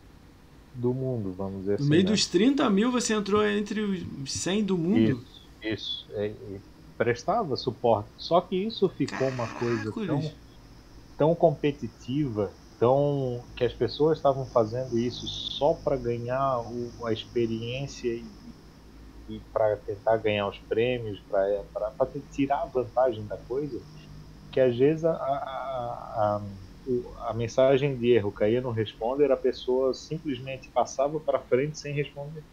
[0.73, 1.91] do mundo, vamos dizer no assim.
[1.91, 2.11] meio né?
[2.13, 5.25] dos 30 mil você entrou entre os 100 do mundo?
[5.25, 6.07] Isso, isso.
[6.13, 6.63] É, é,
[6.97, 8.13] prestava suporte.
[8.17, 10.21] Só que isso ficou uma coisa tão,
[11.17, 18.09] tão competitiva, tão que as pessoas estavam fazendo isso só para ganhar o- a experiência
[18.15, 18.55] e,
[19.29, 21.67] e para tentar ganhar os prêmios, para
[22.31, 23.81] tirar a vantagem da coisa,
[24.53, 26.41] que às vezes a, a,
[27.27, 31.95] a, a mensagem de erro caía no responder, a pessoa simplesmente passava para frente sem
[31.95, 32.45] responder.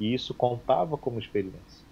[0.00, 1.86] E isso contava como experiência.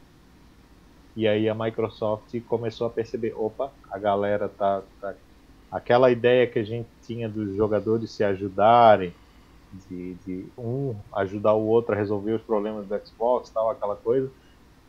[1.16, 5.14] E aí a Microsoft começou a perceber, opa, a galera tá, tá
[5.72, 9.12] aquela ideia que a gente tinha dos jogadores se ajudarem,
[9.88, 14.30] de, de um ajudar o outro a resolver os problemas do Xbox, tal, aquela coisa,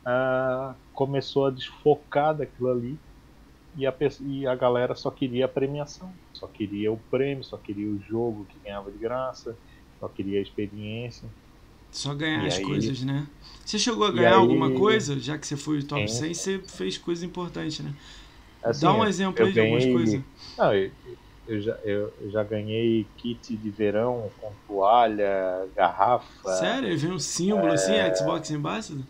[0.05, 2.97] ah, começou a desfocar daquilo ali
[3.77, 7.89] e a, e a galera só queria a premiação, só queria o prêmio, só queria
[7.89, 9.57] o jogo que ganhava de graça,
[10.01, 11.29] só queria a experiência.
[11.89, 13.25] Só ganhar E as aí- coisas, né?
[13.63, 15.17] Você chegou a ganhar aí- alguma coisa?
[15.19, 16.33] Já que você foi o top Sim.
[16.33, 17.93] 100, você fez coisa importante, né?
[18.63, 20.23] Assim, Dá um exemplo aí de algumas ganhei- coisas.
[20.57, 20.91] Não, eu,
[21.47, 26.49] eu já, eu, eu já ganhei kit de verão com toalha, garrafa.
[26.57, 26.87] Sério?
[26.89, 27.73] Aí Vem um símbolo É.
[27.73, 29.03] assim, Xbox Ambassador?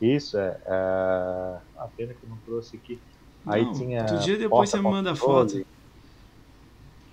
[0.00, 0.60] Isso, é.
[0.66, 3.02] é a pena que eu não trouxe aqui.
[3.46, 4.00] Aí Não, tinha.
[4.02, 5.60] outro dia depois você me manda foto.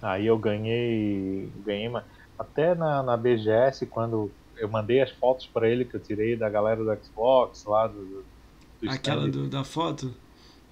[0.02, 1.52] Aí eu ganhei.
[1.66, 2.06] ganhei uma,
[2.38, 6.50] até na, na BGS, quando eu mandei as fotos pra ele que eu tirei da
[6.50, 8.06] galera do Xbox lá do.
[8.06, 8.26] do
[8.80, 10.14] do Aquela do, da foto?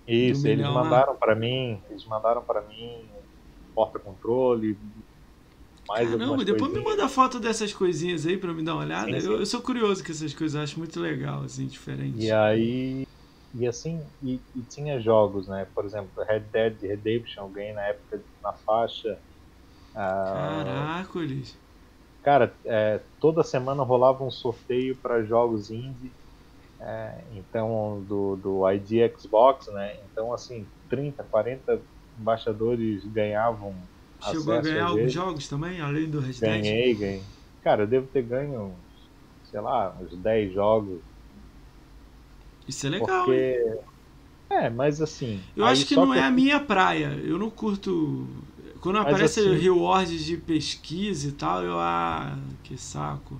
[0.07, 0.69] Isso, eles lá.
[0.69, 3.11] mandaram pra mim, eles mandaram para mim
[3.76, 4.80] porta-controle,
[5.88, 6.84] mais Caramba, depois me coisinhas.
[6.84, 9.15] manda foto dessas coisinhas aí pra eu me dar uma olhada.
[9.15, 9.26] Sim, sim.
[9.26, 12.15] Eu, eu sou curioso com essas coisas, acho muito legal, assim, diferente.
[12.15, 13.03] E aí,
[13.53, 15.65] e assim, e, e tinha jogos, né?
[15.65, 19.22] Por exemplo, Red Dead Redemption, ganhei na época na faixa.
[19.95, 21.60] ah, Caraca, eles.
[22.22, 26.15] cara, é, toda semana rolava um sorteio para jogos indie,
[26.85, 29.97] é, então do, do ID Xbox, né?
[30.05, 31.81] Então assim, 30, 40
[32.17, 33.89] embaixadores ganhavam
[34.31, 36.41] Chegou a ganhar alguns jogos também, além do Red Dead?
[36.41, 37.23] Ganhei, ganhei.
[37.61, 38.77] Cara, eu devo ter ganho,
[39.43, 41.01] sei lá, uns 10 jogos.
[42.67, 43.53] Isso é legal, hein?
[43.55, 43.95] porque.
[44.49, 45.41] É, mas assim.
[45.55, 47.07] Eu acho que não é a minha praia.
[47.23, 48.27] Eu não curto.
[48.79, 51.79] Quando Mas aparece assim- reward de pesquisa e tal, eu.
[51.79, 53.39] Ah, que saco.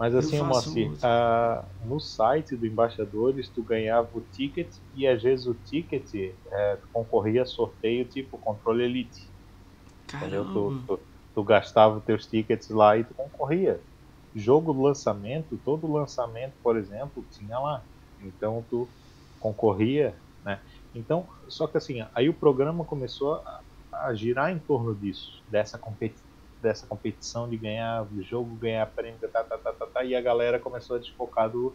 [0.00, 5.46] Mas assim, Moacir, ah, no site do Embaixadores, tu ganhava o ticket e às vezes
[5.46, 9.30] o ticket é, concorria a sorteio tipo controle elite.
[10.14, 10.46] Entendeu?
[10.46, 10.86] Tu, Caramba.
[10.86, 11.00] tu,
[11.34, 13.84] tu gastava os teus tickets lá e tu concorria.
[14.34, 17.84] Jogo do lançamento, todo lançamento, por exemplo, tinha lá.
[18.18, 18.90] Então tu
[19.38, 20.62] concorria, né?
[20.94, 23.62] Então, só que assim, aí o programa começou a,
[24.06, 26.22] a girar em torno disso, dessa, competi
[26.60, 30.58] dessa competição de ganhar jogo, ganhar prêmio, tá, tá, tá, tá, tá, e a galera
[30.58, 31.74] começou a desfocar do,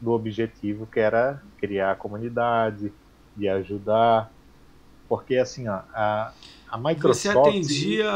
[0.00, 2.92] do objetivo que era criar a comunidade,
[3.34, 4.32] de ajudar,
[5.08, 6.32] porque assim, ó, a,
[6.70, 7.24] a Microsoft...
[7.24, 8.10] Você atendia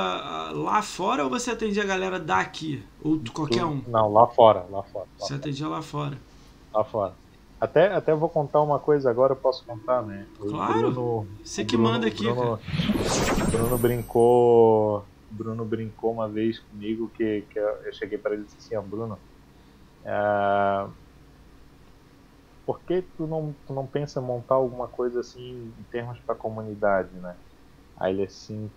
[0.53, 2.83] lá fora ou você atendia a galera daqui?
[3.03, 3.83] Ou de qualquer um?
[3.87, 5.07] Não, lá fora, lá fora.
[5.19, 6.19] Lá, Você atendia lá fora.
[6.73, 7.15] lá fora.
[7.61, 10.27] Até, até vou contar uma coisa agora, eu posso contar, né?
[10.41, 10.91] O Claro.
[10.93, 12.59] Bruno, Você que Bruno- manda aqui, Bruno,
[13.53, 15.10] Bruno brincou.
[15.31, 19.23] Bruno brincou uma vez comigo que, que eu cheguei para ele e disse assim, Bruno,
[20.07, 20.95] ah,
[22.65, 26.35] por que tu não, tu não pensa em montar alguma coisa assim em termos para
[26.35, 27.39] a comunidade, né?
[27.97, 28.73] Aí ele assim,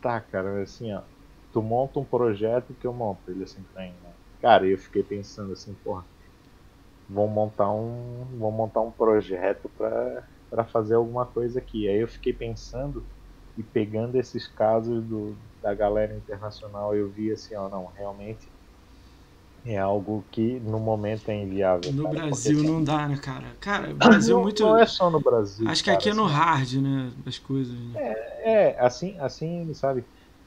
[0.00, 1.04] tá, cara, assim, ó,
[1.52, 4.16] tu monta um projeto que eu monto, ele assim mim, né?
[4.40, 6.06] Cara, eu fiquei pensando assim, porra,
[7.08, 11.88] vou montar um, vou montar um projeto para fazer alguma coisa aqui.
[11.88, 13.08] Aí eu fiquei pensando
[13.56, 18.48] e pegando esses casos do, da galera internacional, eu vi assim, ó, não, realmente
[19.64, 21.92] é algo que no momento é inviável.
[21.92, 23.46] No cara, porque, Brasil assim, não dá, né, cara?
[23.60, 24.62] Cara, o Brasil é não, muito.
[24.62, 25.68] não é só no Brasil.
[25.68, 27.12] Acho que cara, aqui é no assim, hard, né?
[27.24, 27.78] As coisas.
[27.78, 28.14] Né?
[28.40, 30.04] É, assim, assim, sabe?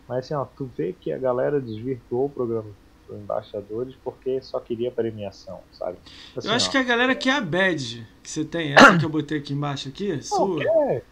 [0.08, 2.70] Mas assim, ó, tu vê que a galera desvirtuou o programa
[3.08, 5.98] dos embaixadores porque só queria premiação, sabe?
[6.36, 9.06] Assim, eu acho ó, que a galera quer a badge que você tem, essa que
[9.06, 10.60] eu botei aqui embaixo aqui, sua.
[10.60, 11.06] quer,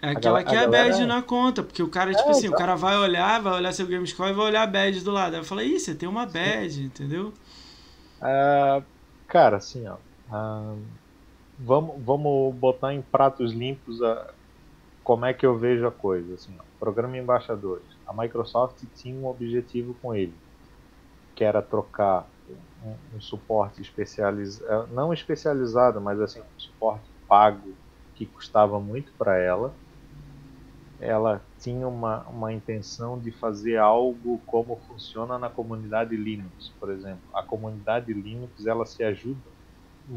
[0.00, 2.30] É aquela A que é a galera- badge na conta, porque o cara, tipo É,
[2.30, 2.58] assim, o exato.
[2.58, 5.36] cara vai olhar, vai olhar seu game score e vai olhar a badge do lado.
[5.36, 7.32] Aí fala, ih, você tem uma badge, entendeu?
[8.20, 8.82] Ah,
[9.26, 9.96] cara, assim, ó.
[10.30, 10.76] ah,
[11.58, 14.34] vamos, vamos botar em pratos limpos a,
[15.02, 16.34] como é que eu vejo a coisa.
[16.34, 16.64] Assim, ó.
[16.78, 17.86] Programa Embaixadores.
[18.06, 20.40] A Microsoft tinha um objetivo com ele,
[21.34, 22.28] que era trocar
[22.82, 27.76] um, um suporte especializado, não especializado, mas assim, um suporte pago
[28.14, 29.74] que custava muito para ela.
[30.98, 37.24] Ela tinha uma, uma intenção de fazer algo como funciona na comunidade Linux, por exemplo.
[37.34, 39.50] A comunidade Linux ela se ajuda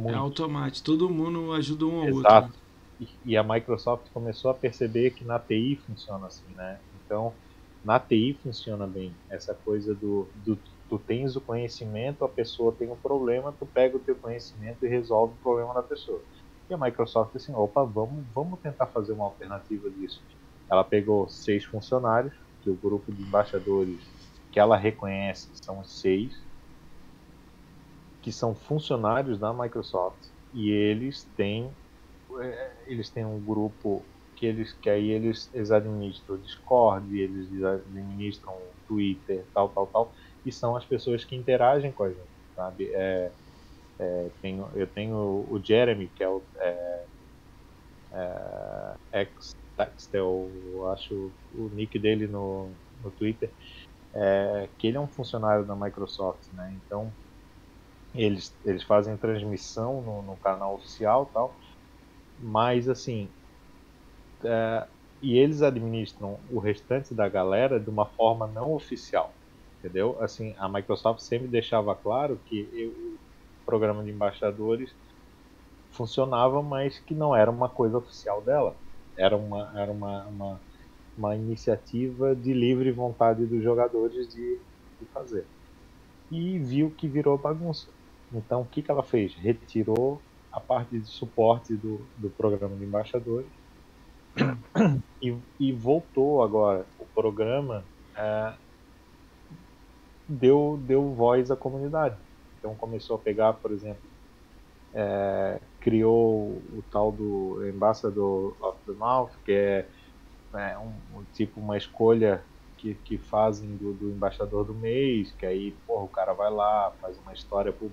[0.06, 0.14] É muito.
[0.14, 2.50] automático, todo mundo ajuda um ao Exato.
[2.50, 2.62] outro.
[3.00, 6.82] E, e a Microsoft começou a perceber que na TI funciona assim, né?
[6.94, 7.40] Então,
[7.84, 12.92] na TI funciona bem essa coisa do, do tu tens o conhecimento, a pessoa tem
[12.92, 16.24] um problema, tu pega o teu conhecimento e resolve o problema da pessoa.
[16.70, 20.24] E a Microsoft assim, opa, vamos, vamos tentar fazer uma alternativa disso.
[20.72, 24.04] Ela pegou seis funcionários, que o grupo de embaixadores
[24.52, 26.34] que ela reconhece são seis,
[28.22, 30.20] que são funcionários da Microsoft
[30.54, 31.76] e eles têm
[32.42, 37.52] é, eles têm um grupo que eles que aí eles, eles administram o Discord, eles
[37.64, 40.14] administram o Twitter, tal, tal, tal,
[40.46, 42.92] e são as pessoas que interagem com a gente, sabe?
[42.94, 43.34] É,
[44.00, 47.08] é, tenho, eu tenho o Jeremy, que é o é,
[48.12, 49.52] é, ex
[49.86, 53.54] Taxtel, eu acho o nick dele no, no Twitter,
[54.16, 56.74] é, que ele é um funcionário da Microsoft, né?
[56.76, 57.16] Então
[58.14, 61.60] eles, eles fazem transmissão no, no canal oficial tal,
[62.38, 63.34] mas assim
[64.44, 64.88] é,
[65.22, 69.38] e eles administram o restante da galera de uma forma não oficial,
[69.80, 70.20] entendeu?
[70.22, 73.20] Assim, a Microsoft sempre deixava claro que eu- o
[73.66, 74.92] programa de embaixadores
[75.92, 78.81] funcionava, mas que não era uma coisa oficial dela.
[79.18, 80.62] Era uma, era uma, uma,
[81.18, 84.60] uma iniciativa de livre vontade dos jogadores de,
[85.00, 85.46] de fazer.
[86.30, 87.88] E viu que virou bagunça.
[88.34, 89.34] Então, o que, que ela fez?
[89.36, 90.22] Retirou
[90.52, 93.48] a parte de suporte do, do programa de embaixadores
[95.22, 96.86] e, e voltou agora.
[97.00, 97.84] O programa
[98.16, 98.54] é,
[100.28, 102.18] deu, deu voz à comunidade.
[102.60, 104.02] Então começou a pegar, por exemplo,
[104.94, 109.88] é, criou o tal do Ambassador of the Mouth, que é,
[110.54, 112.42] é, um, um tipo uma escolha
[112.78, 116.92] que, que fazem do, do embaixador do mês, que aí porra, o cara vai lá,
[117.02, 117.92] faz uma história pro,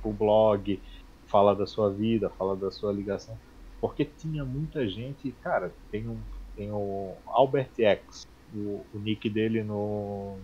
[0.00, 0.80] pro blog,
[1.26, 3.36] fala da sua vida, fala da sua ligação.
[3.80, 6.18] Porque tinha muita gente, cara, tem um
[6.56, 8.22] tem o Albert X,
[8.54, 10.38] o, o nick dele no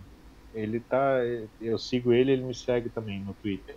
[0.53, 1.21] ele tá
[1.61, 3.77] eu sigo ele, ele me segue também no Twitter.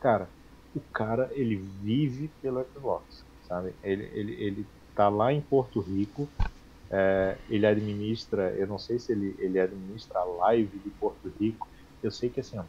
[0.00, 0.28] Cara,
[0.76, 3.74] o cara ele vive pelo Xbox, sabe?
[3.82, 6.30] Ele ele ele tá lá em Porto Rico,
[6.90, 11.66] é, ele administra, eu não sei se ele ele administra a live de Porto Rico.
[12.02, 12.64] Eu sei que assim, ó,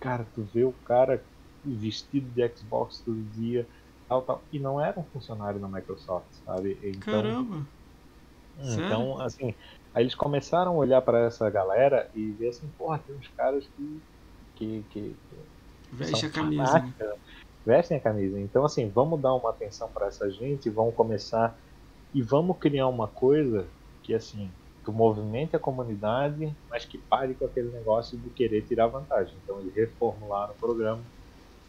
[0.00, 1.24] cara, tu vê o cara
[1.64, 3.68] vestido de Xbox todo dia,
[4.08, 6.78] tal, tal, e não era um funcionário da Microsoft, sabe?
[6.82, 7.66] Então, Caramba.
[8.56, 9.54] então, assim,
[9.92, 13.66] aí eles começaram a olhar para essa galera e ver assim, porra, tem uns caras
[13.66, 14.02] que.
[14.54, 15.58] que, que, que
[15.92, 16.78] Veste a camisa.
[16.80, 16.94] Né?
[17.68, 18.40] Vestem a camisa.
[18.40, 21.54] Então, assim, vamos dar uma atenção para essa gente, vamos começar
[22.14, 23.66] e vamos criar uma coisa
[24.02, 24.50] que, assim,
[24.82, 29.34] que movimente a comunidade, mas que pare com aquele negócio de querer tirar vantagem.
[29.44, 31.02] Então, eles reformularam o programa.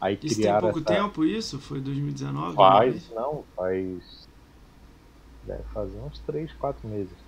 [0.00, 0.86] Aí Isso tem criaram pouco essa...
[1.02, 1.58] tempo, isso?
[1.60, 2.56] Foi 2019?
[2.56, 3.14] Faz, 2020?
[3.14, 4.28] não, faz.
[5.42, 7.18] Deve fazer uns 3, 4 meses.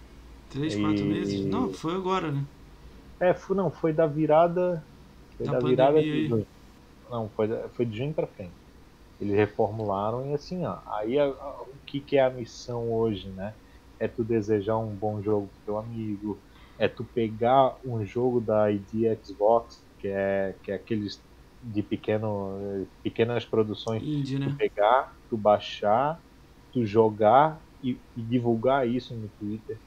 [0.48, 1.44] Três, quatro E- meses?
[1.46, 2.42] Não, foi agora, né?
[3.20, 4.82] É, foi, não, foi da virada.
[5.36, 6.46] Foi Da da, virada de junho.
[7.10, 8.61] Não, foi, foi de junho pra frente.
[9.22, 10.80] Eles reformularam e assim, ó.
[10.98, 13.56] Aí a- a- o que, que é a missão hoje, né?
[13.98, 16.42] É tu desejar um bom jogo pro teu amigo.
[16.78, 21.24] É tu pegar um jogo da ID Xbox, que é, que é aqueles
[21.60, 24.56] de pequeno, pequenas produções Indie, tu né?
[24.56, 26.20] pegar, tu baixar,
[26.72, 29.80] tu jogar e, e divulgar isso no Twitter,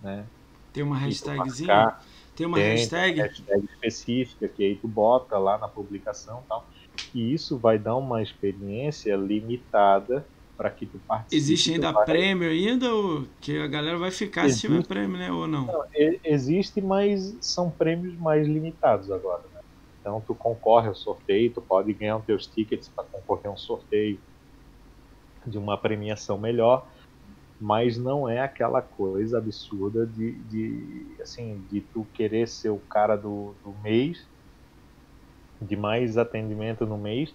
[0.00, 0.30] né?
[0.72, 1.86] Tem uma tu hashtagzinha?
[1.86, 1.98] marcar,
[2.34, 3.18] Tem uma tem, hashtag?
[3.18, 6.68] hashtag específica que aí tu bota lá na publicação e tal.
[7.14, 11.36] E isso vai dar uma experiência limitada para que tu participe.
[11.36, 12.92] Existe ainda vai- prêmio ainda?
[12.94, 14.88] Ou que a galera vai ficar se tiver Existe.
[14.88, 15.30] prêmio, né?
[15.32, 15.66] Ou não?
[15.66, 15.82] Não,
[16.24, 19.60] existe, mas são prêmios mais limitados agora, né?
[20.00, 23.56] Então tu concorre ao sorteio, tu pode ganhar os teus tickets para concorrer a um
[23.56, 24.22] sorteio
[25.46, 26.90] de uma premiação melhor.
[27.60, 33.16] mas não é aquela coisa absurda de, de assim de tu querer ser o cara
[33.16, 34.18] do, do mês
[35.60, 37.34] de mais atendimento no mês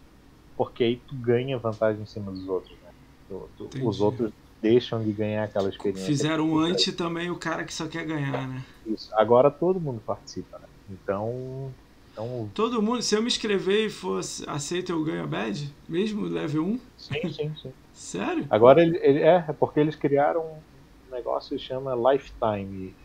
[0.56, 2.92] porque aí tu ganha vantagem em cima dos outros né?
[3.28, 7.74] Tu- tu- os outros deixam de ganhar aquela experiência Fizeram antes também o cara que
[7.74, 8.66] só quer ganhar, né?
[8.86, 9.10] Isso.
[9.16, 10.68] Agora todo mundo participa, né?
[10.90, 11.76] Então,
[12.12, 15.76] então Todo mundo, se eu me inscrever e for aceito, eu ganho a badge?
[15.88, 16.80] Mesmo level 1?
[16.98, 17.74] sim, sim, sim.
[17.92, 18.50] Sério?
[18.50, 20.64] Agora ele, ele- é, é porque eles criaram
[21.08, 22.98] um negócio que chama Lifetime.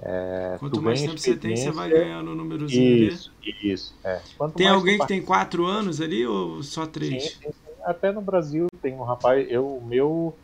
[0.00, 3.08] É, Quanto mais tempo você tem, você vai ganhando o númerozinho ali.
[3.08, 3.30] Isso,
[3.62, 3.98] isso.
[4.04, 4.20] É.
[4.36, 7.22] Quanto Tem alguém que tem 4 anos ali ou só 3?
[7.22, 7.70] Sim, sim, sim.
[7.84, 10.38] Até no Brasil tem um rapaz, eu, o meu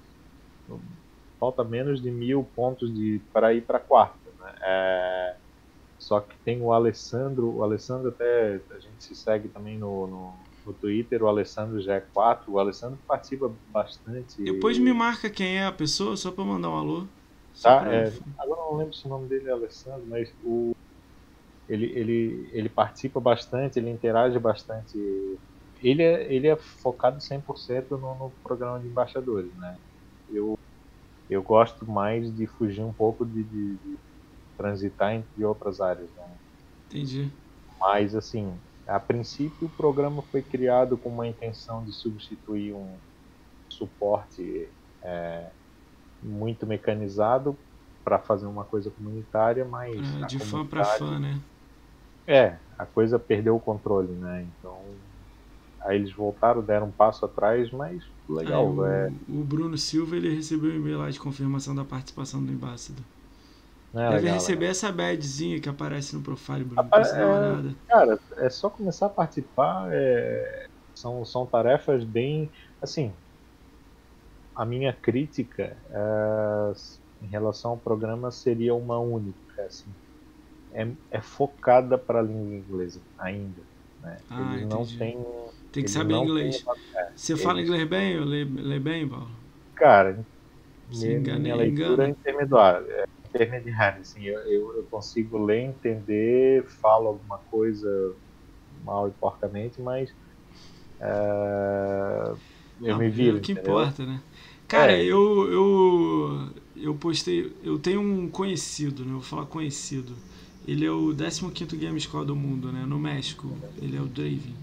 [1.39, 4.55] falta menos de mil pontos de para ir para quarta, né?
[4.63, 5.37] É,
[5.99, 10.45] só que tem o Alessandro, o Alessandro até a gente se segue também no, no,
[10.65, 14.43] no Twitter, o Alessandro já é 4, o Alessandro participa bastante.
[14.43, 17.09] Depois me marca quem é a pessoa, só pra mandar um alô.
[17.63, 18.09] Tá, é,
[18.39, 20.73] agora eu não lembro se o nome dele é Alessandro, mas o,
[21.69, 24.99] ele, ele, ele participa bastante, ele interage bastante.
[25.81, 29.79] Ele é, ele é focado 100% no, no programa de embaixadores, né?
[30.29, 30.55] Eu,
[31.29, 33.99] eu gosto mais de fugir um pouco de, de, de
[34.57, 36.39] transitar entre outras áreas, né?
[36.87, 37.33] Entendi.
[37.81, 42.99] Mas, assim, a princípio o programa foi criado com uma intenção de substituir um
[43.69, 45.53] suporte é,
[46.23, 47.59] muito mecanizado
[48.05, 51.41] para fazer uma coisa comunitária, mas É, de fã comunidade- fã, né?
[52.27, 54.45] É, a coisa perdeu o controle, né?
[54.45, 55.01] Então,
[55.83, 60.17] aí eles voltaram, deram um passo atrás, mas legal, Aí o, é, o Bruno Silva
[60.17, 63.05] ele recebeu um e-mail lá de confirmação da participação do Ambassador.
[63.93, 64.71] né, Deve legal, receber legal.
[64.71, 66.91] essa badzinha que aparece no profile, Bruno.
[66.91, 67.75] Dar é-.
[67.89, 69.89] Cara, é só começar a participar.
[69.93, 72.53] é, São, são tarefas bem.
[72.81, 73.17] Assim,
[74.55, 76.73] a minha crítica é,
[77.25, 79.39] em relação ao programa seria uma única.
[79.67, 79.95] Assim,
[80.73, 83.67] é, é focada para a língua inglesa ainda.
[84.01, 84.25] Né?
[84.29, 84.97] Ah, não entendi.
[84.97, 85.25] têm.
[85.73, 86.57] Tem que eles saber não inglês.
[86.57, 86.65] têm-
[86.97, 88.15] é, Você fala inglês bem?
[88.15, 89.31] Eu lê, lê bem, Paulo?
[89.77, 90.27] Cara,
[90.91, 92.09] Se minha, engana- minha leitura engana.
[92.09, 92.87] é intermediária.
[92.93, 97.89] É intermediária assim, eu, eu, eu consigo ler, entender, falo alguma coisa
[98.71, 100.11] mal e porcamente, mas
[101.01, 102.37] é,
[102.83, 103.39] eu Ah, me é viro.
[103.39, 103.73] o que entendeu?
[103.73, 104.21] importa, né?
[104.69, 105.03] Cara, É.
[105.03, 107.53] eu, eu, eu postei.
[107.63, 109.11] Eu tenho um conhecido, né?
[109.11, 110.13] Eu vou falar conhecido.
[110.67, 112.85] Ele é o 15 Game Score do mundo, né?
[112.87, 113.51] No México.
[113.81, 114.55] Ele é o Draven.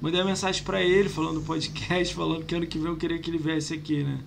[0.00, 3.18] Mandei uma mensagem pra ele falando do podcast, falando que ano que vem eu queria
[3.18, 4.20] que ele viesse aqui, né?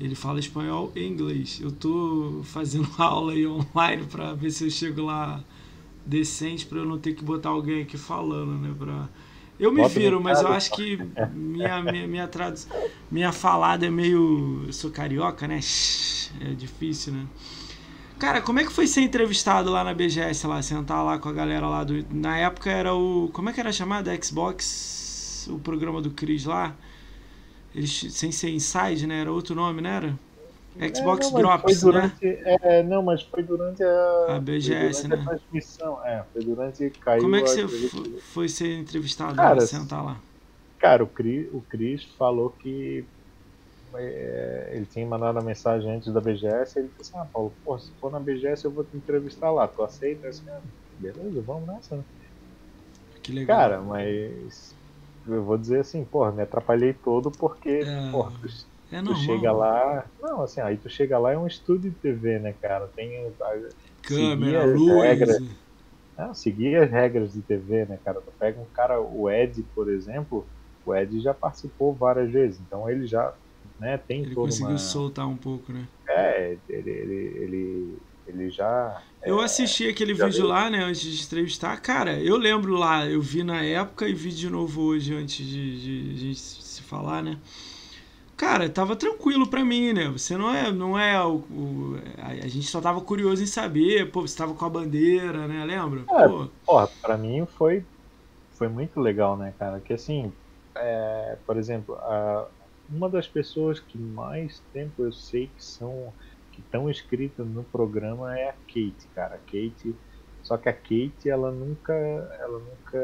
[0.00, 1.58] Ele fala espanhol e inglês.
[1.60, 5.42] Eu tô fazendo aula aí online pra ver se eu chego lá
[6.06, 8.72] decente pra eu não ter que botar alguém aqui falando, né?
[8.78, 9.08] Pra...
[9.58, 10.96] Eu me Bota viro, mas eu acho que
[11.34, 12.30] minha, minha, minha,
[13.10, 14.64] minha falada é meio.
[14.66, 15.58] Eu sou carioca, né?
[16.40, 17.26] É difícil, né?
[18.18, 21.32] Cara, como é que foi ser entrevistado lá na BGS, lá, sentar lá com a
[21.32, 22.04] galera lá do.
[22.14, 23.30] Na época era o.
[23.32, 24.10] Como é que era chamado?
[24.24, 25.48] Xbox.
[25.50, 26.76] O programa do Chris lá.
[27.74, 29.20] Eles, sem ser Inside, né?
[29.20, 30.18] Era outro nome, não era?
[30.94, 31.82] Xbox É, não, Drops, né?
[31.82, 35.22] durante, é, não, mas foi durante a, A BGS, durante né?
[35.22, 36.04] a transmissão.
[36.06, 40.22] É, foi durante caiu Como é que você foi ser entrevistado Cara, sentar lá?
[40.78, 43.08] Cara, o Chris, o Chris falou que
[43.96, 46.78] é, ele tinha mandado a mensagem antes da BGS.
[46.78, 49.66] Ele disse: Ah, Paulo, pô, se for na BGS eu vou te entrevistar lá.
[49.68, 50.28] Tu aceita?
[50.28, 50.62] Disse, "Ah,
[50.98, 51.96] beleza, vamos nessa.
[51.96, 52.04] né?"
[53.22, 53.56] Que legal.
[53.56, 54.76] Cara, mas
[55.26, 58.32] eu vou dizer assim, porra, me atrapalhei todo porque, É, porra,
[58.88, 60.10] tu, é tu chega lá.
[60.20, 62.88] Não, assim, aí tu chega lá é um estúdio de TV, né, cara?
[62.88, 63.16] Tem.
[63.16, 63.28] a-
[64.02, 65.02] Câmera, luz.
[65.02, 65.38] regras.
[66.16, 68.20] Ah, seguir as regras de TV, né, cara?
[68.20, 70.48] Tu pega um cara, o Ed, por exemplo,
[70.84, 73.32] o Ed já participou várias vezes, então ele já,
[73.78, 74.78] né, tem Ele conseguiu uma...
[74.78, 75.86] soltar um pouco, né?
[76.10, 79.00] É, ele, ele, ele, ele já...
[79.24, 80.46] Eu assisti aquele vídeo viu?
[80.46, 81.80] lá, né, antes de entrevistar.
[81.80, 85.80] Cara, eu lembro lá, eu vi na época e vi de novo hoje antes de,
[85.80, 87.38] de, de se falar, né?
[88.38, 90.08] Cara, tava tranquilo pra mim, né?
[90.10, 94.12] Você não é, não é o, o- a, a gente só tava curioso em saber,
[94.12, 95.64] pô, você tava com a bandeira, né?
[95.64, 96.08] Lembra?
[96.10, 96.22] É.
[96.22, 97.88] Pô, Porra, pra mim foi,
[98.50, 99.80] foi muito legal, né, cara?
[99.80, 100.36] Que assim,
[100.76, 102.52] é, por exemplo, a,
[102.88, 106.14] uma das pessoas que mais tempo eu sei que são
[106.52, 109.36] que estão inscritas no programa é a Kate, cara.
[109.36, 109.98] A Kate,
[110.42, 112.98] só que a Kate, ela nunca, ela nunca,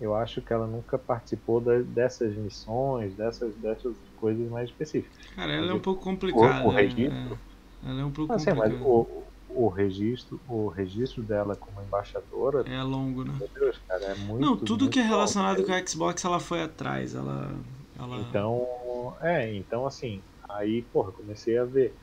[0.00, 5.16] eu acho que ela nunca participou da- dessas missões, dessas, dessas coisas mais específicas.
[5.34, 6.66] cara, ela é um pouco complicada.
[6.66, 6.82] o né?
[6.82, 7.38] registro,
[7.82, 8.84] É, ela é um pouco assim, mas complicada.
[8.84, 13.32] o, o registro, o registro dela como embaixadora É longo, né?
[13.38, 14.42] meu Deus, cara, é muito.
[14.42, 15.66] Não, tudo muito que é relacionado cara.
[15.66, 17.14] com a Xbox ela foi atrás.
[17.14, 17.50] Ela.
[17.98, 18.18] ela...
[18.20, 21.94] Então, é, então assim, Aí, porra, comecei a ver.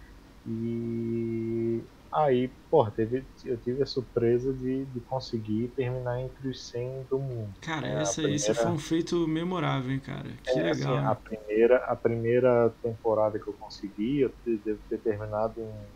[0.46, 1.84] E
[2.16, 7.20] aí, porra, teve, eu tive a surpresa de, de conseguir terminar entre os 100 do
[7.20, 7.54] mundo.
[7.62, 10.30] Cara, É, a esse, primeira- esse foi um feito memorável, hein, cara.
[10.44, 11.06] Que É, assim, legal.
[11.12, 14.34] a, primeira, a primeira temporada que eu consegui, eu
[14.64, 15.94] devo ter terminado em,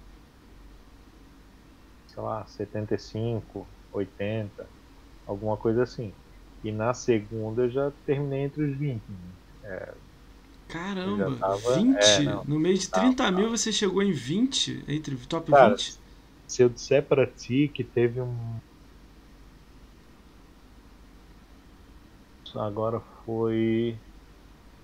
[2.08, 4.70] sei lá, 75, 80,
[5.26, 6.16] alguma coisa assim.
[6.64, 9.10] E na segunda eu já terminei entre os 20.
[9.12, 9.34] né?
[10.68, 11.98] Caramba, eu já tava- 20?
[12.04, 12.44] é, não.
[12.46, 14.84] no mês de Tava, 30 mil você chegou em 20?
[14.88, 15.94] Entre top Cara, 20?
[16.50, 18.58] Se eu disser pra ti que teve um.
[22.56, 23.96] Agora foi.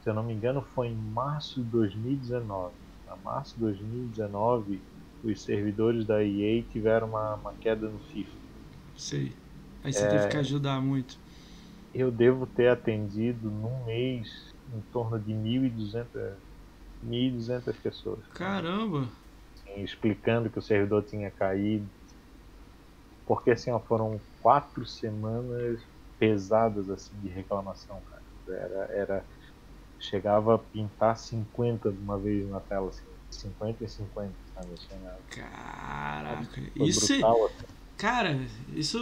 [0.04, 2.76] Se eu não me engano, foi em março de 2019.
[3.08, 4.80] Em março de 2019,
[5.24, 8.32] os servidores da EA tiveram uma, uma queda no FIFA.
[8.96, 9.34] Sei.
[9.84, 10.10] Aí você É.
[10.10, 11.18] teve que ajudar muito.
[11.94, 14.28] Eu devo ter atendido num mês
[14.72, 16.38] em torno de 1.200
[17.02, 18.26] 1.200 pessoas.
[18.34, 19.08] Caramba.
[19.84, 21.90] Explicando que o servidor tinha caído.
[23.26, 25.82] Porque assim, ó, foram quatro semanas
[26.18, 28.24] pesadas assim de reclamação, cara.
[28.48, 29.28] Era, era
[30.00, 34.76] chegava a pintar 50 de uma vez na tela, assim, 50 e 50, sabe?
[35.30, 36.62] Caraca.
[36.78, 37.66] Foi Isso, é- brutal, assim.
[37.98, 38.32] cara,
[38.68, 38.98] isso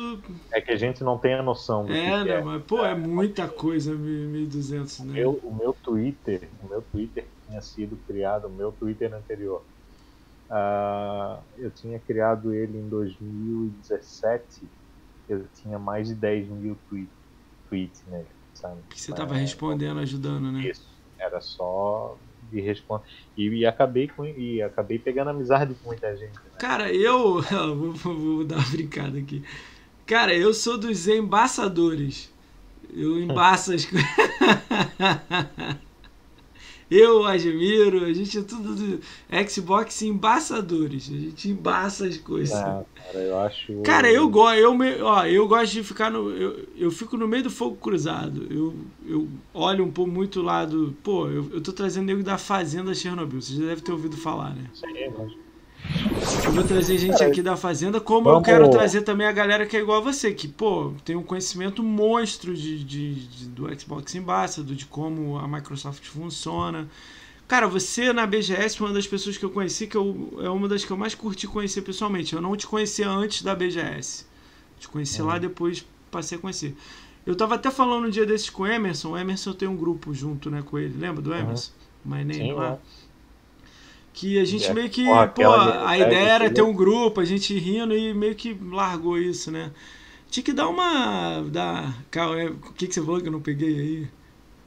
[0.53, 2.41] É que a gente não tem a noção do é, que né, é.
[2.41, 5.13] mas pô, é muita coisa, 1.200, O né?
[5.13, 9.67] meu, o meu Twitter, o meu Twitter tinha sido criado, o meu Twitter anterior.
[10.55, 14.61] Ah, eu tinha criado ele em 2017.
[15.27, 17.09] Eu tinha mais de 10 mil tweets,
[17.67, 18.79] tweets nele, sabe?
[18.87, 20.67] Que você tava É, respondendo, ajudando, né?
[20.67, 20.87] Isso.
[21.17, 22.15] Era só
[22.51, 23.03] de responder.
[23.35, 26.35] E, e acabei com e acabei pegando amizade com muita gente.
[26.35, 26.51] Né?
[26.59, 27.41] Cara, eu.
[27.75, 29.43] vou, vou dar uma brincada aqui.
[30.05, 32.31] Cara, eu sou dos embaçadores.
[32.93, 34.07] Eu embaço as coisas.
[36.95, 38.99] Eu admiro, a gente é tudo do
[39.49, 41.09] Xbox embaçadores.
[41.09, 42.55] A gente embaça as coisas.
[42.55, 43.81] Ah, cara, eu acho.
[43.81, 46.29] Cara, eu gosto, eu, me- ó, eu gosto de ficar no.
[46.29, 48.45] Eu, eu fico no meio do fogo cruzado.
[48.49, 48.75] Eu,
[49.07, 50.95] eu olho um pouco muito lado.
[51.03, 53.41] Pô, eu, eu tô trazendo nego da Fazenda Chernobyl.
[53.41, 54.65] Você já deve ter ouvido falar, né?
[54.73, 55.42] Sei, mas-
[56.45, 59.31] Eu vou trazer gente Cara, aqui da Fazenda, como eu vamos- quero trazer também a
[59.31, 63.45] galera que é igual a você, que, pô, tem um conhecimento monstro de, de- de-
[63.47, 66.87] do Xbox Ambassador, de como a Microsoft funciona.
[67.47, 70.67] Cara, você na BGS foi uma das pessoas que eu conheci, que eu, é uma
[70.67, 72.33] das que eu mais curti conhecer pessoalmente.
[72.33, 74.25] Eu não te conhecia antes da BGS.
[74.79, 75.39] Te conheci lá Uhum.
[75.41, 76.75] depois passei a conhecer.
[77.25, 79.11] Eu tava até falando um dia desses com o Emerson.
[79.11, 80.97] O Emerson tem um grupo junto, né, com ele.
[80.97, 81.71] Lembra do Emerson?
[82.05, 82.71] My Name Sim, lá.
[82.71, 82.77] né?
[84.13, 87.25] Que a gente É, meio que, porra, pô, a ideia era ter um grupo, a
[87.25, 89.71] gente rindo e meio que largou isso, né?
[90.29, 91.41] Tinha que dar uma.
[91.41, 91.95] Dar,
[92.37, 94.07] é, o que, que você falou que eu não peguei aí?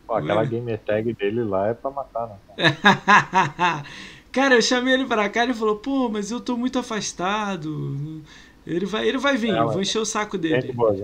[0.06, 0.46] Pô, aquela Ué.
[0.46, 2.36] gamer tag dele lá é pra matar, né?
[2.56, 3.84] cara?
[4.32, 8.22] Cara, eu chamei ele pra cá e ele falou, pô, mas eu tô muito afastado.
[8.66, 10.72] Ele vai, ele vai vir, É, eu vou mas- encher o saco dele.
[10.72, 10.94] boa.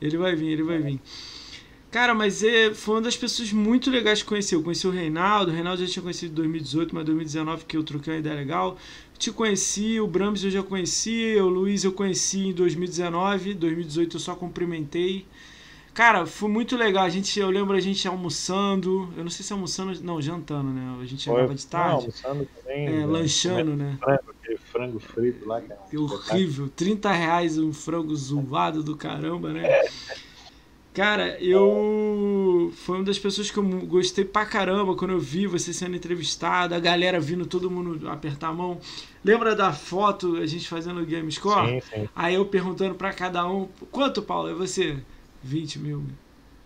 [0.00, 1.00] Ele vai vir, ele vai vir.
[1.90, 4.54] Cara, mas é, foi uma das pessoas muito legais que conheci.
[4.54, 7.82] Eu conheci o Reinaldo, o Reinaldo já tinha conhecido em 2018, mas 2019 que eu
[7.82, 8.76] troquei uma ideia legal.
[9.18, 14.20] Te conheci, o Brams eu já conheci, o Luiz eu conheci em 2019, 2018 eu
[14.20, 15.26] só cumprimentei.
[15.94, 17.04] Cara, foi muito legal.
[17.04, 20.96] A gente, eu lembro a gente almoçando, eu não sei se almoçando, não, jantando, né?
[21.02, 22.86] A gente chegava de Não, tarde, almoçando também.
[22.86, 23.06] é, né?
[23.06, 23.98] lanchando, né?
[24.70, 29.62] Frango, frito lá, que é horrível, 30 reais um frango zoado do caramba, né?
[30.94, 32.72] Cara, eu.
[32.74, 36.74] Foi uma das pessoas que eu gostei pra caramba quando eu vi você sendo entrevistado,
[36.74, 38.80] a galera vindo, todo mundo apertar a mão.
[39.24, 41.68] Lembra da foto a gente fazendo o Game Score?
[41.68, 42.08] Sim, sim.
[42.16, 44.48] Aí eu perguntando pra cada um: quanto, Paulo?
[44.48, 44.96] É você?
[45.42, 46.04] 20 mil.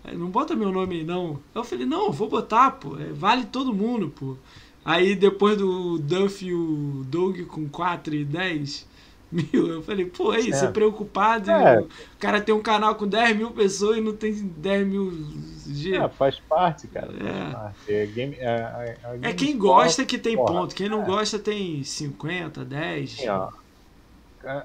[0.05, 1.39] Aí, não bota meu nome aí, não.
[1.55, 2.97] Eu falei: não, vou botar, pô.
[2.99, 4.36] É, vale todo mundo, pô.
[4.85, 8.86] Aí depois do Duff e o Doug com 4 e 10
[9.32, 10.52] mil, eu falei, pô, aí, É.
[10.52, 11.80] você preocupado, e É.
[11.80, 11.88] o
[12.18, 15.10] cara tem um canal com 10 mil pessoas e não tem 10 mil
[15.66, 15.96] G.
[15.96, 17.12] É, faz parte, cara.
[17.12, 17.52] É.
[17.52, 17.92] Faz parte.
[17.92, 21.06] É, game, é, É Game quem gosta que tem porra, ponto, quem não é.
[21.06, 23.14] gosta tem 50, 10.
[23.14, 23.48] Assim, ó,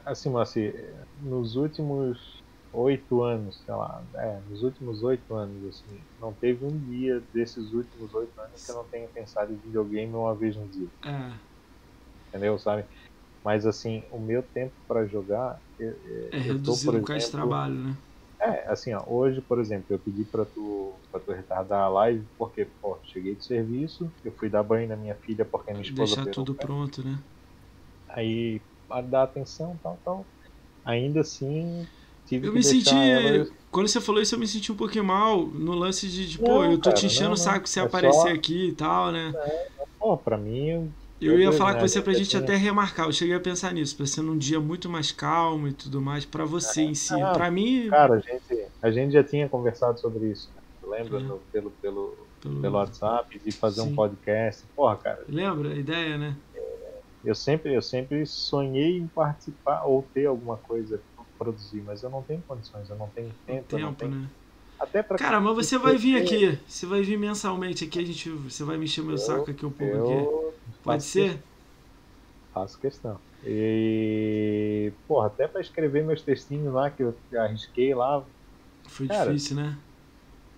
[0.06, 0.74] assim, assim,
[1.22, 6.78] nos últimos oito anos, sei lá, é, nos últimos oito anos, assim, não teve um
[6.80, 10.68] dia desses últimos oito anos que eu não tenha pensado em videogame uma vez no
[10.68, 11.32] dia, É,
[12.30, 12.86] entendeu, sabe?
[13.48, 17.30] Mas assim, o meu tempo pra jogar, eu, eu- é eu tô, reduzido por de
[17.30, 17.98] trabalho, né?
[18.42, 22.28] É, assim, ó, hoje, por exemplo, eu pedi pra tu, pra tu retardar a live,
[22.38, 26.18] porque, pô, cheguei de serviço, eu fui dar banho na minha filha porque minha esposa
[26.18, 26.66] Deixar tudo pé.
[26.66, 27.24] pronto, né?
[28.10, 30.32] aí a dar atenção, tal, tal.
[30.86, 31.90] Ainda assim,
[32.26, 32.96] tive Eu me senti.
[33.12, 36.40] ela- Quando você falou isso, eu me senti um pouquinho mal no lance de, de,
[36.40, 37.86] pô, Não, eu tô cara, te enchendo não, o saco não.
[37.86, 39.38] É aparecer só- aqui e tal, né?
[40.00, 43.08] Pô, pra mim, Eu ia Depois, falar com você pra eu gente até remarcar.
[43.08, 46.26] Eu cheguei a pensar nisso, pra ser num dia muito mais calmo e tudo mais,
[46.26, 47.20] pra você em si.
[47.20, 50.54] Ah, Pra mim, Cara, a gente, a gente já tinha conversado sobre isso.
[50.54, 50.62] Né?
[50.84, 51.22] Lembra É.
[51.22, 51.72] pelo, pelo,
[52.42, 53.92] pelo- pelo WhatsApp de fazer Sim.
[53.92, 54.68] um podcast?
[54.76, 56.38] Porra, cara, lembra a ideia, né?
[57.24, 62.10] eu sempre, eu sempre sonhei em participar ou ter alguma coisa pra produzir, mas eu
[62.10, 64.30] não tenho condições, eu não tenho tempo, eu não Tempo, tenho né?
[64.80, 66.58] Até pra Cara, mas você vai vir aqui.
[66.68, 68.30] Você vai vir mensalmente aqui, a gente.
[68.30, 70.54] Você vai me encher meu Eu- saco aqui um pouco aqui.
[70.84, 71.42] Pode ser?
[72.54, 73.20] Faço questão.
[73.46, 78.24] E, porra, até pra escrever meus textinhos lá que eu arrisquei lá,
[78.88, 79.78] Foi Cara, difícil, né?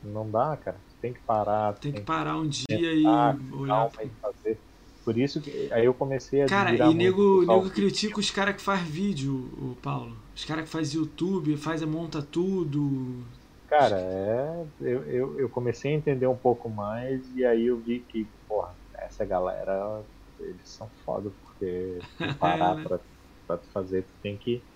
[0.03, 0.77] não dá, cara.
[1.01, 3.67] Tem que parar, Tem que que parar um dia e sentar, olhar.
[3.89, 4.57] calma e fazer.
[5.03, 8.61] Por isso que aí eu comecei a Cara, e nego, nego critica os caras que
[8.61, 10.15] faz vídeo, o Paulo.
[10.35, 13.23] Os caras que faz YouTube, faz monta tudo.
[13.69, 18.03] Cara, é, eu, eu, eu comecei a entender um pouco mais e aí eu vi
[18.05, 20.07] que, porra, essa galera,
[20.39, 22.03] eles são foda porque
[22.39, 22.83] parar né?
[22.83, 22.99] pra,
[23.45, 24.67] pra tu fazer, tu tem que.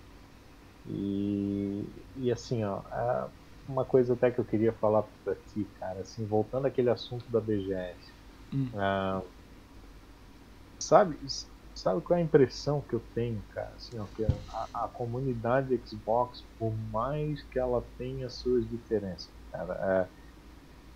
[0.86, 3.32] E, e assim, ó, é
[3.68, 7.40] uma coisa até que eu queria falar pra ti, cara, assim, voltando àquele assunto da
[7.40, 8.14] BGS.
[8.52, 8.70] Hum.
[8.74, 9.22] ah,
[10.80, 11.18] sabe,
[11.74, 13.74] sabe qual é a impressão que eu tenho, cara?
[13.74, 19.74] Assim, ó, que a, a comunidade Xbox, por mais que ela tenha suas diferenças, cara,
[20.10, 20.12] é,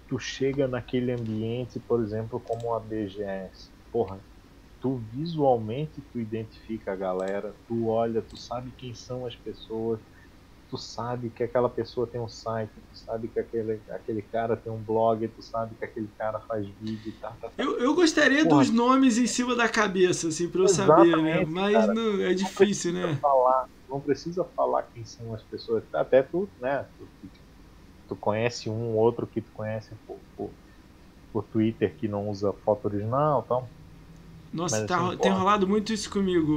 [0.06, 4.24] tu chega naquele ambiente, por exemplo, como a BGS, porra,
[4.80, 10.00] tu visualmente tu identifica a galera, tu olha, tu sabe quem são as pessoas,
[10.68, 14.72] tu sabe que aquela pessoa tem um site, tu sabe que aquele, aquele cara tem
[14.72, 17.56] um blog, tu sabe que aquele cara faz vídeo, tá, tá, tá.
[17.56, 18.46] Eu, eu gostaria Porra.
[18.46, 21.40] dos nomes em cima da cabeça, assim, pra eu saber, né?
[21.40, 21.92] Exatamente, Mas cara.
[21.92, 23.20] não, é difícil, precisa né?
[23.20, 25.84] falar, não precisa falar quem são as pessoas.
[25.94, 26.84] Até tu, né?
[26.96, 27.10] Tu,
[28.08, 30.56] tu- conhece um ou outro que tu conhece por, por,
[31.32, 33.74] por Twitter que não usa foto original e tal.
[34.52, 36.52] Nossa, Mas, tá- assim, tem rolado muito isso comigo,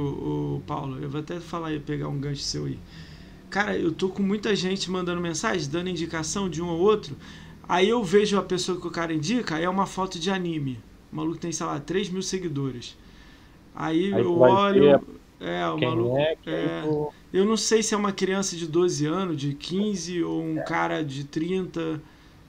[0.56, 0.98] o Paulo.
[1.02, 2.82] Eu vou até falar aí, pegar um gancho seu aí.
[3.52, 7.14] Cara, eu tô com muita gente mandando mensagem, dando indicação de um ou outro.
[7.68, 10.80] Aí eu vejo a pessoa que o cara indica, aí é uma foto de anime.
[11.12, 12.96] O maluco tem, sei lá, 3 mil seguidores.
[13.74, 15.00] Aí, Aí eu olho.
[15.38, 16.16] É, o maluco.
[16.18, 16.82] é, é.
[17.32, 20.44] Eu não sei se é uma criança de 12 anos, de 15, ou É.
[20.44, 22.00] um cara de 30,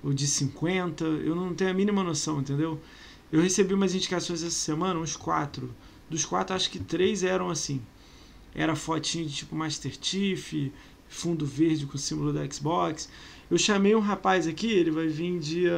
[0.04, 1.04] ou de 50.
[1.04, 2.80] Eu não tenho a mínima noção, entendeu?
[3.32, 5.70] Eu recebi umas indicações essa semana, uns quatro.
[6.10, 7.82] Dos quatro, acho que três eram assim.
[8.56, 10.72] Era fotinho de tipo Master Chief,
[11.14, 13.10] fundo verde com o símbolo da Xbox.
[13.50, 15.74] Eu chamei um rapaz aqui, ele vai vir dia.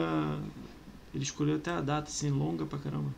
[1.14, 3.14] Ele escolheu até a data, assim, longa pra caramba.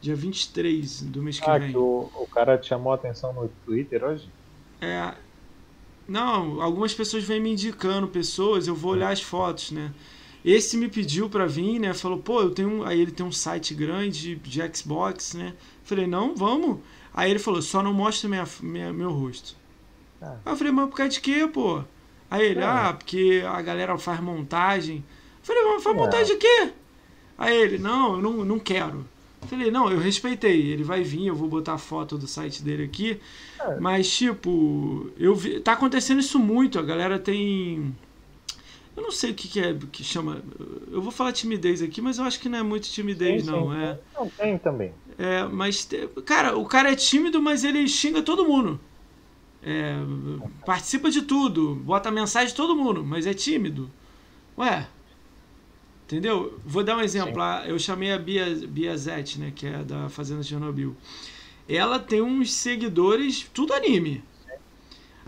[0.00, 1.70] Dia 23 do mês que Ah, vem.
[1.72, 4.28] que o, o cara te chamou a atenção no Twitter hoje?
[4.80, 5.14] É.
[6.08, 9.92] Não, algumas pessoas vêm me indicando pessoas, eu vou olhar as fotos, né?
[10.44, 11.92] Esse me pediu pra vir, né?
[11.94, 12.82] Falou, pô, eu tenho.
[12.84, 15.54] Aí ele tem um site grande de Xbox, né?
[15.84, 16.78] Falei, não, vamos.
[17.12, 19.54] Aí ele falou, só não mostra minha, minha- meu rosto.
[20.22, 20.36] Ah.
[20.44, 21.82] Aí eu falei, mas por causa de quê, pô?
[22.30, 22.64] Aí ele, É.
[22.64, 25.04] ah, porque a galera faz montagem.
[25.42, 25.98] Falei, mas faz É.
[25.98, 26.72] montagem de quê?
[27.38, 29.04] Aí ele, não, eu não, não quero.
[29.48, 30.70] Falei, não, eu respeitei.
[30.70, 33.18] Ele vai vir, eu vou botar a foto do site dele aqui.
[33.58, 33.76] É.
[33.80, 36.78] Mas, tipo, eu vi, tá acontecendo isso muito.
[36.78, 37.94] A galera tem.
[38.94, 40.42] Eu não sei o que, que é que chama.
[40.92, 43.52] Eu vou falar timidez aqui, mas eu acho que não é muito timidez, Sim, sim.
[43.56, 43.72] não.
[43.72, 44.92] É, Não, tem também.
[45.18, 45.88] é, mas,
[46.26, 48.78] cara, o cara é tímido, mas ele xinga todo mundo.
[49.62, 49.94] É,
[50.64, 53.90] participa de tudo, bota mensagem de todo mundo, mas é tímido.
[54.56, 54.88] Ué,
[56.04, 56.58] entendeu?
[56.64, 57.40] Vou dar um exemplo.
[57.42, 57.68] Sim.
[57.68, 60.96] Eu chamei a Bia, Bia Zete, né, que é da Fazenda Chernobyl.
[61.68, 64.24] Ela tem uns seguidores, tudo anime.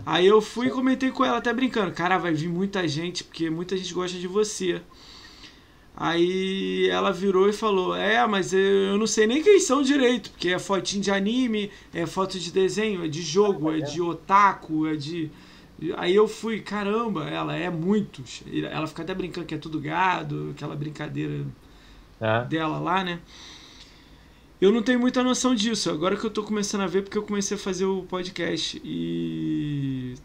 [0.05, 1.93] Aí eu fui e comentei com ela, até brincando.
[1.93, 4.81] Cara, vai vir muita gente, porque muita gente gosta de você.
[5.95, 8.59] Aí ela virou e falou: É, mas eu
[8.93, 12.51] eu não sei nem quem são direito, porque é fotinho de anime, é foto de
[12.51, 15.31] desenho, é de jogo, é de otaku, é de.
[15.97, 18.43] Aí eu fui, caramba, ela é muitos.
[18.71, 21.45] Ela fica até brincando que é tudo gado, aquela brincadeira
[22.19, 22.45] né?
[22.49, 23.19] dela lá, né?
[24.61, 25.89] Eu não tenho muita noção disso.
[25.89, 28.81] Agora que eu tô começando a ver, porque eu comecei a fazer o podcast.
[28.83, 29.52] E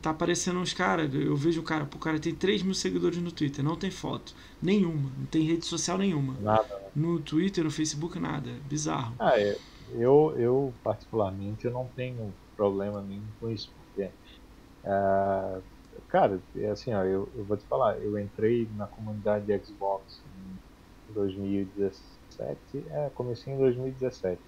[0.02, 1.12] tá aparecendo uns caras.
[1.14, 3.90] Eu vejo o cara, pô, o cara tem 3 mil seguidores no Twitter, não tem
[3.90, 4.34] foto.
[4.62, 5.10] Nenhuma.
[5.16, 6.34] Não tem rede social nenhuma.
[6.40, 6.90] Nada.
[6.94, 8.50] No Twitter, no Facebook, nada.
[8.68, 9.14] Bizarro.
[9.18, 9.56] Ah, é,
[9.92, 14.10] eu, eu particularmente eu não tenho problema nenhum com isso, porque
[14.84, 15.60] ah,
[16.08, 20.22] cara, é assim, ó, eu, eu vou te falar, eu entrei na comunidade de Xbox
[20.24, 24.40] em 2017, é, comecei em 2017.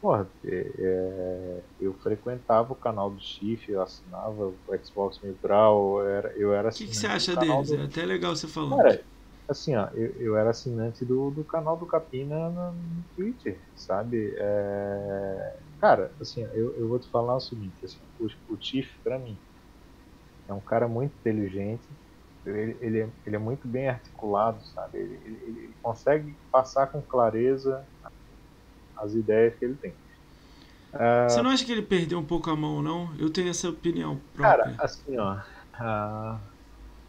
[0.00, 6.32] Porra, é, é, eu frequentava o canal do Chif, eu assinava o Xbox eu era,
[6.38, 7.72] eu era O que, que assinante você acha deles?
[7.72, 8.86] do- É até legal você falando.
[8.86, 9.06] Cara,
[9.48, 14.34] assim, ó, eu, eu era assinante do, do canal do Capina no, no Twitter, sabe?
[14.38, 19.18] É, cara, assim, eu, eu vou te falar o seguinte, assim, o, o Tiff, pra
[19.18, 19.40] mim,
[20.48, 21.88] é um cara muito inteligente,
[22.44, 24.98] ele, ele, é, ele é muito bem articulado, sabe?
[24.98, 27.86] Ele, ele, ele consegue passar com clareza
[29.00, 29.92] as ideias que ele tem.
[30.94, 33.14] Uh, Você não acha que ele perdeu um pouco a mão, não?
[33.18, 34.72] Eu tenho essa opinião própria.
[34.72, 35.36] Cara, assim, ó,
[35.80, 36.40] uh,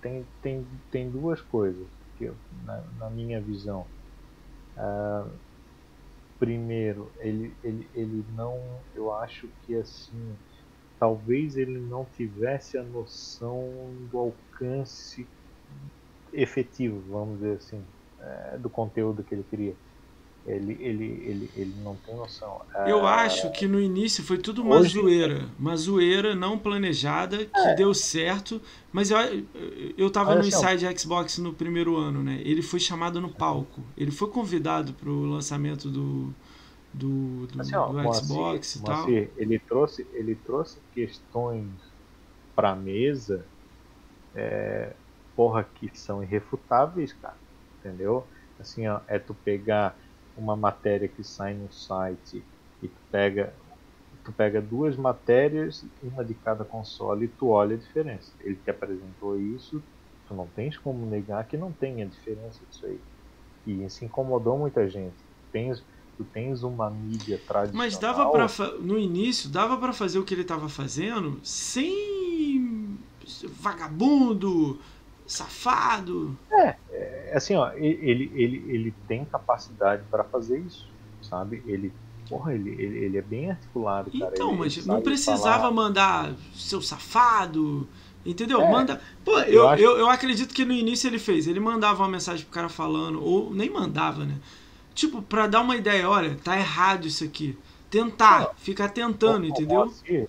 [0.01, 3.87] tem, tem, tem duas coisas que eu, na, na minha visão.
[4.77, 5.39] Uh,
[6.39, 10.37] primeiro, ele, ele, ele não, eu acho que assim,
[10.99, 15.29] talvez ele não tivesse a noção do alcance
[16.31, 17.85] efetivo, vamos dizer assim,
[18.19, 19.75] é, do conteúdo que ele queria.
[20.45, 22.61] Ele, ele, ele, ele não tem noção.
[22.87, 23.11] Eu é...
[23.11, 24.93] acho que no início foi tudo uma Hoje...
[24.93, 25.47] zoeira.
[25.59, 27.75] Uma zoeira não planejada que é.
[27.75, 28.59] deu certo.
[28.91, 29.17] Mas eu,
[29.97, 32.41] eu tava no assim, Inside Xbox no primeiro ano, né?
[32.43, 33.83] Ele foi chamado no palco.
[33.95, 36.33] Ele foi convidado para o lançamento do,
[36.91, 39.07] do, do, assim, ó, do Xbox e tal.
[39.09, 41.67] ele trouxe, ele trouxe questões
[42.55, 43.45] para mesa
[44.35, 44.93] é,
[45.35, 47.37] porra que são irrefutáveis, cara.
[47.79, 48.25] Entendeu?
[48.59, 49.97] Assim, ó, é tu pegar
[50.39, 52.43] uma matéria que sai no site
[52.81, 53.53] e tu pega
[54.23, 58.31] tu pega duas matérias, uma de cada console e tu olha a diferença.
[58.41, 59.81] Ele te apresentou isso,
[60.27, 62.99] tu não tens como negar que não tem a diferença disso aí.
[63.65, 65.15] E isso incomodou muita gente.
[65.51, 65.83] Tens,
[66.17, 67.85] tu tens uma mídia tradicional.
[67.85, 68.47] Mas dava para
[68.79, 72.97] no início dava para fazer o que ele estava fazendo sem
[73.61, 74.79] vagabundo,
[75.29, 76.35] safado.
[76.51, 80.87] É, é assim, ó, ele, ele, ele tem capacidade para fazer isso,
[81.21, 81.63] sabe?
[81.67, 81.93] Ele,
[82.27, 84.31] porra, ele, ele, ele é bem articulado, cara.
[84.33, 85.71] Então, ele mas não precisava falar...
[85.71, 87.87] mandar seu safado,
[88.25, 88.59] entendeu?
[88.59, 88.99] É, Manda.
[89.23, 89.83] Pô, eu, eu, acho...
[89.83, 91.47] eu, eu acredito que no início ele fez.
[91.47, 94.35] Ele mandava uma mensagem pro cara falando, ou nem mandava, né?
[94.95, 97.55] Tipo, pra dar uma ideia, olha, tá errado isso aqui.
[97.89, 99.83] Tentar, ficar tentando, entendeu?
[99.83, 100.27] Assim,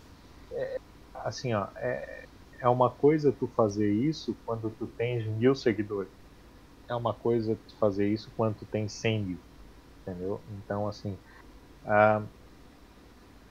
[0.53, 0.79] é,
[1.25, 2.20] assim, ó, é,
[2.61, 6.13] é uma coisa tu fazer isso quando tu tens mil seguidores.
[6.89, 9.39] É uma coisa tu fazer isso quando tu tens cem mil.
[10.03, 10.41] Entendeu?
[10.59, 11.17] Então, assim,
[11.85, 12.27] uh,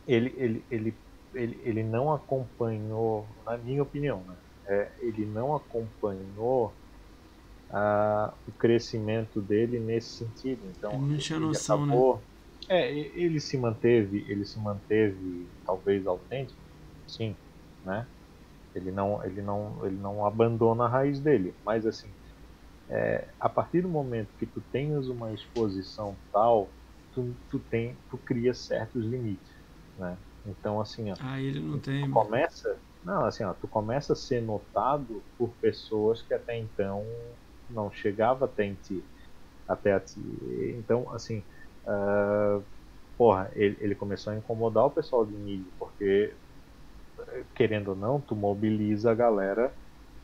[0.06, 0.94] ele, ele, ele,
[1.34, 4.38] ele, ele não acompanhou, na minha opinião, né?
[4.66, 6.76] É, ele não acompanhou
[7.72, 10.62] uh, o crescimento dele nesse sentido.
[10.70, 11.94] Então, ele não tinha noção, né?
[11.94, 12.22] acabou, né?
[12.70, 16.60] É, ele se manteve, ele se manteve talvez autêntico,
[17.08, 17.36] sim,
[17.84, 18.08] né?
[18.76, 21.58] Ele não, ele não, ele não abandona a raiz dele.
[21.66, 22.16] Mas assim,
[22.90, 26.76] é, a partir do momento que tu tens uma exposição tal,
[27.12, 29.52] tu, tu tem, tu cria certos limites,
[29.98, 30.20] né?
[30.46, 32.10] Então assim, ó, ah, ele não tem.
[32.12, 37.06] Começa, não, assim, ó, tu começa a ser notado por pessoas que até então
[37.70, 39.08] não chegava até em ti,
[39.68, 40.22] até a ti.
[40.78, 41.46] Então, assim,
[41.86, 42.66] uh,
[43.18, 46.38] porra, ele, ele começou a incomodar o pessoal de mídia, porque
[47.56, 49.74] querendo ou não, tu mobiliza a galera,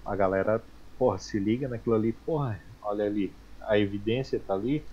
[0.06, 0.61] a galera,
[0.98, 4.84] porra, se liga naquilo ali, porra, olha ali, a evidência tá ali,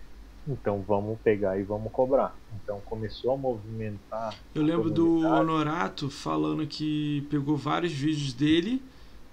[0.47, 2.34] então vamos pegar e vamos cobrar.
[2.62, 4.34] Então começou a movimentar.
[4.55, 8.82] Eu lembro do Honorato falando que pegou vários vídeos dele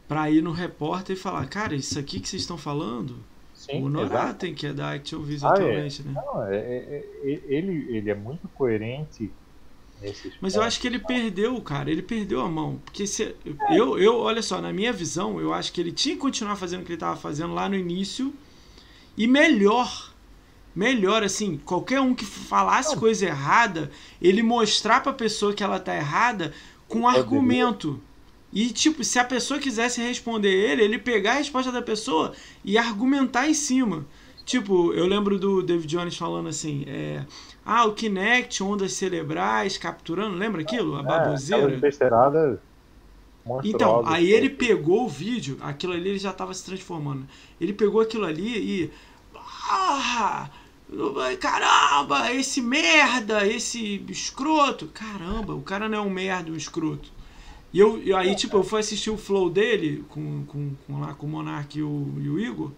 [0.07, 3.17] para ir no repórter e falar, cara, isso aqui que vocês estão falando,
[3.53, 6.05] Sim, o Honorato tem que é da Activision ah, atualmente, é.
[6.05, 6.13] né?
[6.15, 9.31] Não, é, é, é, ele, ele é muito coerente
[10.39, 11.91] mas eu acho que ele perdeu, cara.
[11.91, 12.81] Ele perdeu a mão.
[12.85, 13.35] Porque se,
[13.69, 16.81] eu, eu, olha só, na minha visão, eu acho que ele tinha que continuar fazendo
[16.81, 18.33] o que ele estava fazendo lá no início.
[19.17, 20.13] E melhor.
[20.75, 22.99] Melhor, assim, qualquer um que falasse Não.
[22.99, 26.53] coisa errada, ele mostrar pra pessoa que ela tá errada
[26.87, 27.99] com argumento.
[28.51, 32.77] E, tipo, se a pessoa quisesse responder ele, ele pegar a resposta da pessoa e
[32.77, 34.05] argumentar em cima.
[34.45, 37.23] Tipo, eu lembro do David Jones falando assim: é,
[37.71, 40.95] ah, o Kinect, ondas cerebrais, capturando, lembra aquilo?
[40.95, 41.71] A é, baboseira.
[41.71, 41.79] É,
[43.63, 47.27] então, aí ele pegou o vídeo, aquilo ali ele já estava se transformando.
[47.61, 48.91] Ele pegou aquilo ali e.
[49.69, 50.49] Ah!
[51.39, 54.87] Caramba, esse merda, esse escroto.
[54.87, 57.11] Caramba, o cara não é um merda, um escroto.
[57.71, 61.27] E eu, aí, tipo, eu fui assistir o flow dele com, com, com lá com
[61.27, 62.71] o Monark e o, e o Igor.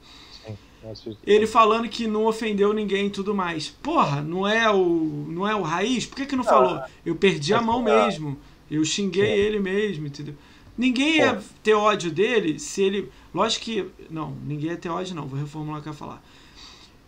[1.25, 3.69] Ele falando que não ofendeu ninguém e tudo mais.
[3.69, 6.05] Porra, não é o não é o raiz?
[6.05, 6.75] Por que, que não falou?
[6.75, 8.37] Ah, eu perdi a mão mesmo.
[8.69, 10.35] Eu xinguei ele mesmo, entendeu?
[10.77, 13.11] Ninguém ia ter ódio dele se ele.
[13.33, 13.85] Lógico que.
[14.09, 15.27] Não, ninguém ia ter ódio, não.
[15.27, 16.23] Vou reformular o que eu ia falar.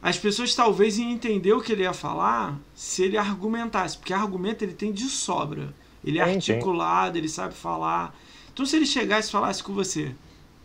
[0.02, 3.98] As pessoas talvez iam entender o que ele ia falar se ele argumentasse.
[3.98, 5.74] Porque argumento ele tem de sobra.
[6.04, 8.14] Ele é articulado, ele sabe falar.
[8.54, 10.14] Então se ele chegasse e falasse com você.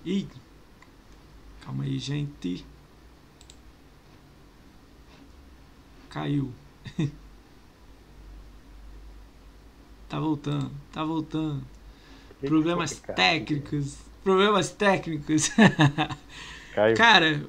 [0.05, 0.27] Ih,
[1.65, 2.67] calma aí, gente.
[6.09, 6.53] Caiu.
[10.09, 11.63] tá voltando, tá voltando.
[12.41, 13.99] Que Problemas técnicos.
[14.23, 15.51] Problemas técnicos.
[16.75, 16.97] Caiu.
[16.97, 17.45] Cara,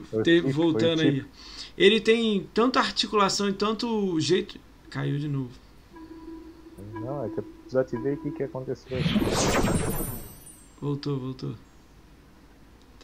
[0.52, 1.22] voltando aí.
[1.22, 1.30] chip.
[1.77, 4.60] Ele tem tanta articulação e tanto jeito.
[4.90, 5.52] Caiu de novo.
[6.94, 8.98] Não, é que eu desativei o que, que aconteceu.
[10.81, 11.56] Voltou, voltou.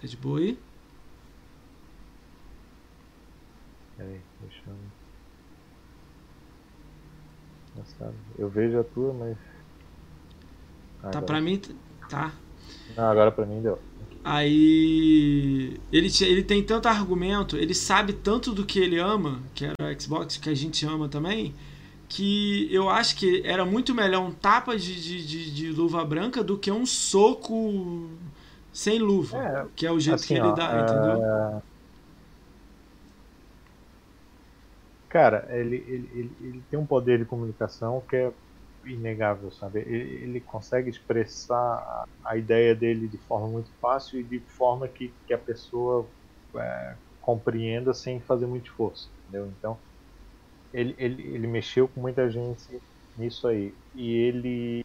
[0.01, 0.57] Tá de boa aí?
[3.97, 4.75] Peraí, deixa eu.
[8.37, 9.37] Eu vejo a tua, mas.
[11.01, 11.61] Tá Agora- pra mim.
[12.09, 12.31] Tá.
[12.95, 13.79] Não, agora pra mim deu.
[14.23, 19.75] Aí ele, ele tem tanto argumento, ele sabe tanto do que ele ama, que era
[19.79, 21.53] o Xbox, que a gente ama também,
[22.09, 26.43] que eu acho que era muito melhor um tapa de, de, de, de luva branca
[26.43, 28.09] do que um soco
[28.73, 31.23] sem luva, É, que é o jeito assim, que ele ó, dá, entendeu?
[31.23, 31.61] ah,
[35.15, 38.33] Cara, ele, ele, ele, ele tem um poder de comunicação que é
[38.83, 39.79] inegável, sabe?
[39.79, 45.13] Ele, ele consegue expressar a, ideia dele de forma muito fácil e de forma que,
[45.25, 46.05] que a pessoa
[46.57, 49.47] é, compreenda sem fazer muito esforço, entendeu?
[49.57, 49.77] Então,
[50.73, 52.77] ele, ele, ele mexeu com muita gente
[53.17, 53.73] nisso aí.
[53.93, 54.83] E ele,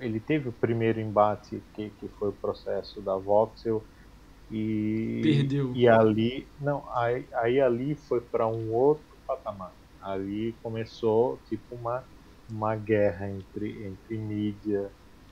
[0.00, 3.80] ele teve o primeiro embate, que, que foi o processo da Voxel,
[4.50, 5.72] e, Perdeu.
[5.76, 9.72] e ali, não, aí, aí ali foi para um outro patamar.
[10.02, 12.04] Ali começou tipo uma,
[12.50, 14.90] uma guerra entre, entre mídia,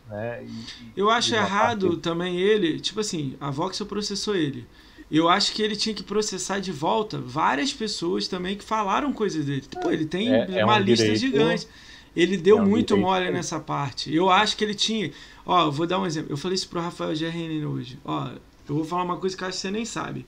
[0.08, 0.44] né?
[0.44, 4.66] e- Eu acho errado parte- também ele, tipo assim, a Voxel processou ele.
[5.10, 9.44] Eu acho que ele tinha que processar de volta várias pessoas também que falaram coisas
[9.44, 9.62] dele.
[9.82, 11.68] Pô, ele tem É- é uma um lista direito- gigante.
[12.16, 13.06] Ele deu é um muito direito.
[13.06, 14.12] mole nessa parte.
[14.14, 15.10] Eu acho que ele tinha.
[15.44, 16.32] Ó, vou dar um exemplo.
[16.32, 17.98] Eu falei isso pro Rafael GRN hoje.
[18.04, 18.28] Ó,
[18.68, 20.24] eu vou falar uma coisa que eu acho que você nem sabe.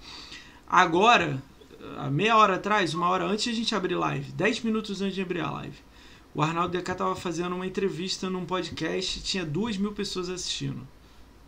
[0.69, 1.41] Agora,
[2.11, 5.23] meia hora atrás, uma hora antes de a gente abrir live, 10 minutos antes de
[5.23, 5.77] abrir a live,
[6.35, 10.87] o Arnaldo DK tava fazendo uma entrevista num podcast, tinha duas mil pessoas assistindo.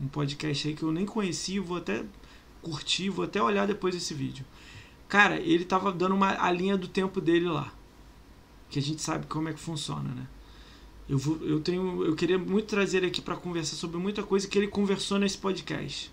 [0.01, 2.05] Um podcast aí que eu nem conhecia, vou até
[2.63, 4.45] curtir, vou até olhar depois esse vídeo.
[5.09, 7.73] Cara, ele tava dando uma, a linha do tempo dele lá.
[8.71, 10.27] Que a gente sabe como é que funciona, né?
[11.09, 14.47] Eu, vou, eu, tenho, eu queria muito trazer ele aqui para conversar sobre muita coisa
[14.47, 16.13] que ele conversou nesse podcast.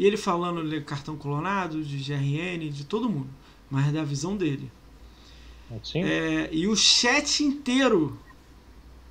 [0.00, 3.28] E ele falando de cartão clonado, de GRN, de todo mundo,
[3.70, 4.72] mas da visão dele.
[5.84, 8.18] Sim, É, e o chat inteiro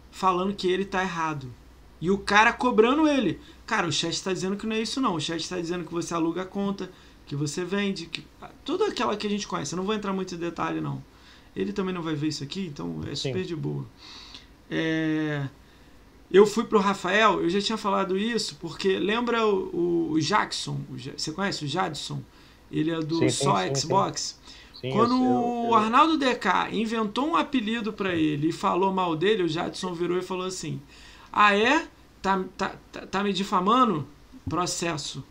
[0.10, 1.54] falando que ele tá errado.
[2.02, 3.40] E o cara cobrando ele.
[3.68, 5.14] Cara, o chat tá dizendo que não é isso não.
[5.14, 6.92] O chat tá dizendo que você aluga a conta,
[7.28, 8.26] que você vende, que
[8.66, 9.74] tudo aquela que a gente conhece.
[9.76, 11.04] Eu não vou entrar muito em detalhe não.
[11.56, 13.30] Ele também não vai ver isso aqui, então é Sim.
[13.30, 13.86] super de boa.
[14.72, 15.48] É,
[16.32, 20.80] eu fui pro Rafael, eu já tinha falado isso, porque lembra o, o Jackson?
[20.90, 22.22] O você conhece o Jadson?
[22.72, 23.76] Ele é do Sim, só sim.
[23.76, 24.40] Xbox.
[24.80, 29.16] sim, Quando eu- eu- o Arnaldo DK inventou um apelido pra ele e falou mal
[29.16, 30.80] dele, o Jadson virou e falou assim:
[31.32, 31.88] Ah, é?
[32.22, 34.06] Tá, tá, tá, tá me difamando?
[34.48, 35.24] Processo.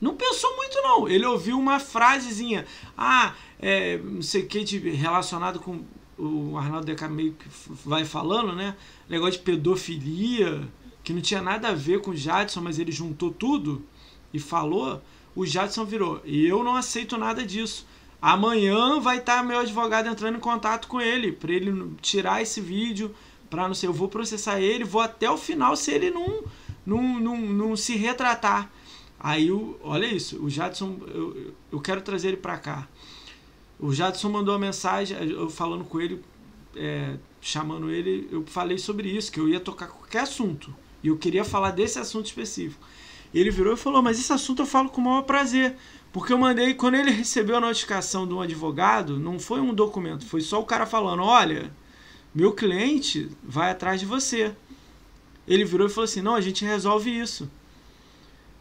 [0.00, 1.08] Não pensou muito, não.
[1.08, 2.66] Ele ouviu uma frasezinha.
[2.98, 5.82] Ah, é, não sei o que, de, relacionado com.
[6.18, 7.46] O Arnaldo DK meio que
[7.84, 8.76] vai falando, né?
[9.08, 10.68] Negócio de pedofilia,
[11.02, 13.82] que não tinha nada a ver com o Jadson, mas ele juntou tudo
[14.32, 15.02] e falou.
[15.34, 16.20] O Jadson virou.
[16.24, 17.86] E eu não aceito nada disso.
[18.20, 23.12] Amanhã vai estar meu advogado entrando em contato com ele para ele tirar esse vídeo,
[23.50, 26.44] para não sei, eu vou processar ele, vou até o final se ele não
[26.86, 28.70] não, não, não se retratar.
[29.18, 32.88] Aí o, olha isso, o Jadson, eu, eu quero trazer ele para cá.
[33.82, 36.24] O Jadson mandou uma mensagem, eu falando com ele,
[36.76, 40.72] é, chamando ele, eu falei sobre isso, que eu ia tocar qualquer assunto.
[41.02, 42.80] E eu queria falar desse assunto específico.
[43.34, 45.76] Ele virou e falou: Mas esse assunto eu falo com o maior prazer.
[46.12, 50.26] Porque eu mandei, quando ele recebeu a notificação de um advogado, não foi um documento,
[50.26, 51.72] foi só o cara falando: Olha,
[52.32, 54.54] meu cliente vai atrás de você.
[55.44, 57.50] Ele virou e falou assim: Não, a gente resolve isso.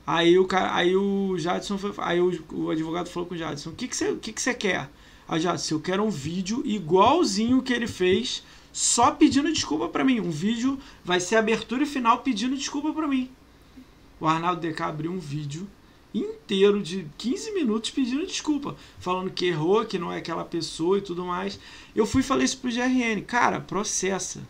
[0.08, 1.94] Aí o, cara, aí o Jadson foi.
[2.00, 4.42] Aí o, o advogado falou com o Jadson: O que, que, você, o que, que
[4.42, 4.90] você quer?
[5.32, 8.44] Aí o Jadson, eu quero um vídeo igualzinho que ele fez,
[8.74, 10.20] só pedindo desculpa pra mim.
[10.20, 13.32] Um vídeo vai ser abertura e final pedindo desculpa pra mim.
[14.20, 15.70] O Arnaldo DK abriu um vídeo
[16.14, 21.02] inteiro de 15 minutos pedindo desculpa, falando que errou, que não é aquela pessoa e
[21.02, 21.58] tudo mais.
[21.96, 24.42] Eu fui e falei isso pro GRN, cara, processa.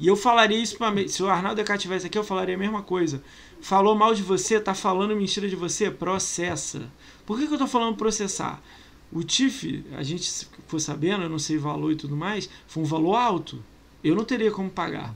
[0.00, 0.90] E eu falaria isso pra.
[1.08, 3.22] Se o Arnaldo DK tivesse aqui, eu falaria a mesma coisa.
[3.60, 6.90] Falou mal de você, tá falando mentira de você, processa.
[7.26, 8.62] Por que, que eu tô falando processar?
[9.12, 12.82] O TIF, a gente ficou sabendo, eu não sei o valor e tudo mais, foi
[12.82, 13.62] um valor alto.
[14.02, 15.14] Eu não teria como pagar.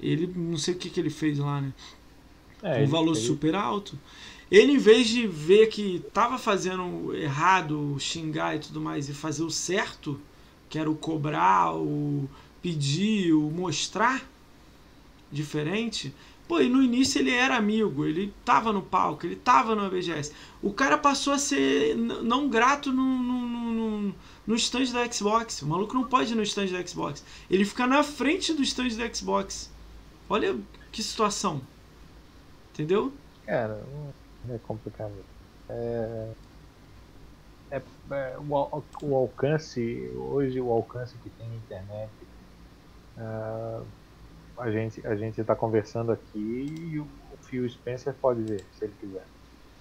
[0.00, 1.72] Ele, não sei o que, que ele fez lá, né?
[2.62, 3.98] é, um valor ele- super alto.
[4.50, 9.44] Ele, em vez de ver que tava fazendo errado, xingar e tudo mais, e fazer
[9.44, 10.20] o certo,
[10.68, 12.28] que era o cobrar, o
[12.60, 14.28] pedir, o mostrar
[15.30, 16.12] diferente.
[16.50, 20.32] Pô, e no início ele era amigo, ele tava no palco, ele tava no BGS.
[20.60, 24.14] O cara passou a ser não grato no, no, no,
[24.44, 25.62] no stand da Xbox.
[25.62, 27.24] O maluco não pode ir no stand da Xbox.
[27.48, 29.70] Ele fica na frente do stand da Xbox.
[30.28, 30.58] Olha
[30.90, 31.62] que situação.
[32.72, 33.12] Entendeu?
[33.46, 33.80] Cara,
[34.48, 35.14] é complicado.
[35.68, 36.32] É,
[37.70, 42.10] é, é o, o, alcance, hoje o alcance que tem na internet,
[43.18, 43.86] uh,
[44.60, 47.08] a gente a gente está conversando aqui e o,
[47.42, 49.26] Phil Spencer pode ver, se ele quiser.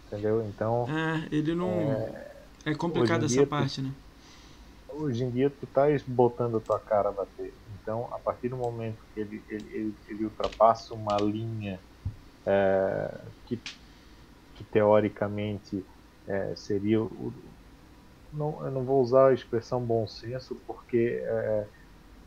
[0.07, 0.43] Entendeu?
[0.43, 0.85] Então.
[0.89, 1.69] É, ele não.
[1.69, 2.35] É,
[2.65, 3.93] é complicado essa parte, tu, né?
[4.91, 7.53] Hoje em dia tu estás botando a tua cara a bater.
[7.81, 11.79] Então, a partir do momento que ele, ele, ele, ele ultrapassa uma linha
[12.45, 13.61] é, que,
[14.55, 15.85] que teoricamente
[16.27, 17.33] é, seria o,
[18.31, 21.67] não, eu não vou usar a expressão bom senso porque é,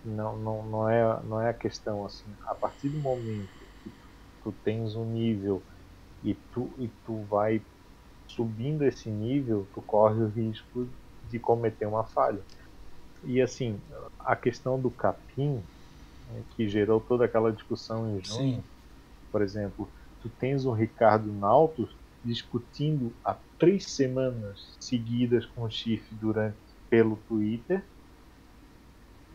[0.04, 2.34] não, não, não, é, não é a questão assim.
[2.46, 3.48] A partir do momento
[3.82, 3.92] que
[4.42, 5.62] tu tens um nível
[6.22, 7.64] e tu, e tu vai
[8.26, 10.88] subindo esse nível, tu corre o risco
[11.22, 12.42] de cometer uma falha.
[13.22, 13.80] E assim,
[14.18, 15.62] a questão do capim,
[16.26, 18.64] né, que gerou toda aquela discussão em junho, Sim.
[19.30, 26.14] por exemplo, tu tens o Ricardo Nautos discutindo há três semanas seguidas com o Chif
[26.14, 26.58] durante
[26.88, 27.91] pelo Twitter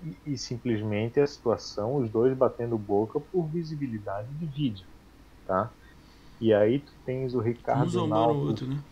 [0.01, 4.87] e, e, simplesmente a situação, os dois batendo boca por visibilidade de vídeo,
[5.45, 5.73] tá?
[6.39, 8.83] E aí tu tens o Ricardo um Nauto, o outro, né?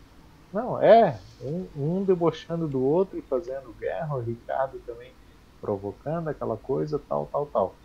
[0.51, 5.13] Não, é, um, um debochando do outro e fazendo guerra, o Ricardo também
[5.59, 7.79] provocando aquela coisa, tal, tal, tal.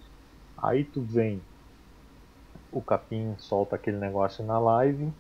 [0.57, 1.43] Aí tu vem,
[2.71, 5.13] o Capim solta aquele negócio na live,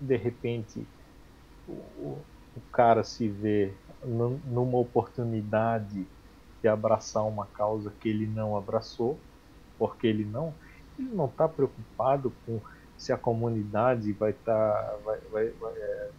[0.00, 0.88] de repente
[1.66, 2.24] o,
[2.54, 3.74] o cara se vê
[4.04, 6.06] numa oportunidade
[6.68, 9.18] abraçar uma causa que ele não abraçou,
[9.78, 10.54] porque ele não
[10.98, 12.60] ele não está preocupado com
[12.96, 16.10] se a comunidade vai estar tá, vai, vai, vai, é,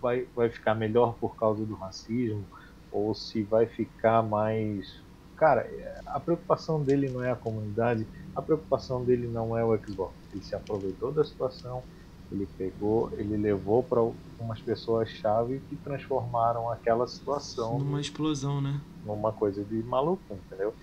[0.00, 2.44] vai, vai ficar melhor por causa do racismo
[2.90, 5.02] ou se vai ficar mais
[5.36, 5.68] cara
[6.06, 10.42] a preocupação dele não é a comunidade a preocupação dele não é o Xbox ele
[10.42, 11.84] se aproveitou da situação
[12.30, 14.00] ele pegou ele levou para
[14.38, 20.74] umas pessoas chave que transformaram aquela situação numa explosão né numa coisa de maluco entendeu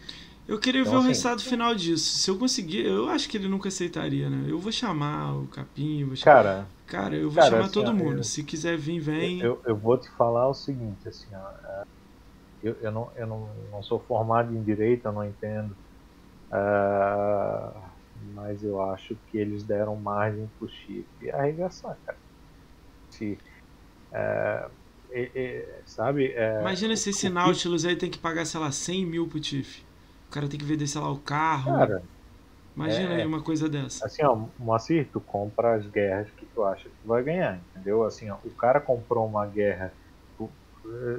[0.48, 2.18] eu queria então, ver assim, o resultado final disso.
[2.18, 4.48] Se eu conseguir, eu acho que ele nunca aceitaria, né?
[4.50, 6.36] Eu vou chamar o Capim, vou chamar...
[6.36, 8.18] Cara, cara, eu vou cara, chamar assim, todo mundo.
[8.18, 9.40] Eu, Se quiser vir, vem.
[9.40, 11.84] Eu, eu vou te falar o seguinte, assim, ó, é,
[12.64, 15.76] eu, eu, não, eu não, não sou formado em direito, eu não entendo.
[16.52, 17.91] Uh,
[18.34, 22.18] mas eu acho que eles deram margem pro Chip arregaçar, cara.
[23.10, 23.38] Se,
[24.12, 24.72] uh,
[25.12, 26.32] é, é, sabe?
[26.32, 29.84] É, Imagina se esse Nautilus aí tem que pagar, sei lá, 100 mil pro Tiff.
[30.30, 31.78] O cara tem que vender, sei lá, o carro.
[31.78, 32.04] Cara,
[32.76, 34.06] Imagina é, aí uma coisa dessa.
[34.06, 38.04] Assim, ó, Moacir, tu compra as guerras que tu acha que tu vai ganhar, entendeu?
[38.04, 39.94] Assim, ó, o cara comprou uma guerra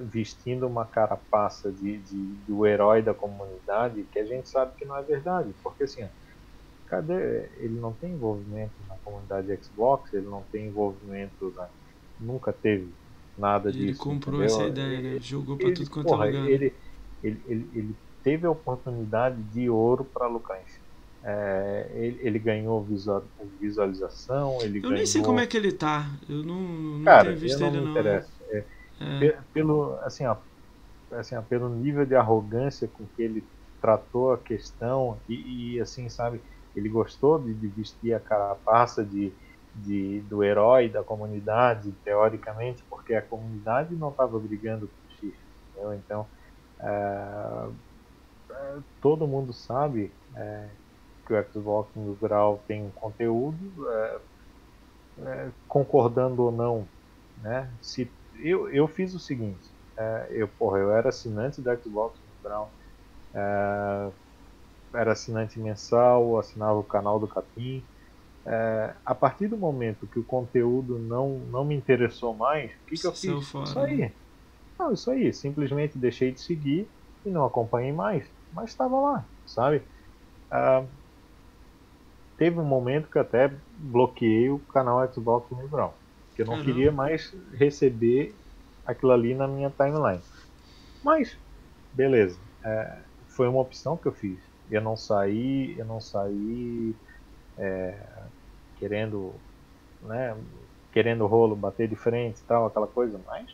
[0.04, 2.16] vestindo uma carapaça de, de,
[2.46, 5.54] do herói da comunidade que a gente sabe que não é verdade.
[5.62, 6.08] Porque assim, ó,
[6.92, 7.48] cadê?
[7.56, 11.66] Ele não tem envolvimento na comunidade Xbox, ele não tem envolvimento, na,
[12.20, 12.92] nunca teve
[13.38, 13.88] nada ele disso.
[13.88, 14.56] Ele comprou entendeu?
[14.56, 15.18] essa ideia, né?
[15.18, 16.50] Jogou pra ele, tudo quanto é porra, é lugar.
[16.50, 16.74] Ele,
[17.24, 20.82] ele, ele, ele teve a oportunidade de ouro para em cima.
[21.24, 23.24] É, ele, ele, ganhou visual,
[23.58, 24.96] visualização, ele eu ganhou...
[24.96, 26.10] nem sei como é que ele tá.
[26.28, 27.90] Eu não, não Cara, tenho visto não ele me não.
[27.92, 28.30] Interessa.
[28.50, 28.64] É,
[29.00, 29.38] é.
[29.54, 30.36] Pelo, assim, ó,
[31.12, 33.42] assim, ó, pelo nível de arrogância com que ele
[33.80, 36.40] tratou a questão e, e assim, sabe,
[36.74, 39.32] ele gostou de, de, vestir a carapaça de,
[39.74, 45.38] de, do herói da comunidade, teoricamente, porque a comunidade não estava brigando com o Chifre,
[45.70, 45.94] entendeu?
[45.94, 46.26] Então,
[46.80, 47.68] é,
[49.00, 50.68] todo mundo sabe é,
[51.26, 54.18] que o Xbox no grau tem conteúdo, é,
[55.18, 56.86] é, concordando ou não,
[57.42, 57.70] né?
[57.80, 62.68] Se eu, eu fiz o seguinte, é, eu porra, eu era assinante do Xbox no
[63.34, 64.10] é,
[64.94, 67.86] era assinante mensal, assinava o canal do Capim.
[68.46, 72.96] É, a partir do momento que o conteúdo não, não me interessou mais, o que,
[72.96, 73.42] que eu fiz?
[73.44, 73.98] Isso aí.
[73.98, 74.12] Né?
[74.78, 75.32] Não, isso aí.
[75.32, 76.90] Simplesmente deixei de seguir
[77.24, 79.82] e não acompanhei mais mas estava lá, sabe?
[80.50, 80.86] Ah,
[82.36, 85.94] teve um momento que até bloqueei o canal Xbox no Brown,
[86.34, 88.36] que eu não queria mais receber
[88.84, 90.22] aquilo ali na minha timeline.
[91.02, 91.36] Mas,
[91.92, 93.04] beleza, é,
[93.34, 94.51] foi uma opção que eu fiz.
[94.72, 96.98] Eu não saí, eu não saí
[97.58, 98.08] é,
[98.76, 99.44] querendo,
[100.02, 100.34] né,
[100.92, 103.50] querendo rolo, bater de frente e tal, aquela coisa, mas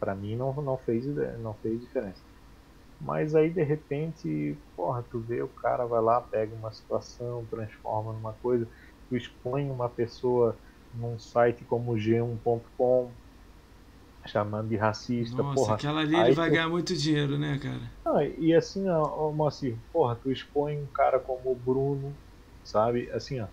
[0.00, 1.06] para mim não, não, fez,
[1.40, 2.22] não fez diferença.
[3.00, 8.12] Mas aí de repente, porra, tu vê o cara vai lá, pega uma situação, transforma
[8.12, 8.68] numa coisa,
[9.08, 10.60] tu expõe uma pessoa
[10.92, 13.18] num site como g1.com
[14.26, 15.74] chamando de racista, Nossa, porra.
[15.74, 16.52] aquela ali ele vai tu...
[16.52, 17.92] ganhar muito dinheiro, né, cara?
[18.04, 22.18] Não, e assim, ó, ó Moacir, porra, tu expõe um cara como o Bruno,
[22.62, 23.10] sabe?
[23.10, 23.48] Assim, ó.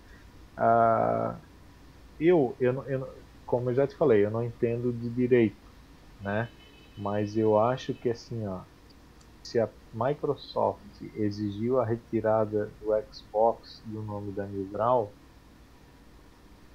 [0.58, 1.40] Uh,
[2.18, 5.70] eu, eu, eu, como eu já te falei, eu não entendo de direito,
[6.20, 6.52] né?
[6.96, 8.64] Mas eu acho que assim, ó,
[9.42, 15.16] se a Microsoft exigiu a retirada do Xbox do nome da New Grau,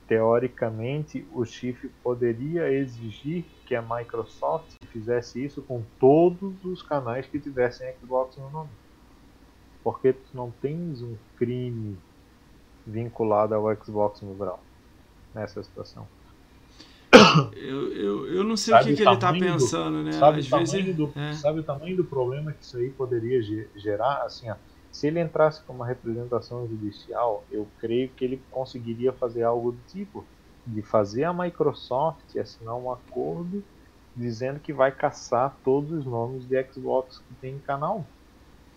[0.07, 7.39] teoricamente o Chief poderia exigir que a Microsoft fizesse isso com todos os canais que
[7.39, 8.69] tivessem Xbox no nome.
[9.83, 11.97] Porque tu não tens um crime
[12.85, 14.59] vinculado ao Xbox no Grau
[15.33, 16.07] nessa situação.
[17.55, 20.11] Eu, eu, eu não sei sabe o que, que ele está pensando, do, né?
[20.11, 21.33] Sabe, Às o vezes tamanho do, é.
[21.33, 23.41] sabe o tamanho do problema que isso aí poderia
[23.75, 24.23] gerar?
[24.23, 24.55] Assim, ó,
[24.91, 29.79] se ele entrasse com uma representação judicial, eu creio que ele conseguiria fazer algo do
[29.87, 30.23] tipo
[30.65, 33.63] de fazer a Microsoft assinar um acordo
[34.15, 38.05] dizendo que vai caçar todos os nomes de Xbox que tem em canal.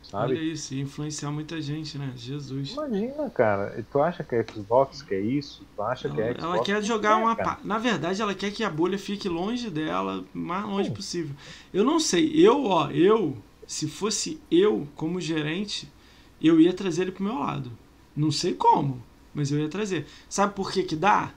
[0.02, 0.34] Sabe?
[0.34, 2.12] Olha isso, influenciar muita gente, né?
[2.16, 2.70] Jesus.
[2.70, 3.84] Imagina, cara.
[3.90, 5.66] Tu acha que a Xbox quer isso?
[5.74, 7.36] Tu acha ela, que a Xbox ela quer jogar quer, uma.
[7.36, 7.58] Cara?
[7.64, 10.94] Na verdade, ela quer que a bolha fique longe dela, mais longe Sim.
[10.94, 11.36] possível.
[11.74, 12.32] Eu não sei.
[12.34, 13.36] Eu, ó, eu,
[13.66, 15.92] se fosse eu como gerente,
[16.40, 17.72] eu ia trazer ele pro meu lado.
[18.14, 19.02] Não sei como,
[19.34, 20.06] mas eu ia trazer.
[20.28, 21.34] Sabe por que que dá?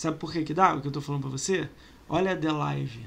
[0.00, 1.68] Sabe por que que dá o que eu tô falando pra você?
[2.08, 3.06] Olha a The Live.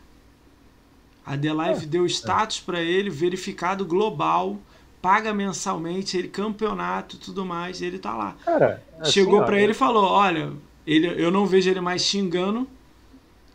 [1.26, 2.66] A The Live é, deu status é.
[2.68, 4.60] para ele verificado global
[5.02, 8.36] paga mensalmente, ele campeonato tudo mais, ele tá lá.
[8.46, 10.54] Cara, assim, Chegou para ele e falou: Olha,
[10.86, 12.68] ele, eu não vejo ele mais xingando.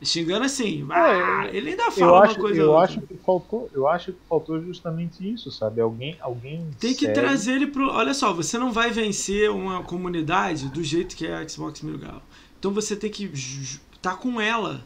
[0.02, 2.60] Xingando assim, ah, é, ele ainda fala acho, uma coisa.
[2.60, 2.84] Eu outra.
[2.84, 5.80] acho que faltou, eu acho que faltou justamente isso, sabe?
[5.80, 6.68] Alguém, alguém.
[6.80, 7.14] Tem que sério...
[7.14, 7.88] trazer ele pro.
[7.88, 11.98] Olha só, você não vai vencer uma comunidade do jeito que é a Xbox Mil
[11.98, 12.20] Grau.
[12.58, 14.84] Então você tem que estar tá com ela.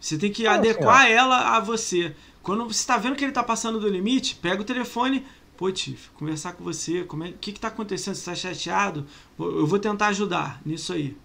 [0.00, 2.14] Você tem que adequar assim, ela a você.
[2.42, 5.24] Quando você está vendo que ele está passando do limite, pega o telefone,
[5.58, 8.14] Pô, Tiff, conversar com você, como é, o que está acontecendo?
[8.14, 9.04] Você está chateado?
[9.36, 11.16] Eu vou tentar ajudar nisso aí.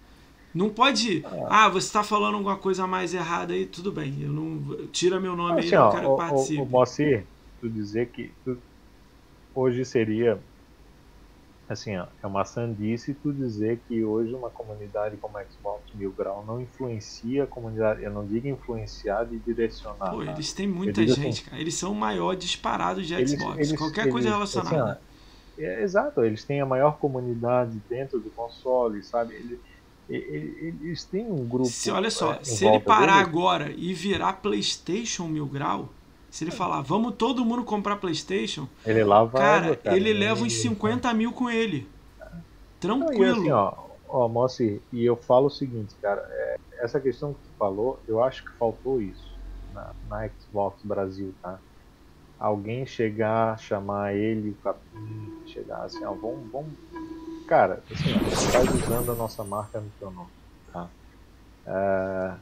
[0.52, 1.24] Não pode.
[1.48, 4.16] Ah, você está falando alguma coisa mais errada aí, tudo bem.
[4.20, 4.88] Eu não.
[4.88, 6.60] Tira meu nome assim, aí, eu não quero que participe.
[6.60, 7.24] O, o Moacir,
[7.60, 8.58] tu dizer que tu,
[9.54, 10.40] hoje seria
[11.68, 16.12] assim, ó, é uma sandice tu dizer que hoje uma comunidade como a Xbox Mil
[16.12, 20.10] Grau não influencia a comunidade, eu não digo influenciar e direcionar.
[20.10, 21.60] Pô, eles têm muita assim, gente, assim, cara.
[21.60, 24.92] Eles são o maior disparado de eles, Xbox, eles, qualquer eles, coisa relacionada.
[24.92, 25.14] Assim, ó,
[25.62, 29.34] é, exato, eles têm a maior comunidade dentro do console, sabe?
[29.34, 29.58] Eles,
[30.08, 31.68] eles têm um grupo.
[31.68, 33.28] Se, olha só, é, se ele parar dele.
[33.28, 35.88] agora e virar PlayStation Mil Grau,
[36.34, 40.54] se ele falar, vamos todo mundo comprar PlayStation, ele cara, água, cara ele leva uns
[40.54, 41.88] 50 mil com ele.
[42.80, 43.24] Tranquilo.
[43.24, 43.72] e assim, ó,
[44.08, 48.20] ó Moacir, e eu falo o seguinte, cara, é, essa questão que tu falou, eu
[48.20, 49.32] acho que faltou isso
[49.72, 51.60] na, na Xbox Brasil, tá?
[52.36, 56.72] Alguém chegar, chamar ele, o capim, chegar assim, ó, vamos, vamos.
[57.46, 60.30] Cara, assim, ó, você tá usando a nossa marca no teu nome,
[60.72, 60.88] tá?
[61.64, 62.40] Uh,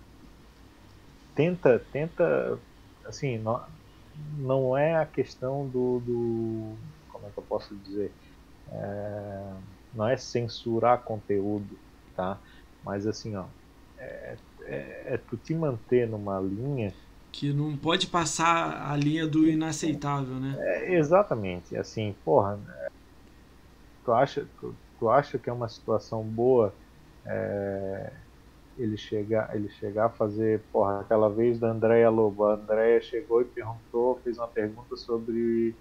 [1.35, 2.59] tenta, tenta,
[3.05, 3.61] assim, não,
[4.37, 6.77] não é a questão do, do
[7.09, 8.13] como é que eu posso dizer?
[8.69, 9.53] É,
[9.93, 11.79] não é censurar conteúdo
[12.15, 12.41] tá?
[12.85, 13.45] Mas assim ó
[13.99, 14.37] é,
[14.67, 16.93] é, é, tu te manter numa linha
[17.31, 20.55] que não pode passar a linha do inaceitável né?
[20.59, 21.75] É, exatamente.
[21.77, 22.89] Assim porra é,
[24.05, 26.75] tu acha tu, tu acha que é uma situação boa
[27.27, 28.13] é,
[28.79, 32.45] ele chegar, ele chegar a fazer, porra, aquela vez da Andréia Lobo.
[32.45, 35.75] A Andréia chegou e perguntou, fez uma pergunta sobre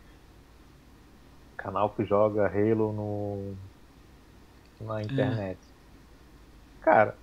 [1.57, 3.55] canal que joga Halo no,
[4.85, 5.59] na internet.
[5.59, 6.83] É.
[6.83, 7.15] Cara,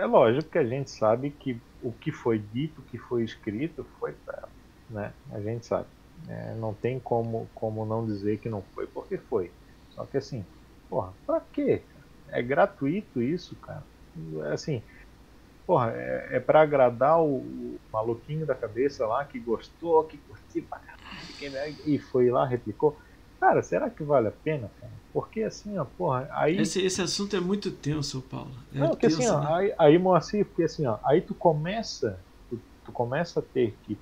[0.00, 3.84] é lógico que a gente sabe que o que foi dito, o que foi escrito,
[3.98, 4.48] foi pra
[4.88, 5.12] né?
[5.32, 5.88] A gente sabe.
[6.28, 9.52] É, não tem como, como não dizer que não foi, porque foi.
[9.90, 10.44] Só que assim,
[10.88, 11.82] porra, pra quê?
[12.28, 13.82] É gratuito isso, cara.
[14.48, 14.82] É assim,
[15.66, 20.64] porra, é, é para agradar o, o, maluquinho da cabeça lá que gostou, que curtiu
[20.68, 22.98] pra caralho, e foi lá, replicou.
[23.40, 24.92] Cara, será que vale a pena, cara?
[25.12, 26.58] Porque assim, ó, porra, aí.
[26.58, 28.54] Esse, esse assunto é muito tenso, Paulo.
[28.74, 29.48] É Não, porque assim, ó, né?
[29.50, 32.18] aí, aí, Moacir, porque assim, ó, aí tu começa,
[32.48, 33.98] tu, tu começa a ter que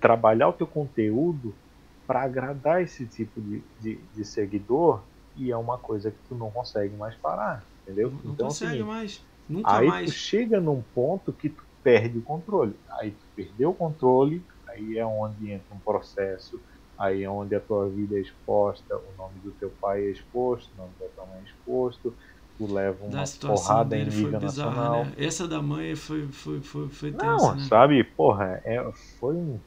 [0.00, 1.54] trabalhar o teu conteúdo
[2.06, 5.02] para agradar esse tipo de, de, de seguidor
[5.38, 7.68] e é uma coisa que tu não consegue mais parar.
[7.82, 8.20] entendeu?
[8.22, 9.24] Não então, consegue assim, mais.
[9.46, 10.04] Nunca aí mais.
[10.04, 12.80] tu chega num ponto que tu perde o controle.
[13.00, 16.60] Aí tu perdeu o controle, aí é onde entra um processo,
[16.98, 20.72] aí é onde a tua vida é exposta, o nome do teu pai é exposto,
[20.74, 22.16] o nome da tua mãe é exposto,
[22.56, 25.04] tu leva uma porrada em liga bizarra, nacional.
[25.06, 25.14] né?
[25.16, 27.70] Essa da mãe foi, foi, foi, foi tensa, Não, né?
[27.70, 28.78] sabe, porra, é,
[29.18, 29.62] foi, um-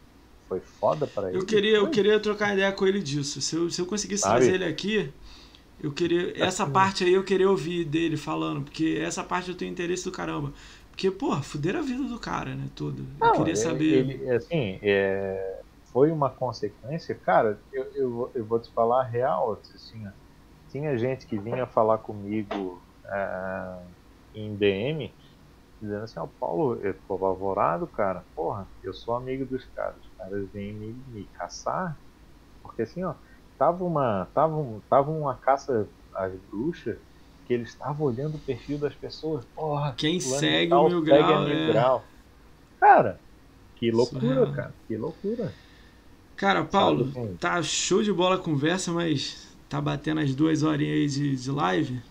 [0.47, 1.39] foi foda pra ele.
[1.39, 3.41] Eu queria, eu queria trocar ideia com ele disso.
[3.41, 4.27] Se eu, se eu conseguisse Sabe?
[4.27, 5.13] trazer ele aqui,
[5.81, 6.33] eu queria.
[6.43, 10.11] Essa parte aí eu queria ouvir dele falando, porque essa parte eu tenho interesse do
[10.11, 10.53] caramba.
[10.89, 12.69] Porque, porra, fuderam a vida do cara, né?
[12.79, 14.05] Eu Não, queria ele- saber.
[14.13, 19.07] Ele, assim, é, foi uma consequência, cara, eu, eu, vou- eu vou te falar a
[19.07, 20.03] real, assim,
[20.69, 23.87] tinha gente que vinha falar comigo ah,
[24.33, 25.15] em DM,
[25.81, 30.09] dizendo assim, ó, Paulo, eu tô apavorado, cara, porra, eu sou amigo dos caras, os
[30.17, 31.99] caras vêm me, me caçar,
[32.61, 33.15] porque assim, ó,
[33.61, 34.55] tava uma, tava,
[34.89, 36.97] tava uma caça às bruxas,
[37.45, 41.05] que eles estavam olhando o perfil das pessoas, porra, Quem de segue tal o Mil
[41.05, 41.67] segue Grau, Mil é.
[41.71, 42.03] Grau.
[42.79, 43.19] Cara,
[43.75, 45.53] que loucura, cara, que loucura.
[46.35, 50.97] Cara, Paulo, Sabe, tá show de bola a conversa, mas tá batendo as duas horinhas
[50.97, 52.01] aí de, de live.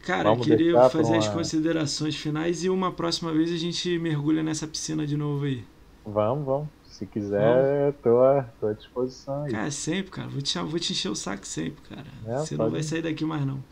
[0.00, 3.96] Cara, Vamos eu queria fazer as uma- considerações finais e uma próxima vez a gente
[3.98, 5.64] mergulha nessa piscina de novo aí.
[6.04, 6.81] Vamos, vamos.
[6.92, 9.52] Se quiser, tô, à- tô à disposição aí.
[9.52, 10.28] Cara, sempre, cara.
[10.28, 12.06] Vou te, vou te encher o saco sempre, cara.
[12.26, 13.62] É, você não vai sair daqui mais, não.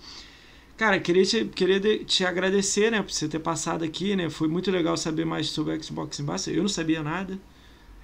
[0.77, 4.31] Cara, queria te, queria te agradecer, né, por você ter passado aqui, né?
[4.31, 6.51] Foi muito legal saber mais sobre o Xbox Embaixo.
[6.51, 7.39] Eu não sabia nada.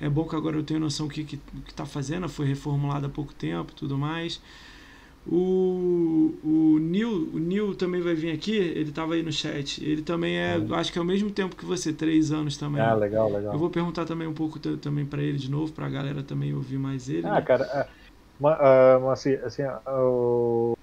[0.00, 2.28] É bom que agora eu tenho noção do que, que, que tá fazendo.
[2.28, 4.40] Foi reformulado há pouco tempo e tudo mais.
[5.26, 6.38] O,
[6.76, 9.82] o Neil, o Neil também vai vir aqui, ele tava aí no chat.
[9.84, 10.72] Ele também é, Uhum.
[10.74, 12.86] acho que é o mesmo tempo que você, três anos também.
[12.86, 13.52] Ah, legal, legal.
[13.52, 16.78] Eu vou perguntar também um pouco também para ele de novo, pra galera também ouvir
[16.78, 17.30] mais ele.
[17.30, 17.42] Ah, né?
[17.42, 17.90] cara,
[18.38, 20.74] ma- ah, assim, assim ah, o,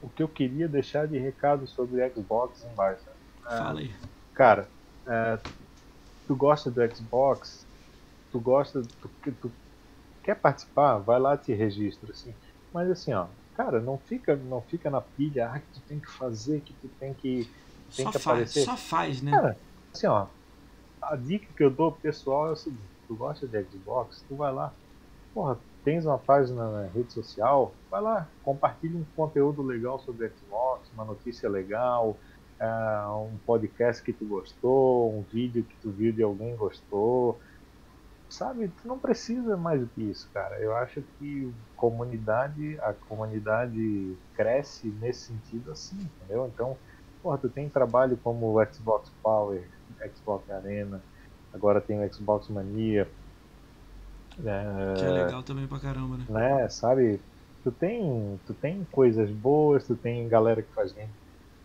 [0.00, 3.10] o que eu queria deixar de recado sobre o Xbox embaixo.
[3.46, 3.94] ah, Fala aí.
[4.34, 4.72] Cara,
[5.06, 5.38] ah,
[6.26, 7.68] tu gosta do Xbox,
[8.30, 9.10] tu gosta, tu,
[9.40, 9.56] tu
[10.22, 12.36] quer participar, vai lá te registra, assim.
[12.72, 16.10] Mas assim, ó, cara, não fica, não fica na pilha, ah, que tu tem que
[16.10, 17.50] fazer, que tu tem que,
[17.94, 18.64] tem Só que faz, aparecer.
[18.64, 19.30] só faz, né?
[19.30, 19.56] Cara,
[19.92, 20.26] assim, ó,
[21.00, 24.36] a dica que eu dou pro pessoal é o seguinte, tu gosta de Xbox, tu
[24.36, 24.72] vai lá,
[25.32, 30.90] porra, tens uma página na rede social, vai lá, compartilha um conteúdo legal sobre Xbox,
[30.92, 32.16] uma notícia legal,
[32.60, 37.40] ah, um podcast que tu gostou, um vídeo que tu viu de alguém gostou,
[38.28, 40.60] sabe, tu não precisa mais do que isso, cara.
[40.60, 46.46] Eu acho que comunidade, a comunidade cresce nesse sentido assim, entendeu?
[46.46, 46.78] Então,
[47.22, 49.70] porra, tu tem trabalho como o Xbox Power,
[50.14, 51.04] Xbox Arena,
[51.52, 53.10] agora tem o Xbox Mania,
[54.38, 56.26] é, Que é legal também pra caramba, né?
[56.28, 57.20] né, sabe?
[57.62, 61.12] Tu tem, tu tem coisas boas, tu tem galera que faz game,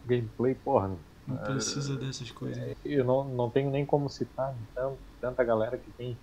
[0.05, 0.97] gameplay, porra,
[1.27, 2.75] Não precisa dessas coisas.
[2.83, 6.17] eu não, não tenho nem como citar então, tanta galera que tem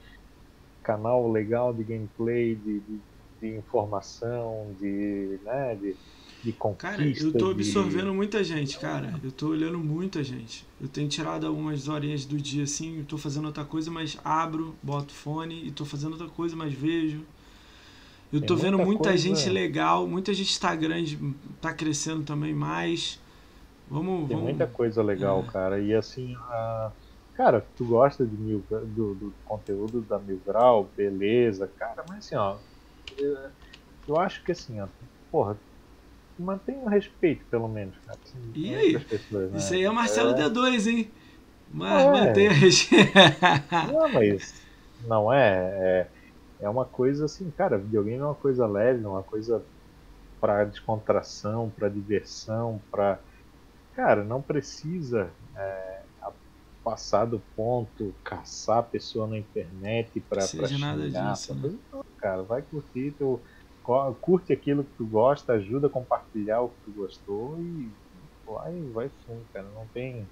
[0.89, 3.03] canal legal de gameplay, de, de,
[3.41, 5.99] de informação, de, né, de,
[6.43, 6.79] de conquista.
[6.79, 9.19] Cara, eu tô de- absorvendo muita gente, cara.
[9.23, 10.65] Eu tô olhando muita gente.
[10.81, 14.77] Eu tenho tirado algumas horinhas do dia assim, eu tô fazendo outra coisa, mas abro,
[14.83, 17.27] boto fone e tô fazendo outra coisa, mas vejo.
[18.33, 19.17] Eu tô vendo muita muita coisa.
[19.17, 21.03] gente legal, muita gente Instagram
[21.61, 23.19] tá crescendo também mais.
[23.91, 24.43] Vamos, Tem vamos.
[24.43, 25.47] muita coisa legal, É.
[25.47, 25.81] cara.
[25.81, 26.93] E assim, a-
[27.39, 32.35] cara, tu gosta de mil, do, do conteúdo da Mil Grau, beleza, cara, mas assim,
[32.35, 32.59] ó,
[33.17, 33.37] eu,
[34.09, 34.89] eu acho que assim, ó,
[35.31, 35.57] porra,
[36.37, 38.19] mantém o respeito, pelo menos, cara.
[38.23, 38.97] Assim, E aí?
[38.97, 39.59] as pessoas, né?
[39.59, 40.35] Isso aí é Marcelo É.
[40.35, 41.15] D2, hein?
[41.71, 42.11] Mas É.
[42.11, 42.89] mantém a regi-
[43.93, 44.53] Não, mas
[45.01, 46.13] não é, é.
[46.61, 49.65] É uma coisa assim, cara, videogame é uma coisa leve, uma coisa
[50.41, 53.23] pra descontração, pra diversão, pra.
[53.93, 55.98] Cara, não precisa é,
[56.89, 61.35] passar do ponto, caçar a pessoa na internet pra, Seja pra nada xingar.
[61.35, 61.79] disso, pra né?
[61.93, 63.43] Não, cara, vai curtir, teu,
[64.23, 67.95] curte aquilo que tu gosta, ajuda a compartilhar o que tu gostou e
[68.47, 69.69] vai, vai fundo, cara.
[69.71, 70.31] Não tem.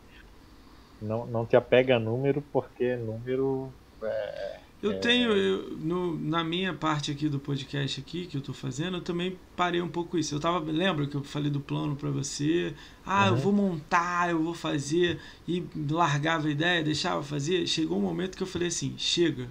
[0.99, 6.73] Não, não te apega a número, porque número é, Eu tenho, eu- no- na minha
[6.75, 10.35] parte aqui do podcast aqui que eu tô fazendo, eu também parei um pouco isso.
[10.35, 12.75] Eu tava, lembra que eu falei do plano pra você?
[13.05, 13.39] Ah, eu Uhum.
[13.41, 17.67] vou montar, eu vou fazer e largava a ideia, deixava fazer.
[17.67, 19.49] Chegou um momento que eu falei assim, chega.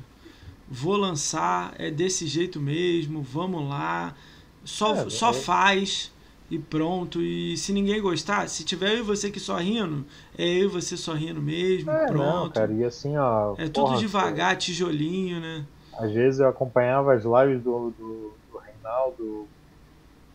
[0.69, 4.15] Vou lançar, é desse jeito mesmo, vamos lá.
[4.63, 6.11] Só, É, só é- faz
[6.49, 7.21] e pronto.
[7.21, 10.05] E se ninguém gostar, se tiver eu e você que só rindo,
[10.37, 12.53] é eu e você só rindo mesmo, É, não, pronto.
[12.53, 13.55] cara, e assim, ó.
[13.57, 15.65] É tudo porra, devagar, tijolinho, né?
[15.97, 19.49] Às vezes eu acompanhava as lives do, do, do Reinaldo,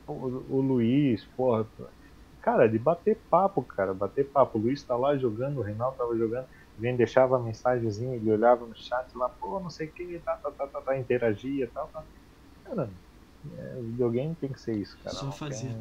[0.07, 1.66] o, o Luiz, porra.
[2.43, 4.59] cara, de bater papo, cara, bater papo.
[4.59, 6.47] O Luiz tá lá jogando, o Reinaldo tava jogando,
[6.78, 10.35] vem deixava a mensagenzinha, ele olhava no chat lá, pô, não sei o que, tá,
[10.37, 12.03] tá, tá, tá, tá, interagia e tal, tá.
[12.65, 12.91] Cara,
[13.58, 15.16] é, videogame tem que ser isso, cara.
[15.16, 15.66] Só fazer.
[15.68, 15.76] tem-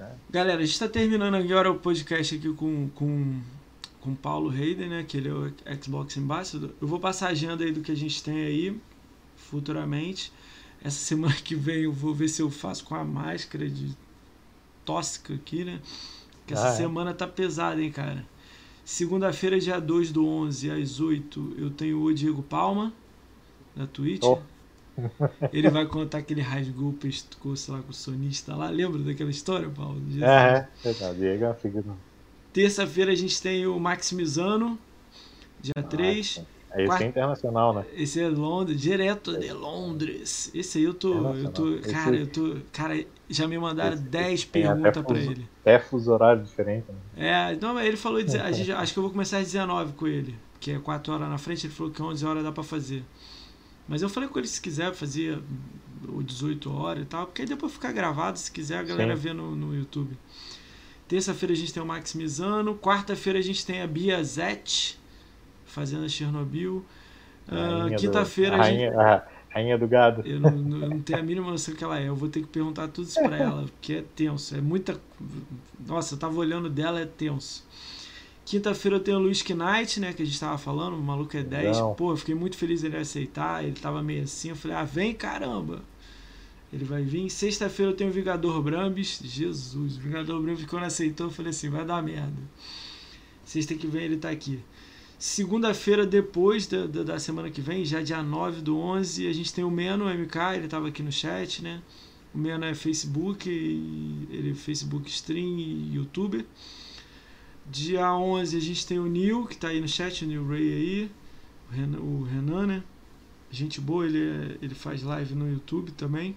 [0.00, 0.12] é.
[0.30, 3.40] Galera, a gente tá terminando agora o podcast aqui com, com,
[4.00, 5.04] com o Paulo Hayden, né?
[5.06, 5.52] Que ele é o
[5.82, 6.70] Xbox Ambassador.
[6.80, 8.80] Eu vou passar a agenda aí do que a gente tem aí
[9.36, 10.32] futuramente.
[10.82, 13.96] Essa semana que vem eu vou ver se eu faço com a máscara de
[14.84, 15.80] tóxica aqui, né?
[16.46, 16.76] Que essa Ah, é?
[16.76, 18.26] semana tá pesada, hein, cara.
[18.84, 22.92] Segunda-feira, dia 2 do 11, às 8, eu tenho o Diego Palma,
[23.74, 24.22] na Twitch.
[24.24, 24.38] Oh.
[25.52, 28.68] Ele vai contar que ele rasgou o pescoço lá com o sonista lá.
[28.70, 30.00] Lembra daquela história, Paulo?
[30.06, 30.22] Jesus.
[30.22, 31.84] É, é, é figura.
[32.52, 34.78] Terça-feira a gente tem o Maximizano,
[35.60, 36.42] dia Ah, 3.
[36.72, 37.84] Aí Quarta- é internacional, né?
[37.94, 40.50] Esse é Londres, direto de Londres.
[40.52, 41.14] Esse aí eu tô.
[41.32, 41.68] Eu tô.
[41.68, 41.92] Internacional.
[41.92, 42.56] Cara, Esse- eu tô.
[42.72, 45.48] Cara, já me mandaram Esse- 10 tem até perguntas pra fuso- ele.
[45.60, 47.52] Até fuso horário diferente, né?
[47.52, 48.18] É, não, ele falou.
[48.44, 50.34] A gente, acho que eu vou começar às 19 com ele.
[50.58, 53.04] Que é 4 horas na frente, ele falou que 11 horas dá pra fazer.
[53.88, 55.38] Mas eu falei com ele se quiser fazer
[56.08, 59.22] ou 18 horas e tal, porque aí depois fica gravado, se quiser a galera Sim.
[59.22, 60.16] vê no, no YouTube.
[61.08, 64.98] Terça-feira a gente tem o Maximizano, quarta-feira a gente tem a Bia Zete,
[65.66, 66.84] fazendo a Chernobyl.
[67.46, 68.88] Ah, do- Quinta-feira a gente.
[68.88, 69.24] rainha, a
[69.54, 70.22] rainha do gado.
[70.26, 72.08] Eu não, não- eu não tenho a mínima noção que ela é.
[72.08, 74.56] Eu vou ter que perguntar tudo isso pra ela, porque é tenso.
[74.56, 74.98] É muita.
[75.86, 77.64] Nossa, eu tava olhando dela, é tenso.
[78.44, 80.12] Quinta-feira eu tenho o Luiz Knight, né?
[80.12, 81.78] Que a gente tava falando, o maluco é 10.
[81.78, 81.94] Não.
[81.94, 83.64] Pô, eu fiquei muito feliz ele aceitar.
[83.64, 84.50] Ele tava meio assim.
[84.50, 85.82] Eu falei, ah, vem caramba.
[86.72, 87.30] Ele vai vir.
[87.30, 89.20] Sexta-feira eu tenho o Vingador Brambis.
[89.22, 92.42] Jesus, o Vingador Brambis, quando aceitou, eu falei assim: vai dar merda.
[93.44, 94.58] Sexta que vem ele tá aqui.
[95.16, 99.54] Segunda-feira, depois da, da, da semana que vem, já dia 9 do 11, a gente
[99.54, 101.80] tem o Meno MK, ele tava aqui no chat, né?
[102.34, 106.44] O Meno é Facebook, ele é Facebook Stream e YouTuber.
[107.66, 110.72] Dia 11 a gente tem o Neil, que tá aí no chat, o Neil Ray
[110.72, 111.10] aí.
[111.70, 112.82] O Renan, o Renan né?
[113.50, 116.36] Gente boa, ele, é- ele faz live no YouTube também.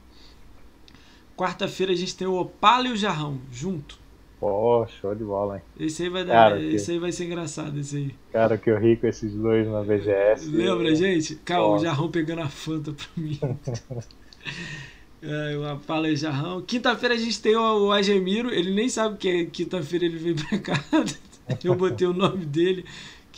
[1.35, 3.99] Quarta-feira a gente tem o Opala e o Jarrão, junto.
[4.39, 5.61] Pô, show de bola, hein?
[5.79, 8.15] Esse aí vai dar, Cara, que- esse aí vai ser engraçado, esse aí.
[8.31, 10.49] Cara, que eu ri com esses dois na VGS.
[10.51, 11.35] Lembra, gente?
[11.37, 11.79] Calma, o.
[11.79, 13.39] Jarrão pegando a Fanta pra mim.
[15.21, 16.61] É, uma fala Jarrão.
[16.61, 20.35] Quinta-feira a gente tem o, o Agemiro, ele nem sabe que é quinta-feira ele veio
[20.35, 20.83] pra cá.
[21.63, 22.85] Eu botei o nome dele.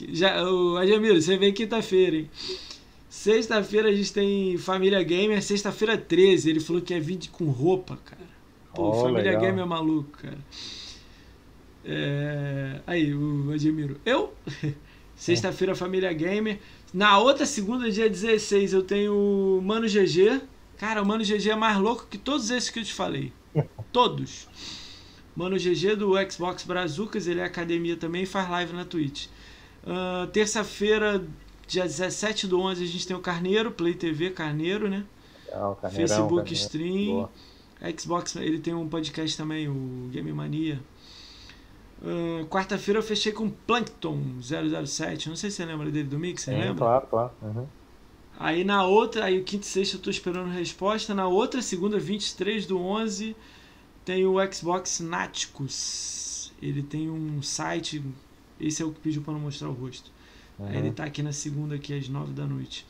[0.09, 2.29] Já, o Agemiro, você vem quinta-feira, hein?
[3.09, 6.49] Sexta-feira a gente tem Família Gamer, sexta-feira 13.
[6.49, 8.21] Ele falou que é vídeo com roupa, cara.
[8.73, 9.41] Pô, Ó, Família legal.
[9.41, 10.37] Gamer é maluco, cara.
[11.83, 13.99] É, Aí, o Admiro.
[14.05, 14.33] Eu?
[15.15, 16.59] Sexta-feira, Família Gamer.
[16.93, 20.41] Na outra segunda, dia 16, eu tenho o Mano GG.
[20.79, 23.31] Cara, o Mano GG é mais louco que todos esses que eu te falei.
[23.91, 24.47] Todos.
[25.35, 29.27] Mano GG do Xbox Brazucas, ele é academia também e faz live na Twitch.
[29.85, 31.21] Ah, Terça-feira,
[31.67, 35.03] dia 17 do 11, a gente tem o Carneiro, Play TV Carneiro, né?
[35.49, 36.53] Carneirão, Facebook carneiro.
[36.53, 37.05] Stream.
[37.05, 37.29] Boa.
[37.97, 40.79] Xbox, ele tem um podcast também, o Game Mania.
[42.01, 45.27] Ah, Quarta-feira eu fechei com Plankton 007.
[45.27, 46.75] Não sei se você lembra dele do Mix, você Sim, lembra?
[46.75, 47.31] claro, claro.
[47.41, 47.67] Uhum.
[48.39, 51.13] Aí na outra, aí o quinta e sexta eu tô esperando resposta.
[51.13, 53.35] Na outra, segunda, 23 do 11,
[54.05, 56.53] tem o Xbox Náticos.
[56.61, 58.01] Ele tem um site.
[58.59, 60.09] Esse é o que pediu pra não mostrar o rosto.
[60.59, 60.93] Aí ele Uhum.
[60.93, 62.85] tá aqui na segunda, aqui às 9 da noite.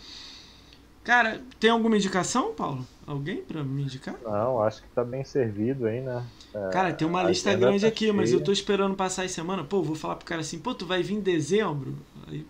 [1.04, 2.86] Cara, tem alguma indicação, Paulo?
[3.08, 4.16] Alguém pra me indicar?
[4.24, 6.24] Não, acho que tá bem servido aí, né?
[6.54, 8.46] É, Cara, tem uma a lista grande tá aqui, mas eu cheia.
[8.46, 9.64] tô esperando passar as semana.
[9.64, 11.96] Pô, vou falar pro cara assim, pô, tu vai vir em dezembro?
[12.28, 12.46] Aí.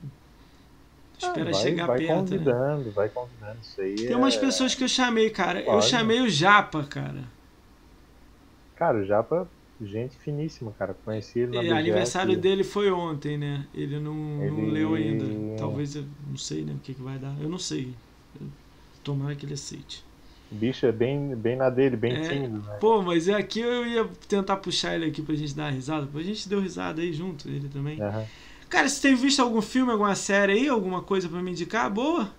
[1.20, 2.16] Espera Ah, vai, chegar vai perto, né?
[2.18, 3.60] convidando, vai convidando.
[3.62, 5.60] Isso aí Tem umas é- pessoas que eu chamei, cara.
[5.60, 5.86] Eu Pode.
[5.88, 7.24] chamei o Japa, cara.
[8.76, 9.48] Cara, o Japa,
[9.82, 10.94] gente finíssima, cara.
[10.94, 11.78] Conheci ele na BGS.
[11.80, 13.66] aniversário dele foi ontem, né?
[13.74, 15.26] Ele não, não Ele- leu ainda.
[15.58, 16.74] Talvez eu não sei, né?
[16.74, 17.36] O que, que vai dar.
[17.41, 17.94] Eu não sei.
[19.04, 20.04] Tomara que ele aceite.
[20.52, 22.78] O bicho é bem, bem na dele, bem É, tímido, né?
[22.80, 26.08] Pô, mas é aqui eu ia tentar puxar ele aqui pra gente dar uma risada.
[26.14, 28.02] A gente deu risada aí junto, ele também.
[28.02, 28.26] Aham.
[28.70, 31.90] Cara, você tem visto algum filme, alguma série aí, alguma coisa pra me indicar?
[31.91, 32.30] Boa?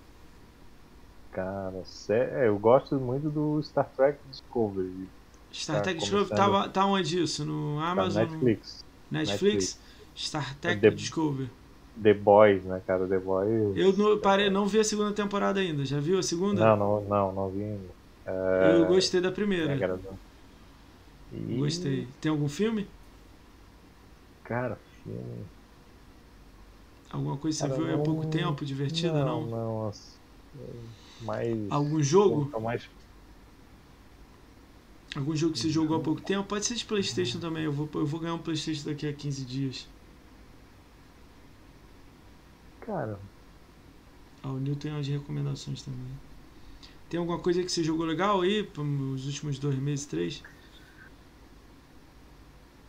[1.31, 5.07] Cara, sé- é, eu gosto muito do Star Trek Discovery.
[5.53, 6.19] Star Tá Trek começando.
[6.29, 7.45] Discovery tá, tá onde isso?
[7.45, 8.23] No Tá, Amazon?
[8.23, 8.83] Netflix.
[9.09, 9.41] Netflix?
[9.41, 9.79] Netflix.
[10.15, 11.49] Star Trek The- Discovery.
[12.01, 13.05] The Boys, né, cara?
[13.07, 13.77] The Boys.
[13.77, 15.85] Eu não, parei, não vi a segunda temporada ainda.
[15.85, 16.61] Já viu a segunda?
[16.65, 17.89] Não, não, não, não vi ainda.
[18.25, 19.73] É, Eu gostei da me primeira.
[19.73, 20.13] agradou.
[21.33, 22.07] E, Gostei.
[22.19, 22.87] Tem algum filme?
[24.43, 25.45] Cara, filme.
[27.11, 29.41] Alguma coisa que você Cara, viu há não- pouco tempo, divertida, não?
[29.41, 29.87] Não, não.
[29.87, 30.21] as-
[30.55, 30.59] é,
[31.19, 31.59] Mais.
[31.69, 32.51] Algum jogo?
[32.61, 32.89] Mais,
[35.15, 36.47] Algum jogo que você jogou há pouco tempo?
[36.49, 37.63] Pode ser de Playstation também.
[37.63, 39.87] Eu vou, eu vou ganhar um Playstation daqui a 15 dias.
[42.79, 43.21] Cara,
[44.43, 46.19] Ah, o Nil tem umas recomendações também.
[47.09, 48.71] Tem alguma coisa que você jogou legal aí?
[49.13, 50.43] Os últimos dois meses, três?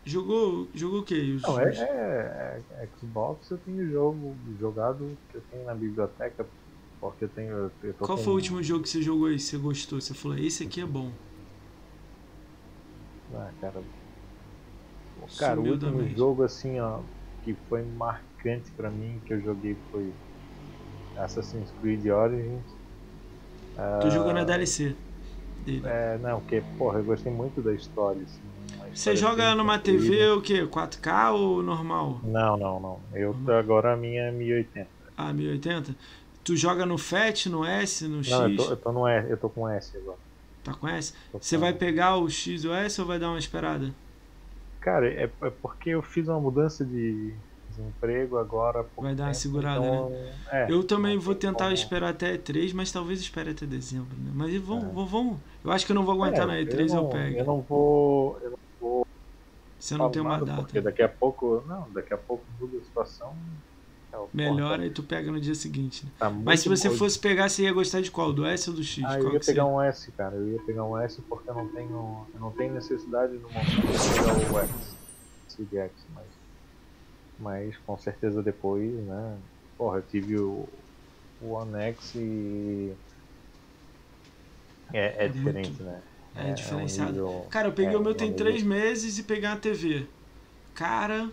[0.05, 1.33] Jogou, jogou o quê?
[1.35, 6.49] Os- não, é, é- é Xbox eu tenho jogo jogado que eu tenho na biblioteca,
[7.01, 7.73] porque eu tenho.
[7.83, 9.35] Eu Qual com- foi o último jogo que você jogou aí?
[9.37, 10.01] que Você gostou?
[10.01, 11.17] Você falou, esse aqui é bom.
[13.33, 13.85] Ah, cara.
[15.37, 17.05] Cara, o último jogo assim, ó,
[17.43, 20.17] que foi marcante pra mim que eu joguei foi
[21.17, 22.77] Assassin's Creed Origins.
[23.99, 24.99] Tu Ah, jogou na DLC
[25.59, 25.89] dele.
[25.91, 28.52] É, não, porque, porra, eu gostei muito da história, assim.
[28.95, 29.79] Você joga numa.
[29.79, 30.67] TV o quê?
[30.67, 32.21] 4K ou normal?
[32.23, 33.01] Não, não, não.
[33.15, 34.89] Eu agora a minha é 1080.
[35.17, 35.95] Ah, 1080?
[36.45, 38.31] Tu joga no FAT, no S, no X?
[38.31, 40.19] Não, eu tô, eu tô no S, eu tô com S agora.
[40.63, 41.13] Tá com S?
[41.31, 43.93] Tô Você com- vai pegar o X e o S ou vai dar uma esperada?
[44.81, 47.33] Cara, é, é porque eu fiz uma mudança de
[47.69, 48.85] desemprego agora.
[48.97, 50.13] Vai dar uma tempo, segurada, então,
[50.51, 54.31] é, Eu também vou tentar como- esperar até E3, mas talvez espere até dezembro, né?
[54.35, 55.11] Mas vamos, É.
[55.11, 55.39] vamos.
[55.65, 57.39] Eu acho que eu não vou aguentar É, na E3, eu, não, pego.
[57.39, 58.39] Eu não vou.
[58.43, 59.07] Eu vou
[59.79, 60.63] Você não tem uma data.
[60.63, 61.63] Porque daqui a pouco.
[61.67, 63.37] Não, daqui a pouco muda a situação.
[64.13, 66.05] é, Melhor, aí tu pega no dia seguinte.
[66.05, 66.13] né?
[66.19, 66.97] tá Mas se você bom.
[66.97, 68.33] fosse pegar, você ia gostar de qual?
[68.33, 69.05] Do S ou do X?
[69.07, 70.37] Ah, eu ia pegar um S, cara.
[70.37, 72.27] Eu ia pegar um S porque eu não tenho.
[72.35, 74.97] Eu não tenho necessidade no momento de pegar o X.
[75.49, 76.27] Seed X, mas.
[77.39, 79.39] Mas com certeza depois, né?
[79.77, 80.69] Porra, eu tive o,
[81.41, 82.93] o One X e.
[84.93, 86.03] É, é, É diferente, muito- né?
[86.35, 87.13] É um diferenciado.
[87.13, 90.07] nível- Cara, eu peguei é, o meu um tem três meses e peguei uma TV.
[90.75, 91.31] Cara,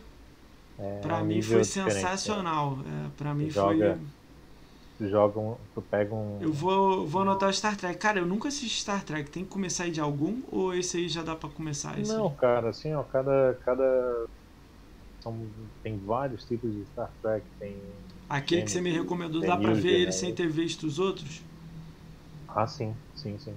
[0.78, 1.64] é pra um mim foi né?
[1.64, 2.78] sensacional.
[2.86, 4.06] É, pra mim joga- foi.
[4.98, 5.56] Tu joga um.
[5.74, 6.40] Tu pega um.
[6.42, 7.98] Eu vou, vou anotar o Star Trek.
[7.98, 9.30] Cara, eu nunca assisti Star Trek.
[9.32, 10.42] Tem que começar aí de algum?
[10.52, 11.98] Ou esse aí já dá pra começar?
[11.98, 13.58] Esse Não, cara, assim, ó, cada.
[13.66, 14.26] cada
[15.22, 15.38] são,
[15.84, 17.46] tem vários tipos de Star Trek.
[17.60, 17.78] Tem.
[18.30, 21.00] Aquele que você me Tem- recomendou, tem dá pra ver ele sem ter visto os
[21.00, 21.42] outros?
[22.48, 23.56] Ah, sim, sim, sim.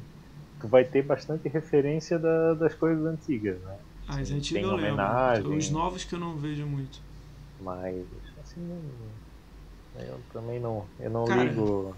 [0.62, 3.78] Tu vai ter bastante referência da- das coisas antigas, né?
[4.06, 5.56] Ah, as antigas eu lembro.
[5.56, 7.00] Os novos que eu não vejo muito.
[7.58, 8.06] Mas,
[8.38, 9.12] assim,
[9.94, 10.88] eu também não.
[11.00, 11.44] Eu não Cara.
[11.44, 11.96] ligo.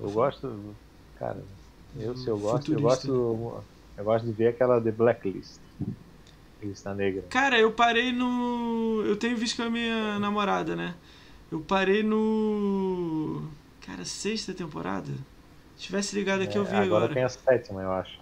[0.00, 0.74] Eu gosto.
[1.14, 1.44] Cara,
[1.94, 3.06] eu se eu gosto, eu Futurista.
[3.12, 3.64] gosto.
[3.98, 5.60] Eu gosto de ver aquela The Blacklist.
[6.62, 7.22] Lista negra.
[7.28, 9.02] Cara, eu parei no.
[9.04, 10.94] Eu tenho visto com a minha namorada, né?
[11.50, 13.50] Eu parei no.
[13.80, 15.12] Cara, sexta temporada?
[15.76, 17.14] Se tivesse ligado aqui, eu vi É, agora, agora.
[17.14, 18.18] tem a sétima, eu acho.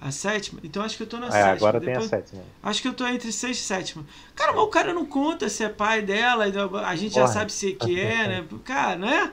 [0.00, 0.60] A sétima?
[0.62, 1.50] Então acho que eu tô na É, sétima.
[1.52, 2.42] agora Depois- tem a sétima.
[2.62, 4.04] Acho que eu tô entre sexta e sétima.
[4.34, 7.32] Cara, mas o cara não conta se é pai dela, a gente já Porra.
[7.32, 8.44] sabe se que é, né?
[8.64, 9.32] Cara, né?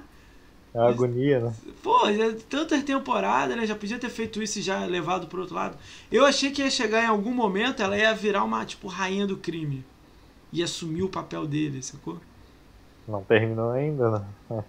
[0.74, 1.54] É uma agonia, né?
[1.82, 3.66] Pô, já tantas temporadas, né?
[3.66, 5.78] Já podia ter feito isso e já levado pro outro lado.
[6.12, 9.38] Eu achei que ia chegar em algum momento, ela ia virar uma, tipo, rainha do
[9.38, 9.86] crime.
[10.52, 12.20] Ia assumir o papel dele, sacou?
[13.08, 14.26] Não terminou ainda, né?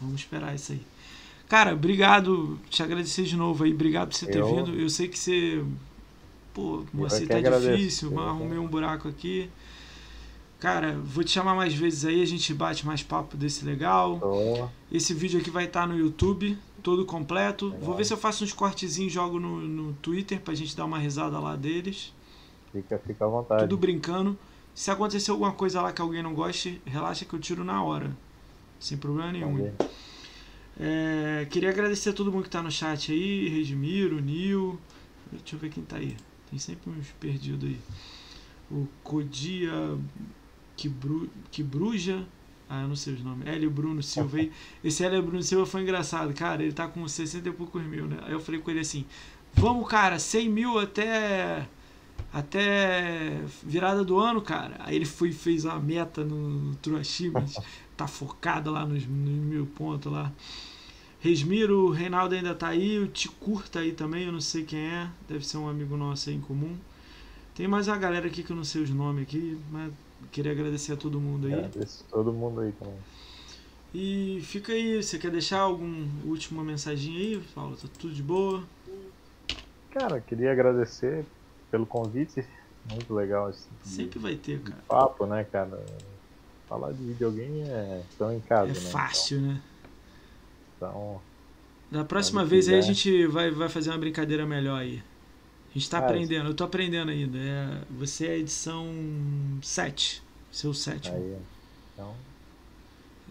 [0.00, 0.82] Vamos esperar isso aí.
[1.52, 2.58] Cara, obrigado.
[2.70, 3.74] Te agradecer de novo aí.
[3.74, 4.74] Obrigado por você ter Eu- vindo.
[4.74, 5.62] Eu sei que você.
[6.54, 7.76] Pô, Moacir que tá agradeço.
[7.76, 8.10] difícil.
[8.10, 9.50] Eu- Arrumei um buraco aqui.
[10.58, 12.22] Cara, vou te chamar mais vezes aí.
[12.22, 14.18] A gente bate mais papo desse legal.
[14.18, 14.66] Tô.
[14.90, 17.66] Esse vídeo aqui vai estar no YouTube, todo completo.
[17.66, 17.80] Legal.
[17.82, 20.86] Vou ver se eu faço uns cortezinhos e jogo no, no Twitter pra gente dar
[20.86, 22.14] uma risada lá deles.
[22.72, 23.60] Fica, fica à vontade.
[23.64, 24.38] Tudo brincando.
[24.74, 28.10] Se acontecer alguma coisa lá que alguém não goste, relaxa que eu tiro na hora.
[28.80, 29.54] Sem problema nenhum.
[29.56, 29.74] Ver.
[30.78, 34.78] É, queria agradecer a todo mundo que tá no chat aí, Redmiro, Nil.
[35.30, 36.16] Deixa eu ver quem tá aí.
[36.50, 37.78] Tem sempre uns perdidos aí.
[38.70, 39.72] O Codia
[40.76, 42.26] Quibru, Quibruja.
[42.68, 43.46] Ah, eu não sei os nomes.
[43.46, 44.50] Hélio Bruno Silva aí.
[44.82, 46.62] Esse Hélio Bruno Silva foi engraçado, cara.
[46.62, 48.18] Ele tá com 60 e poucos mil, né?
[48.22, 49.04] Aí eu falei com ele assim:
[49.54, 51.66] Vamos, cara, 100 mil até.
[52.32, 54.76] Até virada do ano, cara.
[54.78, 57.56] Aí ele foi fez uma meta no, no True Achievements.
[58.02, 60.32] tá focado lá nos, nos mil pontos lá.
[61.20, 64.80] Resmiro, o Reinaldo ainda tá aí, o Ticur tá aí também, eu não sei quem
[64.80, 66.76] é, deve ser um amigo nosso aí em comum.
[67.54, 69.92] Tem mais uma galera aqui que eu não sei os nomes aqui, mas
[70.32, 71.54] queria agradecer a todo mundo aí.
[71.54, 72.98] Agradeço todo mundo aí também.
[73.94, 77.76] E fica aí, você quer deixar alguma última mensagem aí, Paulo?
[77.76, 78.64] Tá tudo de boa?
[79.90, 81.24] Cara, queria agradecer
[81.70, 82.44] pelo convite.
[82.90, 84.82] Muito legal esse de Sempre vai ter, cara.
[84.88, 85.84] papo, né, cara?
[86.72, 88.90] Falar de videogame é tão em casa, É né?
[88.92, 89.62] fácil, né?
[90.76, 91.22] Então,
[91.90, 92.82] Da próxima vez aí a quiser.
[92.82, 94.98] gente vai, vai fazer uma brincadeira melhor aí.
[95.70, 97.38] A gente tá Ah, aprendendo, eu tô aprendendo ainda.
[97.38, 98.86] É, você é a edição
[99.62, 101.24] 7, seu sétimo.
[101.24, 101.46] aí.
[101.92, 102.16] Então,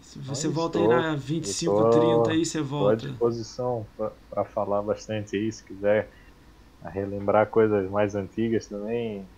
[0.02, 2.96] Se você eu volta estou- aí na 25, eu tô- 30 aí, você Estou à
[2.96, 2.96] volta.
[2.96, 3.88] disposição
[4.30, 6.12] para falar bastante aí, se quiser
[6.82, 9.31] a relembrar coisas mais antigas também.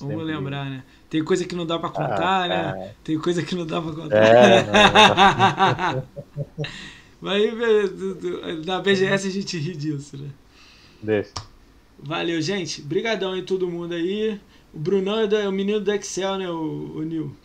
[0.00, 0.82] Vamos sempre- lembrar, né?
[1.08, 2.94] Tem coisa que não dá pra contar, Ah, né?
[3.04, 4.16] Tem coisa que não dá pra contar.
[4.16, 6.02] É,
[7.20, 7.52] Mas
[8.66, 10.28] na BGS a gente ri disso, né?
[11.02, 11.32] deixa.
[12.02, 12.80] Valeu, gente.
[12.80, 14.40] Brigadão aí todo mundo aí.
[14.72, 17.36] O Brunão é, do- é o menino do Excel, né, o, o Nil?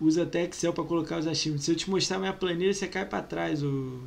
[0.00, 1.64] Usa até Excel pra colocar os achievements.
[1.66, 3.66] Se eu te mostrar minha planilha, você cai pra trás, o,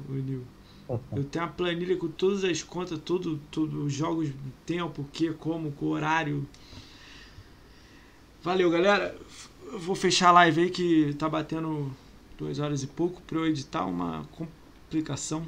[0.10, 0.44] o Nil.
[1.16, 3.40] Eu tenho uma planilha com todas as contas, tudo,
[3.86, 4.30] os jogos,
[4.66, 6.46] tempo, o que, como, com horário.
[8.44, 9.16] Valeu, galera.
[9.72, 11.96] Eu vou fechar a live aí que tá batendo
[12.38, 15.46] duas horas e pouco pra eu editar uma complicação.